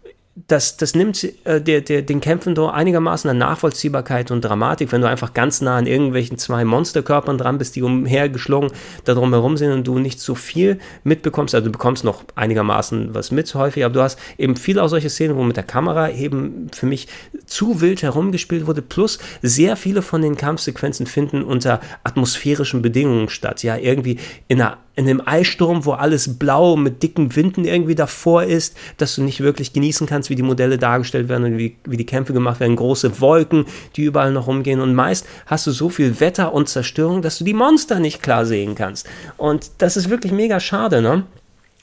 das, 0.45 0.77
das 0.77 0.93
nimmt 0.93 1.23
äh, 1.45 1.59
der, 1.59 1.81
der, 1.81 2.03
den 2.03 2.21
Kämpfen 2.21 2.53
doch 2.53 2.71
einigermaßen 2.71 3.27
an 3.29 3.39
Nachvollziehbarkeit 3.39 4.29
und 4.29 4.41
Dramatik, 4.41 4.91
wenn 4.91 5.01
du 5.01 5.07
einfach 5.07 5.33
ganz 5.33 5.61
nah 5.61 5.77
an 5.77 5.87
irgendwelchen 5.87 6.37
zwei 6.37 6.63
Monsterkörpern 6.63 7.39
dran 7.39 7.57
bist, 7.57 7.75
die 7.75 7.81
umhergeschlungen 7.81 8.71
da 9.05 9.15
drum 9.15 9.33
herum 9.33 9.57
sind 9.57 9.71
und 9.71 9.87
du 9.87 9.97
nicht 9.97 10.19
so 10.19 10.35
viel 10.35 10.77
mitbekommst. 11.03 11.55
Also 11.55 11.65
du 11.65 11.71
bekommst 11.71 12.03
noch 12.03 12.23
einigermaßen 12.35 13.15
was 13.15 13.31
mit 13.31 13.53
häufig, 13.55 13.83
aber 13.83 13.93
du 13.95 14.01
hast 14.01 14.19
eben 14.37 14.55
viele 14.55 14.83
auch 14.83 14.89
solche 14.89 15.09
Szenen, 15.09 15.35
wo 15.37 15.43
mit 15.43 15.57
der 15.57 15.63
Kamera 15.63 16.11
eben 16.11 16.69
für 16.71 16.85
mich 16.85 17.07
zu 17.47 17.81
wild 17.81 18.03
herumgespielt 18.03 18.67
wurde, 18.67 18.83
plus 18.83 19.17
sehr 19.41 19.75
viele 19.75 20.03
von 20.03 20.21
den 20.21 20.37
Kampfsequenzen 20.37 21.07
finden 21.07 21.43
unter 21.43 21.81
atmosphärischen 22.03 22.83
Bedingungen 22.83 23.29
statt. 23.29 23.63
Ja, 23.63 23.77
irgendwie 23.77 24.19
in 24.47 24.61
einer 24.61 24.77
in 24.97 25.07
einem 25.07 25.21
Eissturm, 25.23 25.85
wo 25.85 25.91
alles 25.91 26.39
blau 26.39 26.75
mit 26.75 27.03
dicken 27.03 27.35
Winden 27.35 27.65
irgendwie 27.65 27.93
davor 27.93 28.43
ist, 28.43 28.75
dass 28.97 29.15
du 29.15 29.21
nicht 29.21 29.41
wirklich 29.41 29.71
genießen 29.71 30.07
kannst, 30.07 30.31
wie 30.31 30.35
die 30.35 30.41
Modelle 30.41 30.79
dargestellt 30.79 31.29
werden 31.29 31.43
und 31.45 31.57
wie, 31.59 31.75
wie 31.85 31.97
die 31.97 32.05
Kämpfe 32.05 32.33
gemacht 32.33 32.59
werden. 32.59 32.75
Große 32.75 33.21
Wolken, 33.21 33.65
die 33.95 34.03
überall 34.03 34.31
noch 34.31 34.47
rumgehen. 34.47 34.81
Und 34.81 34.95
meist 34.95 35.27
hast 35.45 35.67
du 35.67 35.71
so 35.71 35.89
viel 35.89 36.19
Wetter 36.19 36.51
und 36.51 36.67
Zerstörung, 36.67 37.21
dass 37.21 37.37
du 37.37 37.43
die 37.43 37.53
Monster 37.53 37.99
nicht 37.99 38.23
klar 38.23 38.47
sehen 38.47 38.73
kannst. 38.73 39.07
Und 39.37 39.69
das 39.77 39.97
ist 39.97 40.09
wirklich 40.09 40.33
mega 40.33 40.59
schade, 40.59 41.03
ne? 41.03 41.23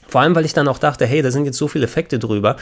Vor 0.09 0.19
allem, 0.19 0.35
weil 0.35 0.45
ich 0.45 0.53
dann 0.53 0.67
auch 0.67 0.77
dachte, 0.77 1.05
hey, 1.05 1.21
da 1.21 1.31
sind 1.31 1.45
jetzt 1.45 1.57
so 1.57 1.69
viele 1.69 1.85
Effekte 1.85 2.19
drüber 2.19 2.57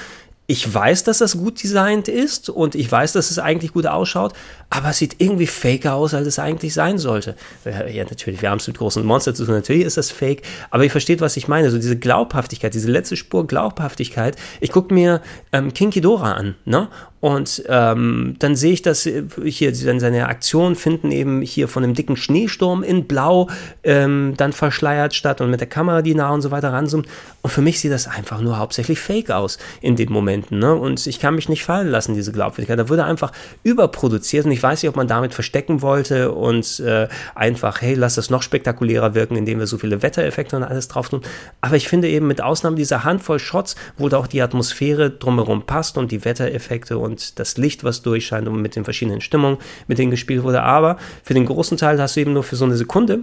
ich 0.46 0.74
weiß, 0.74 1.06
dass 1.06 1.20
das 1.20 1.38
gut 1.38 1.64
designt 1.64 2.10
ist 2.10 2.50
und 2.50 2.76
ich 2.76 2.92
weiß, 2.92 3.14
dass 3.14 3.32
es 3.32 3.40
eigentlich 3.40 3.72
gut 3.72 3.88
ausschaut, 3.88 4.34
aber 4.70 4.90
es 4.90 4.98
sieht 4.98 5.16
irgendwie 5.20 5.48
faker 5.48 5.94
aus, 5.94 6.14
als 6.14 6.28
es 6.28 6.38
eigentlich 6.38 6.74
sein 6.74 6.98
sollte. 6.98 7.36
Ja, 7.64 8.04
natürlich, 8.04 8.42
wir 8.42 8.50
haben 8.50 8.58
es 8.58 8.68
mit 8.68 8.78
großen 8.78 9.06
Monstern 9.06 9.36
zu 9.36 9.46
tun, 9.46 9.56
natürlich 9.56 9.86
ist 9.86 9.96
das 9.96 10.12
fake, 10.12 10.42
aber 10.70 10.84
ihr 10.84 10.92
versteht, 10.92 11.22
was 11.22 11.38
ich 11.38 11.48
meine. 11.48 11.72
So 11.72 11.78
diese 11.78 11.98
Glaubhaftigkeit, 11.98 12.74
diese 12.74 12.92
letzte 12.92 13.16
Spur 13.16 13.48
Glaubhaftigkeit. 13.48 14.36
Ich 14.60 14.72
gucke 14.72 14.94
mir 14.94 15.22
ähm, 15.54 15.74
King 15.74 15.92
Ghidorah 15.92 16.34
an, 16.34 16.56
ne? 16.66 16.90
Und 17.24 17.64
ähm, 17.70 18.36
dann 18.40 18.58
sehe 18.58 18.74
ich, 18.74 18.82
dass 18.82 19.08
hier 19.46 19.74
seine 19.74 20.28
Aktionen 20.28 20.76
finden 20.76 21.10
eben 21.14 21.42
hier 21.42 21.70
von 21.70 21.82
einem 21.82 21.94
dicken 21.94 22.18
Schneesturm 22.18 22.84
in 22.84 23.08
Blau 23.08 23.50
ähm, 23.86 24.34
dann 24.36 24.52
verschleiert 24.52 25.14
statt 25.14 25.40
und 25.40 25.50
mit 25.50 25.62
der 25.62 25.70
Kamera, 25.70 26.02
die 26.02 26.16
nah 26.16 26.32
und 26.32 26.42
so 26.42 26.52
weiter 26.52 26.74
ranzoomt. 26.74 27.08
Und 27.42 27.50
für 27.50 27.62
mich 27.62 27.80
sieht 27.80 27.94
das 27.94 28.10
einfach 28.10 28.42
nur 28.42 28.58
hauptsächlich 28.58 29.00
fake 29.00 29.32
aus 29.32 29.58
in 29.80 29.96
den 29.96 30.12
Momenten. 30.34 30.60
Ne? 30.60 30.74
Und 30.74 31.06
ich 31.06 31.20
kann 31.20 31.36
mich 31.36 31.50
nicht 31.50 31.64
fallen 31.64 31.88
lassen, 31.88 32.14
diese 32.14 32.32
Glaubwürdigkeit. 32.32 32.80
Da 32.80 32.90
wurde 32.90 33.06
einfach 33.06 33.32
überproduziert 33.64 34.46
und 34.46 34.52
ich 34.52 34.62
weiß 34.62 34.82
nicht, 34.82 34.90
ob 34.90 34.96
man 34.96 35.08
damit 35.08 35.34
verstecken 35.34 35.82
wollte 35.82 36.32
und 36.32 36.80
äh, 36.80 37.08
einfach, 37.36 37.82
hey, 37.82 37.94
lass 37.94 38.16
das 38.16 38.30
noch 38.30 38.42
spektakulärer 38.42 39.14
wirken, 39.14 39.36
indem 39.36 39.60
wir 39.60 39.68
so 39.68 39.78
viele 39.78 40.02
Wettereffekte 40.02 40.56
und 40.56 40.64
alles 40.64 40.88
drauf 40.88 41.10
tun. 41.10 41.22
Aber 41.62 41.76
ich 41.76 41.88
finde 41.88 42.10
eben 42.10 42.28
mit 42.28 42.42
Ausnahme 42.42 42.76
dieser 42.76 43.04
Handvoll 43.04 43.40
Shots, 43.40 43.76
wo 43.98 44.10
da 44.10 44.18
auch 44.18 44.28
die 44.28 44.42
Atmosphäre 44.42 45.12
drumherum 45.12 45.66
passt 45.66 45.98
und 45.98 46.12
die 46.12 46.26
Wettereffekte 46.26 46.98
und 46.98 47.40
das 47.40 47.58
Licht, 47.58 47.84
was 47.84 48.02
durchscheint 48.02 48.48
und 48.48 48.62
mit 48.62 48.76
den 48.76 48.84
verschiedenen 48.84 49.22
Stimmungen, 49.22 49.58
mit 49.88 49.98
denen 49.98 50.12
gespielt 50.12 50.44
wurde. 50.44 50.64
Aber 50.64 50.98
für 51.24 51.34
den 51.34 51.46
großen 51.46 51.78
Teil 51.78 52.02
hast 52.02 52.16
du 52.16 52.22
eben 52.22 52.34
nur 52.34 52.44
für 52.44 52.56
so 52.56 52.66
eine 52.66 52.76
Sekunde 52.76 53.20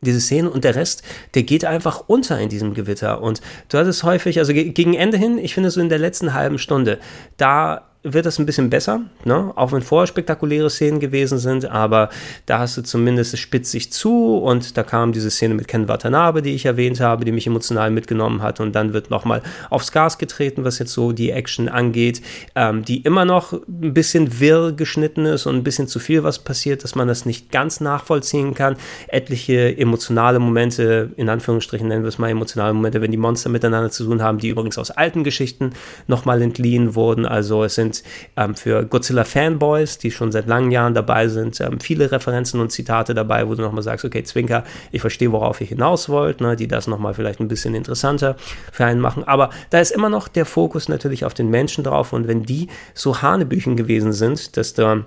diese 0.00 0.20
Szene 0.20 0.50
und 0.50 0.64
der 0.64 0.74
Rest, 0.74 1.02
der 1.34 1.42
geht 1.42 1.64
einfach 1.64 2.04
unter 2.06 2.38
in 2.38 2.48
diesem 2.48 2.74
Gewitter. 2.74 3.22
Und 3.22 3.40
du 3.68 3.78
hattest 3.78 4.02
häufig, 4.02 4.38
also 4.38 4.52
gegen 4.52 4.94
Ende 4.94 5.16
hin, 5.16 5.38
ich 5.38 5.54
finde 5.54 5.70
so 5.70 5.80
in 5.80 5.88
der 5.88 5.98
letzten 5.98 6.34
halben 6.34 6.58
Stunde, 6.58 6.98
da 7.36 7.87
wird 8.04 8.26
das 8.26 8.38
ein 8.38 8.46
bisschen 8.46 8.70
besser, 8.70 9.00
ne? 9.24 9.52
auch 9.56 9.72
wenn 9.72 9.82
vorher 9.82 10.06
spektakuläre 10.06 10.70
Szenen 10.70 11.00
gewesen 11.00 11.38
sind, 11.38 11.64
aber 11.64 12.10
da 12.46 12.60
hast 12.60 12.76
du 12.76 12.82
zumindest, 12.82 13.34
es 13.34 13.40
spitzt 13.40 13.72
sich 13.72 13.92
zu 13.92 14.38
und 14.38 14.76
da 14.76 14.84
kam 14.84 15.12
diese 15.12 15.30
Szene 15.30 15.54
mit 15.54 15.66
Ken 15.66 15.88
Watanabe, 15.88 16.40
die 16.40 16.54
ich 16.54 16.64
erwähnt 16.64 17.00
habe, 17.00 17.24
die 17.24 17.32
mich 17.32 17.46
emotional 17.46 17.90
mitgenommen 17.90 18.40
hat 18.40 18.60
und 18.60 18.72
dann 18.74 18.92
wird 18.92 19.10
nochmal 19.10 19.42
aufs 19.68 19.90
Gas 19.90 20.18
getreten, 20.18 20.64
was 20.64 20.78
jetzt 20.78 20.92
so 20.92 21.10
die 21.10 21.30
Action 21.30 21.68
angeht, 21.68 22.22
ähm, 22.54 22.84
die 22.84 23.02
immer 23.02 23.24
noch 23.24 23.52
ein 23.52 23.94
bisschen 23.94 24.38
wirr 24.38 24.72
geschnitten 24.72 25.26
ist 25.26 25.46
und 25.46 25.56
ein 25.56 25.64
bisschen 25.64 25.88
zu 25.88 25.98
viel 25.98 26.22
was 26.22 26.38
passiert, 26.38 26.84
dass 26.84 26.94
man 26.94 27.08
das 27.08 27.26
nicht 27.26 27.50
ganz 27.50 27.80
nachvollziehen 27.80 28.54
kann. 28.54 28.76
Etliche 29.08 29.76
emotionale 29.76 30.38
Momente, 30.38 31.10
in 31.16 31.28
Anführungsstrichen 31.28 31.88
nennen 31.88 32.04
wir 32.04 32.08
es 32.08 32.18
mal 32.18 32.30
emotionale 32.30 32.74
Momente, 32.74 33.00
wenn 33.00 33.10
die 33.10 33.16
Monster 33.16 33.50
miteinander 33.50 33.90
zu 33.90 34.04
tun 34.04 34.22
haben, 34.22 34.38
die 34.38 34.48
übrigens 34.48 34.78
aus 34.78 34.92
alten 34.92 35.24
Geschichten 35.24 35.72
nochmal 36.06 36.42
entliehen 36.42 36.94
wurden, 36.94 37.26
also 37.26 37.64
es 37.64 37.74
sind 37.74 37.87
ähm, 38.36 38.54
für 38.54 38.84
Godzilla-Fanboys, 38.84 39.98
die 39.98 40.10
schon 40.10 40.32
seit 40.32 40.46
langen 40.46 40.70
Jahren 40.70 40.94
dabei 40.94 41.28
sind, 41.28 41.60
ähm, 41.60 41.80
viele 41.80 42.10
Referenzen 42.10 42.60
und 42.60 42.70
Zitate 42.70 43.14
dabei, 43.14 43.48
wo 43.48 43.54
du 43.54 43.62
nochmal 43.62 43.82
sagst, 43.82 44.04
okay, 44.04 44.22
Zwinker, 44.22 44.64
ich 44.92 45.00
verstehe, 45.00 45.32
worauf 45.32 45.60
ihr 45.60 45.66
hinaus 45.66 46.08
wollt, 46.08 46.40
ne, 46.40 46.56
die 46.56 46.68
das 46.68 46.86
nochmal 46.86 47.14
vielleicht 47.14 47.40
ein 47.40 47.48
bisschen 47.48 47.74
interessanter 47.74 48.36
für 48.72 48.84
einen 48.84 49.00
machen. 49.00 49.24
Aber 49.24 49.50
da 49.70 49.80
ist 49.80 49.90
immer 49.90 50.08
noch 50.08 50.28
der 50.28 50.46
Fokus 50.46 50.88
natürlich 50.88 51.24
auf 51.24 51.34
den 51.34 51.50
Menschen 51.50 51.84
drauf 51.84 52.12
und 52.12 52.28
wenn 52.28 52.42
die 52.42 52.68
so 52.94 53.22
Hanebüchen 53.22 53.76
gewesen 53.76 54.12
sind, 54.12 54.56
dass 54.56 54.74
da 54.74 55.04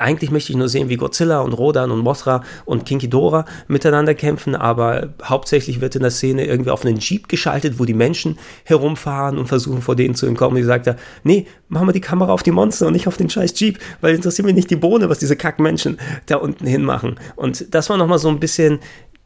eigentlich 0.00 0.30
möchte 0.30 0.52
ich 0.52 0.58
nur 0.58 0.68
sehen, 0.68 0.88
wie 0.88 0.96
Godzilla 0.96 1.40
und 1.40 1.52
Rodan 1.52 1.90
und 1.90 2.00
Mothra 2.00 2.42
und 2.64 2.86
King 2.86 2.98
Ghidorah 2.98 3.44
miteinander 3.68 4.14
kämpfen, 4.14 4.54
aber 4.54 5.10
hauptsächlich 5.22 5.80
wird 5.80 5.94
in 5.94 6.02
der 6.02 6.10
Szene 6.10 6.46
irgendwie 6.46 6.70
auf 6.70 6.84
einen 6.84 6.98
Jeep 6.98 7.28
geschaltet, 7.28 7.78
wo 7.78 7.84
die 7.84 7.94
Menschen 7.94 8.38
herumfahren 8.64 9.38
und 9.38 9.46
versuchen 9.46 9.82
vor 9.82 9.96
denen 9.96 10.14
zu 10.14 10.26
entkommen. 10.26 10.56
Und 10.56 10.62
ich 10.62 10.66
sagte, 10.66 10.96
nee, 11.22 11.46
machen 11.68 11.86
wir 11.88 11.92
die 11.92 12.00
Kamera 12.00 12.32
auf 12.32 12.42
die 12.42 12.50
Monster 12.50 12.86
und 12.86 12.94
nicht 12.94 13.06
auf 13.06 13.16
den 13.16 13.28
scheiß 13.28 13.58
Jeep, 13.60 13.78
weil 14.00 14.14
interessiert 14.14 14.46
mich 14.46 14.54
nicht 14.54 14.70
die 14.70 14.76
Bohne, 14.76 15.08
was 15.08 15.18
diese 15.18 15.36
Kackmenschen 15.36 15.98
da 16.26 16.36
unten 16.36 16.66
hin 16.66 16.82
machen. 16.82 17.20
Und 17.36 17.74
das 17.74 17.90
war 17.90 17.96
nochmal 17.96 18.18
so 18.18 18.28
ein 18.28 18.40
bisschen 18.40 18.78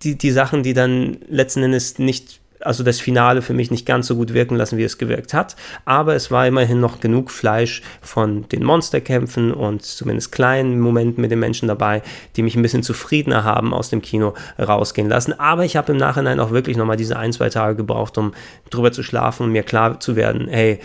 die, 0.03 0.19
die 0.19 0.31
Sachen, 0.31 0.63
die 0.63 0.75
dann 0.75 1.19
letzten 1.29 1.63
Endes 1.63 1.99
nicht 1.99 2.41
also 2.65 2.83
das 2.83 3.01
Finale 3.01 3.43
für 3.43 3.55
mich 3.55 3.71
nicht 3.71 3.87
ganz 3.87 4.07
so 4.07 4.17
gut 4.17 4.35
wirken 4.35 4.57
lassen, 4.57 4.79
wie 4.79 4.85
es 4.85 4.99
gewirkt 4.99 5.35
hat. 5.35 5.57
Aber 5.85 6.15
es 6.15 6.31
war 6.31 6.47
immerhin 6.47 6.81
noch 6.81 7.01
genug 7.01 7.31
Fleisch 7.31 7.83
von 8.01 8.49
den 8.49 8.65
Monsterkämpfen 8.65 9.53
und 9.53 9.83
zumindest 9.83 10.33
kleinen 10.33 10.81
Momenten 10.81 11.21
mit 11.21 11.31
den 11.31 11.39
Menschen 11.39 11.69
dabei, 11.69 12.03
die 12.37 12.43
mich 12.43 12.57
ein 12.57 12.63
bisschen 12.63 12.83
zufriedener 12.83 13.45
haben 13.45 13.75
aus 13.75 13.91
dem 13.91 14.03
Kino 14.03 14.35
rausgehen 14.59 15.09
lassen. 15.09 15.39
Aber 15.39 15.65
ich 15.65 15.77
habe 15.77 15.93
im 15.93 15.99
Nachhinein 15.99 16.41
auch 16.41 16.51
wirklich 16.51 16.77
nochmal 16.77 16.97
diese 16.97 17.19
ein, 17.19 17.33
zwei 17.33 17.49
Tage 17.49 17.77
gebraucht, 17.77 18.19
um 18.19 18.33
drüber 18.71 18.93
zu 18.93 19.03
schlafen 19.03 19.45
und 19.45 19.53
mir 19.53 19.63
klar 19.63 20.01
zu 20.01 20.17
werden, 20.17 20.49
hey, 20.49 20.81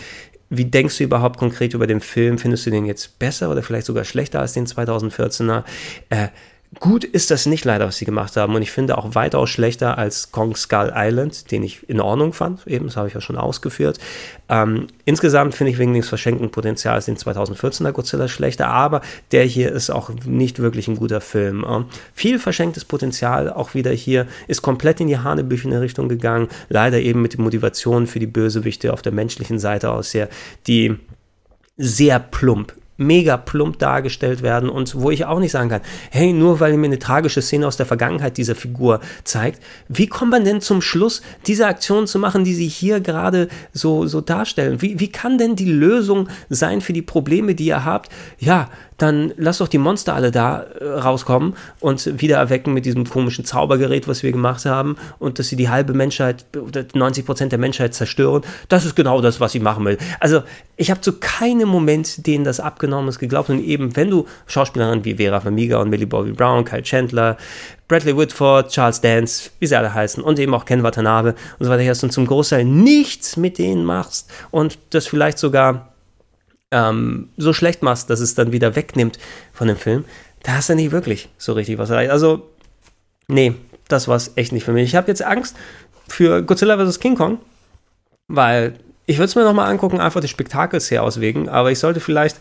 wie 0.50 0.64
denkst 0.64 0.98
du 0.98 1.04
überhaupt 1.04 1.38
konkret 1.38 1.74
über 1.74 1.86
den 1.86 2.00
Film? 2.00 2.36
Findest 2.36 2.66
du 2.66 2.70
den 2.70 2.84
jetzt 2.84 3.20
besser 3.20 3.50
oder 3.50 3.62
vielleicht 3.62 3.86
sogar 3.86 4.04
schlechter 4.04 4.40
als 4.40 4.52
den 4.52 4.66
2014er? 4.66 5.62
Äh, 6.10 6.28
Gut 6.78 7.02
ist 7.02 7.32
das 7.32 7.46
nicht 7.46 7.64
leider, 7.64 7.88
was 7.88 7.96
sie 7.96 8.04
gemacht 8.04 8.36
haben. 8.36 8.54
Und 8.54 8.62
ich 8.62 8.70
finde 8.70 8.96
auch 8.96 9.16
weitaus 9.16 9.50
schlechter 9.50 9.98
als 9.98 10.30
Kong 10.30 10.54
Skull 10.54 10.92
Island, 10.94 11.50
den 11.50 11.64
ich 11.64 11.88
in 11.88 12.00
Ordnung 12.00 12.32
fand. 12.32 12.64
Eben, 12.64 12.86
das 12.86 12.96
habe 12.96 13.08
ich 13.08 13.14
ja 13.14 13.20
schon 13.20 13.36
ausgeführt. 13.36 13.98
Ähm, 14.48 14.86
insgesamt 15.04 15.56
finde 15.56 15.72
ich 15.72 15.78
wegen 15.78 15.94
des 15.94 16.08
verschenkten 16.08 16.50
Potenzials 16.50 17.06
den 17.06 17.16
2014er 17.16 17.90
Godzilla 17.90 18.28
schlechter, 18.28 18.68
aber 18.68 19.00
der 19.32 19.44
hier 19.44 19.72
ist 19.72 19.90
auch 19.90 20.10
nicht 20.24 20.60
wirklich 20.60 20.86
ein 20.86 20.94
guter 20.94 21.20
Film. 21.20 21.66
Ähm, 21.68 21.86
viel 22.14 22.38
verschenktes 22.38 22.84
Potenzial 22.84 23.52
auch 23.52 23.74
wieder 23.74 23.90
hier, 23.90 24.28
ist 24.46 24.62
komplett 24.62 25.00
in 25.00 25.08
die 25.08 25.18
Hanebüchene 25.18 25.80
Richtung 25.80 26.08
gegangen. 26.08 26.46
Leider 26.68 27.00
eben 27.00 27.20
mit 27.20 27.32
der 27.32 27.40
Motivation 27.40 28.06
für 28.06 28.20
die 28.20 28.28
Bösewichte 28.28 28.92
auf 28.92 29.02
der 29.02 29.12
menschlichen 29.12 29.58
Seite 29.58 29.90
aus 29.90 30.12
die 30.66 30.96
sehr 31.76 32.20
plump 32.20 32.74
mega 33.00 33.38
plump 33.38 33.78
dargestellt 33.78 34.42
werden 34.42 34.68
und 34.68 34.94
wo 35.00 35.10
ich 35.10 35.24
auch 35.24 35.40
nicht 35.40 35.52
sagen 35.52 35.70
kann, 35.70 35.80
hey, 36.10 36.32
nur 36.32 36.60
weil 36.60 36.76
mir 36.76 36.86
eine 36.86 36.98
tragische 36.98 37.40
Szene 37.40 37.66
aus 37.66 37.78
der 37.78 37.86
Vergangenheit 37.86 38.36
dieser 38.36 38.54
Figur 38.54 39.00
zeigt, 39.24 39.62
wie 39.88 40.06
kommt 40.06 40.32
man 40.32 40.44
denn 40.44 40.60
zum 40.60 40.82
Schluss, 40.82 41.22
diese 41.46 41.66
Aktion 41.66 42.06
zu 42.06 42.18
machen, 42.18 42.44
die 42.44 42.54
sie 42.54 42.68
hier 42.68 43.00
gerade 43.00 43.48
so, 43.72 44.06
so 44.06 44.20
darstellen? 44.20 44.82
Wie, 44.82 45.00
wie 45.00 45.10
kann 45.10 45.38
denn 45.38 45.56
die 45.56 45.70
Lösung 45.70 46.28
sein 46.50 46.82
für 46.82 46.92
die 46.92 47.02
Probleme, 47.02 47.54
die 47.54 47.66
ihr 47.66 47.84
habt? 47.84 48.12
Ja, 48.38 48.68
dann 49.02 49.32
lass 49.36 49.58
doch 49.58 49.68
die 49.68 49.78
Monster 49.78 50.14
alle 50.14 50.30
da 50.30 50.62
äh, 50.62 50.84
rauskommen 50.84 51.54
und 51.80 52.20
wieder 52.20 52.36
erwecken 52.36 52.74
mit 52.74 52.84
diesem 52.84 53.08
komischen 53.08 53.44
Zaubergerät, 53.44 54.06
was 54.08 54.22
wir 54.22 54.32
gemacht 54.32 54.64
haben 54.66 54.96
und 55.18 55.38
dass 55.38 55.48
sie 55.48 55.56
die 55.56 55.68
halbe 55.68 55.94
Menschheit, 55.94 56.44
90 56.94 57.24
Prozent 57.24 57.52
der 57.52 57.58
Menschheit 57.58 57.94
zerstören. 57.94 58.42
Das 58.68 58.84
ist 58.84 58.96
genau 58.96 59.20
das, 59.20 59.40
was 59.40 59.52
sie 59.52 59.60
machen 59.60 59.84
will. 59.84 59.98
Also 60.18 60.42
ich 60.76 60.90
habe 60.90 61.00
zu 61.00 61.18
keinem 61.18 61.68
Moment, 61.68 62.26
denen 62.26 62.44
das 62.44 62.60
abgenommen 62.60 63.08
ist, 63.08 63.18
geglaubt 63.18 63.50
und 63.50 63.62
eben, 63.62 63.96
wenn 63.96 64.10
du 64.10 64.26
Schauspielerinnen 64.46 65.04
wie 65.04 65.16
Vera 65.16 65.40
Farmiga 65.40 65.78
und 65.78 65.90
Millie 65.90 66.06
Bobby 66.06 66.32
Brown, 66.32 66.64
Kyle 66.64 66.82
Chandler, 66.82 67.36
Bradley 67.88 68.16
Whitford, 68.16 68.70
Charles 68.70 69.00
Dance, 69.00 69.50
wie 69.58 69.66
sie 69.66 69.76
alle 69.76 69.92
heißen, 69.92 70.22
und 70.22 70.38
eben 70.38 70.54
auch 70.54 70.64
Ken 70.64 70.82
Watanabe 70.82 71.34
und 71.58 71.66
so 71.66 71.70
weiter 71.72 71.88
hast 71.88 72.04
und 72.04 72.12
zum 72.12 72.26
Großteil 72.26 72.64
nichts 72.64 73.36
mit 73.36 73.58
denen 73.58 73.84
machst 73.84 74.30
und 74.50 74.78
das 74.90 75.06
vielleicht 75.06 75.38
sogar 75.38 75.89
ähm, 76.70 77.28
so 77.36 77.52
schlecht 77.52 77.82
machst, 77.82 78.10
dass 78.10 78.20
es 78.20 78.34
dann 78.34 78.52
wieder 78.52 78.76
wegnimmt 78.76 79.18
von 79.52 79.68
dem 79.68 79.76
Film, 79.76 80.04
da 80.42 80.52
hast 80.52 80.68
du 80.68 80.74
nicht 80.74 80.92
wirklich 80.92 81.28
so 81.38 81.52
richtig 81.52 81.78
was 81.78 81.90
erreicht. 81.90 82.10
Also, 82.10 82.48
nee, 83.28 83.54
das 83.88 84.08
war 84.08 84.16
es 84.16 84.32
echt 84.36 84.52
nicht 84.52 84.64
für 84.64 84.72
mich. 84.72 84.84
Ich 84.84 84.96
habe 84.96 85.08
jetzt 85.08 85.22
Angst 85.22 85.56
für 86.08 86.42
Godzilla 86.42 86.78
vs. 86.78 87.00
King 87.00 87.16
Kong, 87.16 87.38
weil 88.28 88.78
ich 89.06 89.18
würde 89.18 89.26
es 89.26 89.34
mir 89.34 89.44
nochmal 89.44 89.70
angucken, 89.70 90.00
einfach 90.00 90.20
des 90.20 90.30
Spektakels 90.30 90.90
her 90.90 91.02
aus 91.02 91.20
wegen, 91.20 91.48
aber 91.48 91.70
ich 91.70 91.78
sollte 91.78 92.00
vielleicht 92.00 92.36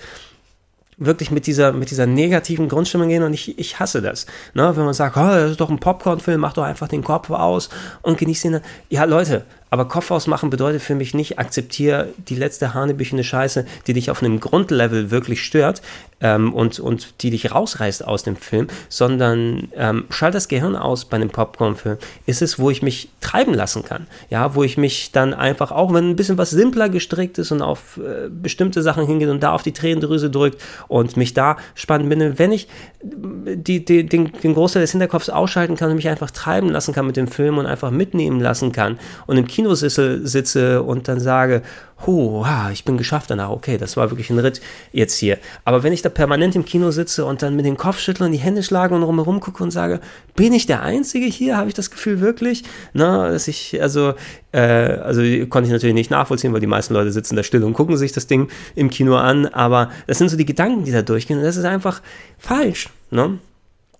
wirklich 0.99 1.31
mit 1.31 1.47
dieser, 1.47 1.71
mit 1.71 1.89
dieser 1.91 2.05
negativen 2.05 2.67
Grundstimmung 2.67 3.07
gehen 3.07 3.23
und 3.23 3.33
ich, 3.33 3.57
ich 3.57 3.79
hasse 3.79 4.01
das. 4.01 4.25
Ne? 4.53 4.75
Wenn 4.75 4.85
man 4.85 4.93
sagt, 4.93 5.15
oh, 5.17 5.21
das 5.21 5.51
ist 5.51 5.61
doch 5.61 5.69
ein 5.69 5.79
Popcorn-Film, 5.79 6.41
mach 6.41 6.53
doch 6.53 6.63
einfach 6.63 6.89
den 6.89 7.03
Kopf 7.03 7.29
aus 7.29 7.69
und 8.01 8.17
genieß 8.17 8.41
den. 8.41 8.61
Ja, 8.89 9.05
Leute, 9.05 9.45
aber 9.69 9.85
Kopf 9.85 10.11
ausmachen 10.11 10.49
bedeutet 10.49 10.81
für 10.81 10.95
mich 10.95 11.13
nicht, 11.13 11.39
akzeptiere 11.39 12.09
die 12.27 12.35
letzte 12.35 12.73
hanebüchene 12.73 13.23
Scheiße, 13.23 13.65
die 13.87 13.93
dich 13.93 14.11
auf 14.11 14.23
einem 14.23 14.39
Grundlevel 14.39 15.11
wirklich 15.11 15.43
stört 15.43 15.81
ähm, 16.21 16.53
und, 16.53 16.79
und 16.79 17.21
die 17.21 17.29
dich 17.29 17.51
rausreißt 17.51 18.05
aus 18.05 18.23
dem 18.23 18.35
Film, 18.35 18.67
sondern 18.89 19.69
ähm, 19.75 20.05
schalt 20.09 20.35
das 20.35 20.47
Gehirn 20.47 20.75
aus 20.75 21.05
bei 21.05 21.17
einem 21.17 21.29
Popcorn-Film. 21.29 21.97
Ist 22.25 22.41
es, 22.41 22.59
wo 22.59 22.69
ich 22.69 22.81
mich 22.81 23.09
treiben 23.21 23.53
lassen 23.53 23.83
kann. 23.83 24.07
Ja, 24.29 24.55
wo 24.55 24.63
ich 24.63 24.77
mich 24.77 25.11
dann 25.11 25.33
einfach, 25.33 25.71
auch 25.71 25.93
wenn 25.93 26.09
ein 26.09 26.15
bisschen 26.15 26.37
was 26.37 26.49
simpler 26.49 26.89
gestrickt 26.89 27.37
ist 27.37 27.51
und 27.51 27.61
auf 27.61 27.97
äh, 27.97 28.29
bestimmte 28.29 28.81
Sachen 28.81 29.05
hingeht 29.05 29.29
und 29.29 29.43
da 29.43 29.51
auf 29.51 29.61
die 29.61 29.73
Tränendrüse 29.73 30.29
drückt 30.29 30.61
und 30.87 31.17
mich 31.17 31.33
da 31.33 31.57
spannend 31.75 32.09
bin, 32.09 32.39
wenn 32.39 32.51
ich 32.51 32.67
die, 33.01 33.83
die, 33.83 34.05
den, 34.05 34.31
den 34.31 34.53
Großteil 34.53 34.81
des 34.81 34.91
Hinterkopfs 34.91 35.29
ausschalten 35.29 35.75
kann 35.75 35.89
und 35.89 35.97
mich 35.97 36.09
einfach 36.09 36.31
treiben 36.31 36.69
lassen 36.69 36.93
kann 36.93 37.05
mit 37.05 37.17
dem 37.17 37.27
Film 37.27 37.57
und 37.57 37.65
einfach 37.65 37.91
mitnehmen 37.91 38.39
lassen 38.39 38.71
kann 38.71 38.97
und 39.27 39.37
im 39.37 39.47
Kino 39.47 39.58
Kinosessel 39.59 40.25
sitze 40.25 40.81
und 40.83 41.09
dann 41.09 41.19
sage, 41.19 41.63
oh, 42.07 42.45
ich 42.71 42.85
bin 42.85 42.97
geschafft 42.97 43.29
danach, 43.29 43.49
okay, 43.49 43.77
das 43.77 43.97
war 43.97 44.09
wirklich 44.09 44.29
ein 44.29 44.39
Ritt 44.39 44.61
jetzt 44.93 45.17
hier. 45.17 45.37
Aber 45.65 45.83
wenn 45.83 45.91
ich 45.91 46.01
da 46.01 46.07
permanent 46.07 46.55
im 46.55 46.63
Kino 46.63 46.91
sitze 46.91 47.25
und 47.25 47.41
dann 47.41 47.57
mit 47.57 47.65
dem 47.65 47.75
Kopf 47.75 47.99
schüttle 47.99 48.25
und 48.25 48.31
die 48.31 48.37
Hände 48.37 48.63
schlage 48.63 48.95
und 48.95 49.03
rumherum 49.03 49.41
gucke 49.41 49.61
und 49.61 49.71
sage, 49.71 49.99
bin 50.33 50.53
ich 50.53 50.65
der 50.65 50.81
Einzige 50.81 51.25
hier? 51.25 51.57
Habe 51.57 51.67
ich 51.67 51.73
das 51.73 51.91
Gefühl 51.91 52.21
wirklich? 52.21 52.63
Na, 52.93 53.29
dass 53.29 53.49
ich, 53.49 53.81
also, 53.81 54.13
äh, 54.53 54.61
also 54.61 55.21
konnte 55.47 55.67
ich 55.67 55.73
natürlich 55.73 55.95
nicht 55.95 56.09
nachvollziehen, 56.09 56.53
weil 56.53 56.61
die 56.61 56.67
meisten 56.67 56.93
Leute 56.93 57.11
sitzen 57.11 57.35
da 57.35 57.43
still 57.43 57.65
und 57.65 57.73
gucken 57.73 57.97
sich 57.97 58.13
das 58.13 58.27
Ding 58.27 58.47
im 58.75 58.89
Kino 58.89 59.17
an, 59.17 59.45
aber 59.47 59.91
das 60.07 60.19
sind 60.19 60.29
so 60.29 60.37
die 60.37 60.45
Gedanken, 60.45 60.85
die 60.85 60.93
da 60.93 61.01
durchgehen 61.01 61.39
und 61.39 61.43
das 61.43 61.57
ist 61.57 61.65
einfach 61.65 62.01
falsch, 62.37 62.87
ne? 63.11 63.39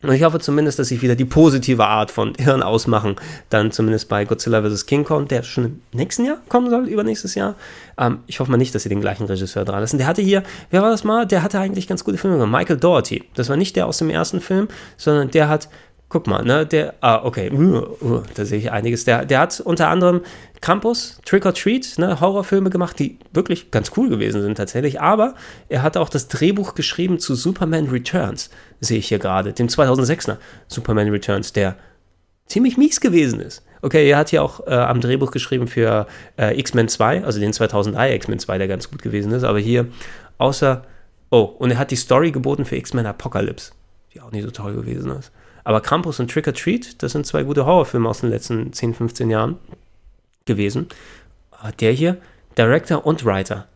Und 0.01 0.13
ich 0.13 0.23
hoffe 0.23 0.39
zumindest, 0.39 0.79
dass 0.79 0.87
sich 0.87 1.01
wieder 1.01 1.15
die 1.15 1.25
positive 1.25 1.85
Art 1.85 2.09
von 2.09 2.33
Hirn 2.39 2.63
ausmachen, 2.63 3.17
dann 3.49 3.71
zumindest 3.71 4.07
bei 4.07 4.23
Godzilla 4.23 4.61
vs. 4.61 4.85
King 4.85 5.03
Kong, 5.03 5.27
der 5.27 5.43
schon 5.43 5.65
im 5.65 5.81
nächsten 5.91 6.23
Jahr 6.23 6.37
kommen 6.47 6.69
soll, 6.69 6.87
übernächstes 6.87 7.35
Jahr. 7.35 7.55
Ähm, 7.97 8.19
ich 8.25 8.39
hoffe 8.39 8.49
mal 8.49 8.57
nicht, 8.57 8.73
dass 8.73 8.83
sie 8.83 8.89
den 8.89 9.01
gleichen 9.01 9.25
Regisseur 9.25 9.65
dran 9.65 9.81
lassen. 9.81 9.97
Der 9.97 10.07
hatte 10.07 10.21
hier, 10.21 10.43
wer 10.69 10.81
war 10.81 10.89
das 10.89 11.03
mal? 11.03 11.25
Der 11.25 11.43
hatte 11.43 11.59
eigentlich 11.59 11.87
ganz 11.87 12.05
gute 12.05 12.17
Filme 12.17 12.37
gemacht. 12.37 12.61
Michael 12.61 12.79
Doherty. 12.79 13.25
Das 13.35 13.49
war 13.49 13.57
nicht 13.57 13.75
der 13.75 13.87
aus 13.87 13.97
dem 13.97 14.09
ersten 14.09 14.39
Film, 14.39 14.69
sondern 14.97 15.31
der 15.31 15.49
hat 15.49 15.67
Guck 16.09 16.25
mal, 16.25 16.43
ne, 16.43 16.65
der, 16.65 16.95
ah, 17.01 17.21
okay, 17.23 17.51
uh, 17.51 17.85
uh, 18.01 18.23
da 18.33 18.43
sehe 18.43 18.57
ich 18.57 18.71
einiges. 18.71 19.05
Der, 19.05 19.25
der 19.25 19.41
hat 19.41 19.59
unter 19.59 19.89
anderem 19.89 20.21
Krampus, 20.59 21.21
Trick 21.23 21.45
or 21.45 21.53
Treat, 21.53 21.99
ne, 21.99 22.19
Horrorfilme 22.19 22.71
gemacht, 22.71 22.97
die 22.97 23.19
wirklich 23.31 23.69
ganz 23.69 23.91
cool 23.95 24.09
gewesen 24.09 24.41
sind 24.41 24.55
tatsächlich. 24.55 24.99
Aber 24.99 25.35
er 25.69 25.83
hat 25.83 25.97
auch 25.97 26.09
das 26.09 26.27
Drehbuch 26.27 26.73
geschrieben 26.73 27.19
zu 27.19 27.35
Superman 27.35 27.89
Returns, 27.89 28.49
sehe 28.79 28.99
ich 28.99 29.07
hier 29.07 29.19
gerade, 29.19 29.53
dem 29.53 29.67
2006er 29.67 30.37
Superman 30.67 31.09
Returns, 31.09 31.53
der 31.53 31.75
ziemlich 32.45 32.77
mies 32.77 32.99
gewesen 32.99 33.39
ist. 33.39 33.63
Okay, 33.81 34.09
er 34.09 34.17
hat 34.17 34.29
hier 34.29 34.43
auch 34.43 34.67
äh, 34.67 34.73
am 34.73 34.99
Drehbuch 34.99 35.31
geschrieben 35.31 35.67
für 35.67 36.07
äh, 36.37 36.59
X-Men 36.59 36.89
2, 36.89 37.23
also 37.23 37.39
den 37.39 37.53
2003 37.53 38.13
X-Men 38.15 38.39
2, 38.39 38.57
der 38.57 38.67
ganz 38.67 38.89
gut 38.91 39.01
gewesen 39.01 39.31
ist. 39.31 39.43
Aber 39.43 39.59
hier, 39.59 39.87
außer, 40.37 40.83
oh, 41.29 41.41
und 41.41 41.71
er 41.71 41.77
hat 41.77 41.91
die 41.91 41.95
Story 41.95 42.31
geboten 42.31 42.65
für 42.65 42.75
X-Men 42.75 43.05
Apocalypse, 43.05 43.71
die 44.13 44.21
auch 44.21 44.31
nicht 44.31 44.43
so 44.43 44.51
toll 44.51 44.73
gewesen 44.73 45.11
ist. 45.11 45.31
Aber 45.63 45.81
Krampus 45.81 46.19
und 46.19 46.31
Trick 46.31 46.47
or 46.47 46.53
Treat, 46.53 47.01
das 47.01 47.13
sind 47.13 47.25
zwei 47.25 47.43
gute 47.43 47.65
Horrorfilme 47.65 48.09
aus 48.09 48.21
den 48.21 48.29
letzten 48.31 48.73
10, 48.73 48.95
15 48.95 49.29
Jahren 49.29 49.57
gewesen. 50.45 50.87
Der 51.79 51.91
hier, 51.91 52.17
Director 52.57 53.05
und 53.05 53.23
Writer. 53.23 53.67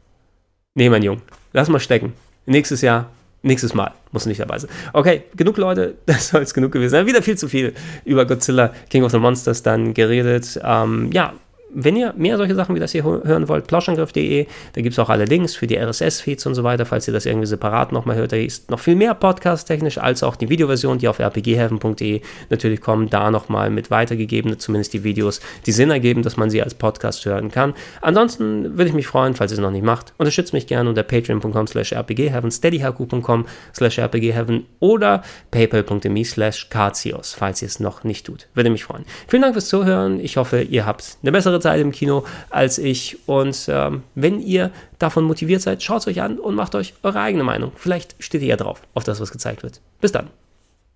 Nee, 0.73 0.89
mein 0.89 1.03
Junge, 1.03 1.21
lass 1.51 1.69
mal 1.69 1.79
stecken. 1.79 2.13
Nächstes 2.45 2.81
Jahr, 2.81 3.09
nächstes 3.43 3.73
Mal 3.73 3.91
muss 4.11 4.25
nicht 4.25 4.39
dabei 4.39 4.57
sein. 4.57 4.71
Okay, 4.93 5.23
genug 5.35 5.57
Leute, 5.57 5.95
das 6.05 6.29
soll 6.29 6.41
es 6.41 6.53
genug 6.53 6.71
gewesen 6.71 6.91
sein. 6.91 7.05
Wieder 7.05 7.21
viel 7.21 7.37
zu 7.37 7.47
viel 7.47 7.73
über 8.05 8.25
Godzilla, 8.25 8.73
King 8.89 9.03
of 9.03 9.11
the 9.11 9.19
Monsters 9.19 9.61
dann 9.61 9.93
geredet. 9.93 10.59
Ähm, 10.63 11.11
ja, 11.13 11.33
wenn 11.73 11.95
ihr 11.95 12.13
mehr 12.17 12.37
solche 12.37 12.55
Sachen 12.55 12.75
wie 12.75 12.79
das 12.79 12.91
hier 12.91 13.03
hören 13.03 13.47
wollt, 13.47 13.67
plauschangriff.de, 13.67 14.47
da 14.73 14.81
gibt 14.81 14.93
es 14.93 14.99
auch 14.99 15.09
alle 15.09 15.25
Links 15.25 15.55
für 15.55 15.67
die 15.67 15.77
RSS-Feeds 15.77 16.45
und 16.45 16.55
so 16.55 16.63
weiter, 16.63 16.85
falls 16.85 17.07
ihr 17.07 17.13
das 17.13 17.25
irgendwie 17.25 17.47
separat 17.47 17.91
nochmal 17.91 18.15
hört. 18.15 18.31
Da 18.31 18.37
ist 18.37 18.69
noch 18.69 18.79
viel 18.79 18.95
mehr 18.95 19.13
Podcast-technisch 19.13 19.97
als 19.97 20.23
auch 20.23 20.35
die 20.35 20.49
Videoversion, 20.49 20.97
die 20.97 21.07
auf 21.07 21.19
rpgheaven.de 21.19 22.21
natürlich 22.49 22.81
kommen, 22.81 23.09
da 23.09 23.31
nochmal 23.31 23.69
mit 23.69 23.91
weitergegeben, 23.91 24.59
zumindest 24.59 24.93
die 24.93 25.03
Videos, 25.03 25.41
die 25.65 25.71
Sinn 25.71 25.89
ergeben, 25.89 26.23
dass 26.23 26.37
man 26.37 26.49
sie 26.49 26.61
als 26.61 26.73
Podcast 26.73 27.25
hören 27.25 27.51
kann. 27.51 27.73
Ansonsten 28.01 28.77
würde 28.77 28.89
ich 28.89 28.93
mich 28.93 29.07
freuen, 29.07 29.35
falls 29.35 29.51
ihr 29.51 29.57
es 29.57 29.61
noch 29.61 29.71
nicht 29.71 29.85
macht. 29.85 30.13
Unterstützt 30.17 30.53
mich 30.53 30.67
gerne 30.67 30.89
unter 30.89 31.03
patreon.com 31.03 31.67
slash 31.67 31.93
rpgheaven, 31.93 32.51
steadyhq.com 32.51 33.45
slash 33.75 33.99
rpgheaven 33.99 34.65
oder 34.79 35.23
paypal.me 35.51 36.23
slash 36.25 36.69
falls 36.69 37.61
ihr 37.61 37.67
es 37.67 37.79
noch 37.79 38.03
nicht 38.03 38.25
tut. 38.25 38.47
Würde 38.53 38.69
mich 38.69 38.83
freuen. 38.83 39.05
Vielen 39.27 39.41
Dank 39.41 39.53
fürs 39.53 39.67
Zuhören. 39.67 40.19
Ich 40.19 40.37
hoffe, 40.37 40.61
ihr 40.61 40.85
habt 40.85 41.17
eine 41.21 41.31
bessere 41.31 41.59
Zeit 41.63 41.81
im 41.81 41.91
Kino 41.91 42.25
als 42.49 42.77
ich. 42.77 43.17
Und 43.27 43.67
ähm, 43.67 44.03
wenn 44.15 44.39
ihr 44.39 44.71
davon 44.99 45.23
motiviert 45.23 45.61
seid, 45.61 45.81
schaut 45.81 46.01
es 46.01 46.07
euch 46.07 46.21
an 46.21 46.39
und 46.39 46.55
macht 46.55 46.75
euch 46.75 46.93
eure 47.03 47.19
eigene 47.19 47.43
Meinung. 47.43 47.71
Vielleicht 47.75 48.15
steht 48.19 48.41
ihr 48.41 48.49
ja 48.49 48.57
drauf, 48.57 48.81
auf 48.93 49.03
das, 49.03 49.19
was 49.19 49.31
gezeigt 49.31 49.63
wird. 49.63 49.81
Bis 49.99 50.11
dann. 50.11 50.29